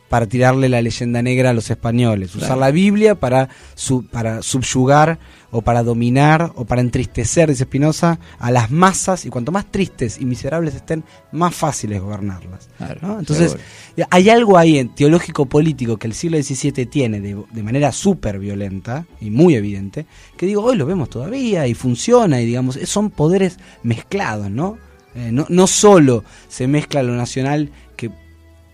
[0.08, 2.60] para tirarle la leyenda negra a los españoles, usar Claro.
[2.62, 5.20] la Biblia para, su- para subyugar
[5.52, 10.20] o para dominar o para entristecer, dice Spinoza, a las masas y cuanto más tristes
[10.20, 12.68] y miserables estén, más fácil es gobernarlas.
[13.00, 13.20] ¿no?
[13.20, 14.08] Entonces, seguro.
[14.10, 19.06] hay algo ahí en teológico-político que el siglo XVII tiene de, de manera súper violenta
[19.20, 23.58] y muy evidente, que digo, hoy lo vemos todavía y funciona y digamos, son poderes
[23.84, 24.76] mezclados, ¿no?
[25.14, 28.10] Eh, no, no solo se mezcla lo nacional que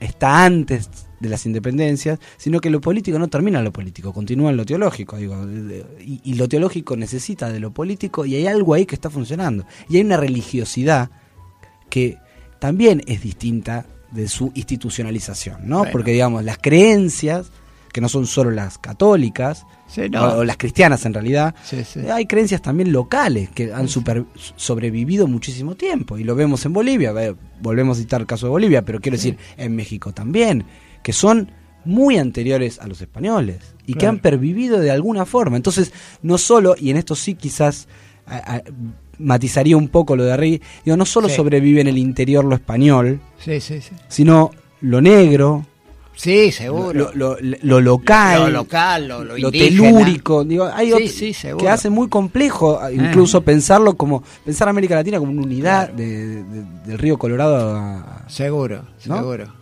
[0.00, 0.88] está antes
[1.20, 4.66] de las independencias, sino que lo político no termina en lo político, continúa en lo
[4.66, 5.46] teológico, digo,
[5.98, 9.64] y, y lo teológico necesita de lo político y hay algo ahí que está funcionando.
[9.88, 11.10] Y hay una religiosidad
[11.88, 12.18] que
[12.58, 15.78] también es distinta de su institucionalización, ¿no?
[15.78, 15.92] Bueno.
[15.92, 17.50] Porque digamos, las creencias,
[17.92, 20.22] que no son solo las católicas, Sí, no.
[20.24, 22.00] o, o las cristianas en realidad, Sí, sí.
[22.00, 24.24] eh, hay creencias también locales que han super-
[24.56, 27.12] sobrevivido muchísimo tiempo y lo vemos en Bolivia,
[27.62, 30.64] volvemos a citar el caso de Bolivia, pero quiero decir en México también,
[31.02, 31.50] que son
[31.84, 35.56] muy anteriores a los españoles y que han pervivido de alguna forma.
[35.56, 37.86] Entonces, no solo, y en esto sí quizás
[38.26, 38.62] a- a-
[39.18, 43.60] matizaría un poco lo de digo, no solo sobrevive en el interior lo español, Sí,
[43.60, 43.94] sí, sí.
[44.08, 44.50] sino
[44.80, 45.64] lo negro,
[46.16, 47.10] Sí, seguro.
[47.14, 52.08] lo, lo- lo local, Lo local, lo- lo telúrico, digo, hay Sí, que hace muy
[52.08, 57.18] complejo ah, incluso pensarlo como pensar América Latina como una unidad de- de- del río
[57.18, 59.16] Colorado a- Seguro, ¿No?
[59.18, 59.52] seguro.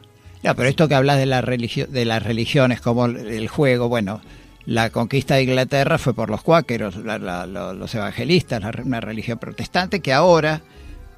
[0.44, 4.20] No, pero esto que hablas de, la religio- de las religiones como el- juego, bueno,
[4.64, 9.38] la conquista de Inglaterra fue por los cuáqueros, la- la- lo- los evangelistas, una religión
[9.38, 10.62] protestante que ahora,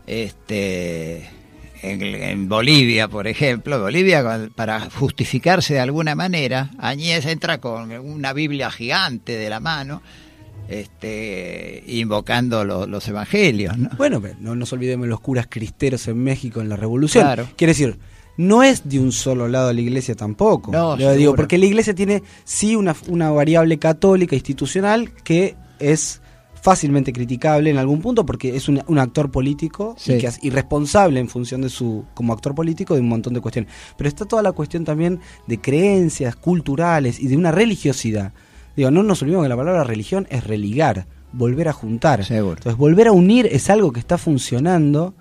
[0.07, 1.29] este,
[1.83, 8.33] en, en Bolivia, por ejemplo, Bolivia para justificarse de alguna manera, Añez entra con una
[8.33, 10.03] Biblia gigante de la mano,
[10.69, 13.91] este, invocando lo- los evangelios, ¿no?
[13.97, 17.25] Bueno, pero no nos olvidemos de los curas cristeros en México en la Revolución.
[17.25, 17.49] Claro.
[17.57, 17.99] Quiere decir,
[18.37, 20.73] no es de un solo lado la iglesia tampoco.
[20.73, 26.21] No, Lo digo, porque la iglesia tiene sí una, una variable católica institucional que es
[26.67, 30.15] fácilmente criticable en algún punto porque es un, un actor político Sí.
[30.15, 33.41] y que es irresponsable en función de su como actor político de un montón de
[33.41, 33.71] cuestiones.
[33.97, 38.33] Pero está toda la cuestión también de creencias culturales y de una religiosidad.
[38.77, 42.19] Digo, no nos olvidemos que la palabra religión es religar, volver a juntar.
[42.29, 45.15] Entonces, volver a unir es algo que está funcionando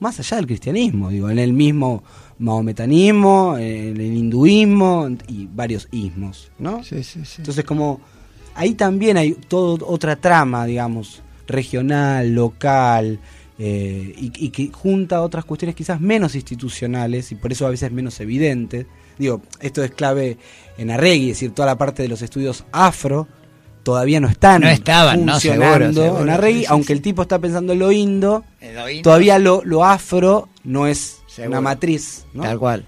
[0.00, 2.02] más allá del cristianismo, digo, en el mismo
[2.38, 6.82] mahometanismo, en el hinduismo y varios ismos, ¿no?
[6.84, 7.36] Sí, sí, sí.
[7.42, 8.00] Entonces, como
[8.54, 13.18] ahí también hay toda otra trama, digamos, regional, local,
[13.58, 17.92] eh, y, y que junta otras cuestiones quizás menos institucionales y por eso a veces
[17.92, 18.86] menos evidentes.
[19.18, 20.38] Digo, esto es clave
[20.78, 23.28] en Arregui, es decir, toda la parte de los estudios afro
[23.82, 26.92] todavía no están No estaban, no, seguro, funcionando seguro, en Arregui, sí, aunque sí.
[26.94, 29.02] el tipo está pensando en lo indo, En lo indo.
[29.02, 31.50] todavía lo, lo afro no es Seguro.
[31.52, 32.42] una matriz, ¿no?
[32.44, 32.84] Tal cual.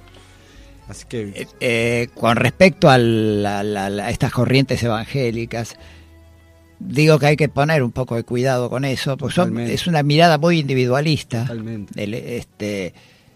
[0.93, 5.75] Así que Eh, con respecto a, la- la- la- estas corrientes evangélicas,
[6.79, 10.03] digo que hay que poner un poco de cuidado con eso, porque son- es una
[10.03, 11.45] mirada muy individualista,
[11.95, 12.93] del- este,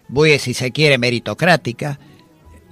[0.09, 1.99] muy, si se quiere, meritocrática.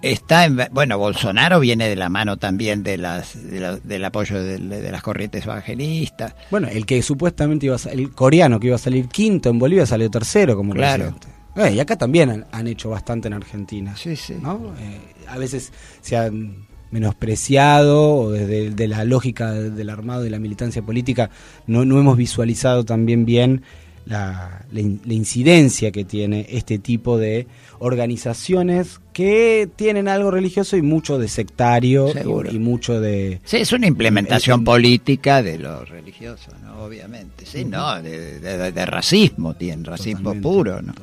[0.02, 4.44] Está en, bueno, Bolsonaro viene de la mano también de las, de la- del apoyo
[4.44, 6.36] de, de las corrientes evangelistas.
[6.52, 9.86] Bueno, el que supuestamente iba a el coreano que iba a salir quinto en Bolivia
[9.88, 11.06] salió tercero como Claro.
[11.06, 11.35] presidente.
[11.56, 13.95] Eh, y acá también han, han hecho bastante en Argentina.
[13.95, 14.36] Sí, sí.
[14.41, 14.73] ¿no?
[14.80, 15.72] Eh, a veces
[16.02, 21.30] se han menospreciado o desde de la lógica del armado y la militancia política
[21.68, 23.64] no, no hemos visualizado también bien
[24.06, 27.48] la, la in- la incidencia que tiene este tipo de
[27.80, 32.10] organizaciones que tienen algo religioso y mucho de sectario
[32.52, 33.41] y, y mucho de...
[33.45, 36.84] Sí, es una implementación Eh, política de lo religioso, ¿no?
[36.84, 37.45] Obviamente.
[37.45, 40.94] Sí, no, de, de- de racismo, tiene racismo Totalmente, puro, ¿no?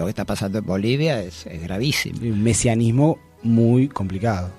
[0.00, 2.18] Lo que está pasando en Bolivia es, es gravísimo.
[2.22, 4.50] un mesianismo muy complicado.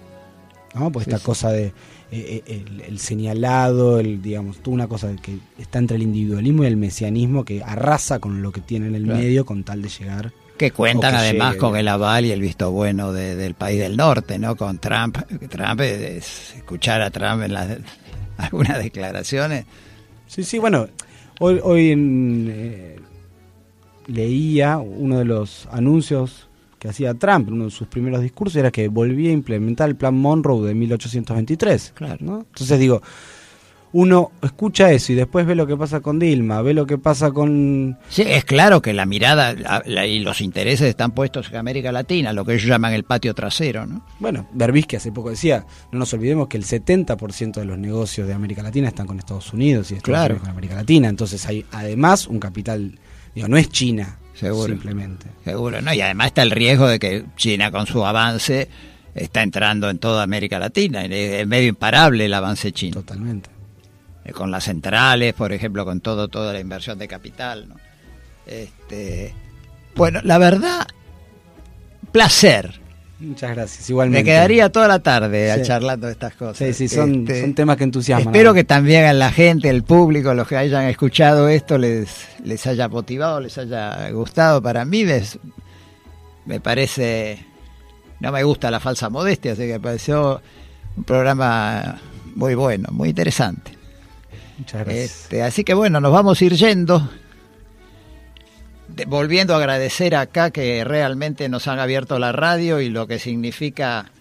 [0.76, 0.92] ¿no?
[0.92, 1.26] Pues Sí, esta sí.
[1.26, 1.74] cosa de eh,
[2.12, 6.68] eh, el, el señalado, el digamos, toda una cosa que está entre el individualismo y
[6.68, 9.20] el mesianismo que arrasa con lo que tiene en el Claro.
[9.20, 10.32] medio con tal de llegar.
[10.58, 11.60] Que cuentan que además llegue.
[11.60, 14.56] con el aval y el visto bueno de- del país del norte, ¿no?
[14.56, 15.18] Con Trump.
[15.50, 17.78] Trump es, escuchar a Trump en las
[18.38, 19.66] algunas declaraciones.
[20.28, 20.88] Sí, sí, bueno,
[21.40, 22.96] hoy, hoy en, eh,
[24.08, 26.48] leía uno de los anuncios
[26.80, 29.96] que hacía Trump, en uno de sus primeros discursos, era que volvía a implementar el
[29.96, 31.94] plan Monroe de 1823.
[31.96, 32.18] Claro.
[32.22, 32.40] ¿no?
[32.40, 33.02] Entonces digo,
[33.94, 37.32] uno escucha eso y después ve lo que pasa con Dilma, ve lo que pasa
[37.32, 37.98] con...
[38.10, 41.92] Sí, es claro que la mirada la- la- y los intereses están puestos en América
[41.92, 44.04] Latina, lo que ellos llaman el patio trasero, ¿no?
[44.20, 48.34] Bueno, Berbisky hace poco decía, no nos olvidemos que el 70% de los negocios de
[48.34, 50.34] América Latina están con Estados Unidos y Estados Claro.
[50.36, 51.10] Unidos con América Latina.
[51.10, 52.98] Entonces hay además un capital,
[53.36, 54.68] digo, no es China Seguro.
[54.68, 55.28] simplemente.
[55.44, 55.94] Seguro, ¿no?
[55.94, 58.70] Y además está el riesgo de que China con su avance
[59.14, 61.04] está entrando en toda América Latina.
[61.06, 62.96] Es medio imparable el avance chino.
[62.96, 63.50] Totalmente.
[64.26, 67.76] Eh, Con las centrales, por ejemplo, con todo toda la inversión de capital, ¿no?
[68.46, 69.34] Este,
[69.96, 70.88] bueno, la verdad,
[72.12, 72.81] placer.
[73.22, 74.24] Muchas gracias, igualmente.
[74.24, 75.62] Me quedaría toda la tarde Sí.
[75.64, 76.58] charlando de estas cosas.
[76.58, 78.34] Sí, sí, son, Este, son temas que entusiasman.
[78.34, 82.10] Espero que también a la gente, el público, los que hayan escuchado esto, les,
[82.44, 84.62] les haya motivado, les haya gustado.
[84.62, 85.38] Para mí les-
[86.46, 87.46] me parece,
[88.20, 90.42] no me gusta la falsa modestia, así que me pareció
[90.98, 92.00] un programa
[92.36, 93.72] muy bueno, muy interesante.
[94.58, 95.06] Muchas gracias.
[95.24, 97.08] Este, así que bueno, nos vamos a ir yendo.
[99.08, 104.12] Volviendo a agradecer acá que realmente nos han abierto la radio y lo que significa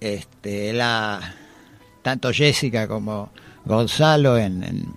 [0.00, 1.34] este, la
[2.02, 3.30] tanto Jessica como
[3.64, 4.94] Gonzalo en,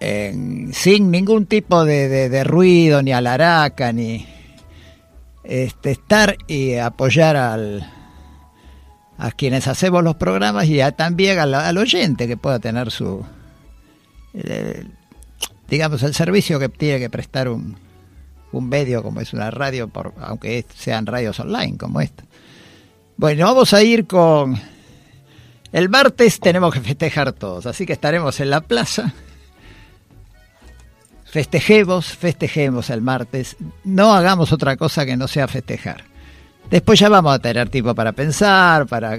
[0.00, 4.26] en- sin ningún tipo de, de- de ruido ni alaraca ni
[5.44, 7.90] este, estar y apoyar al
[9.16, 13.24] a quienes hacemos los programas y a- también al, oyente que pueda tener su
[15.68, 17.76] digamos el servicio que tiene que prestar un,
[18.52, 22.24] un medio como es una radio por aunque sean radios online como esta.
[23.16, 24.60] Bueno vamos a ir con
[25.72, 29.14] el martes tenemos que festejar todos así que estaremos en la plaza.
[31.24, 33.56] Festejemos festejemos el martes.
[33.84, 36.04] No hagamos otra cosa que no sea festejar.
[36.70, 39.18] Después ya vamos a tener tiempo para pensar, para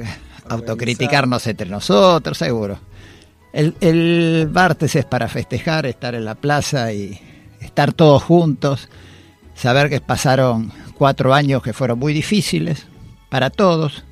[0.49, 2.79] autocriticarnos entre nosotros, seguro.
[3.53, 7.19] El, el martes es para festejar, estar en la plaza y
[7.59, 8.89] estar todos juntos,
[9.55, 12.87] saber que pasaron cuatro años que fueron muy difíciles
[13.29, 14.03] para todos,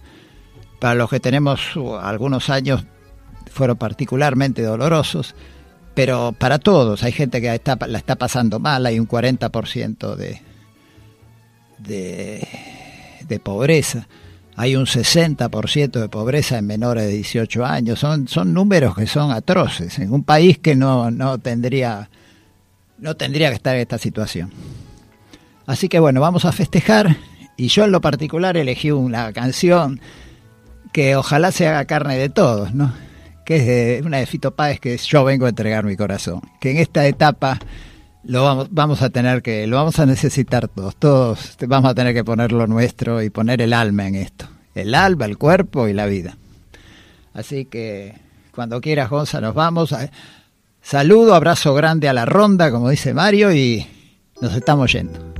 [0.79, 2.85] para los que tenemos uh, algunos años
[3.51, 5.35] fueron particularmente dolorosos,
[5.93, 10.41] pero para todos, hay gente que está, la está pasando mal, hay un 40% de,
[11.79, 12.47] de
[13.27, 14.07] de pobreza.
[14.59, 17.99] Hay un 60% de pobreza en menores de 18 años.
[17.99, 22.09] Son, son números que son atroces en un país que no, no, tendría,
[22.97, 24.51] no tendría que estar en esta situación.
[25.67, 27.17] Así que bueno, vamos a festejar.
[27.55, 30.01] Y yo en lo particular elegí una canción
[30.91, 32.91] que ojalá se haga carne de todos, ¿no?
[33.45, 36.41] Que es de una de Fito Páez que Yo vengo a entregar mi corazón.
[36.59, 37.59] Que en esta etapa
[38.23, 42.13] lo vamos, vamos a tener que, lo vamos a necesitar todos, todos vamos a tener
[42.13, 45.93] que poner lo nuestro y poner el alma en esto, el alma, el cuerpo y
[45.93, 46.37] la vida.
[47.33, 48.15] Así que
[48.51, 49.95] cuando quieras, Gonza, nos vamos.
[50.81, 53.85] Saludo, abrazo grande a la ronda, como dice Mario, y
[54.41, 55.36] nos estamos yendo.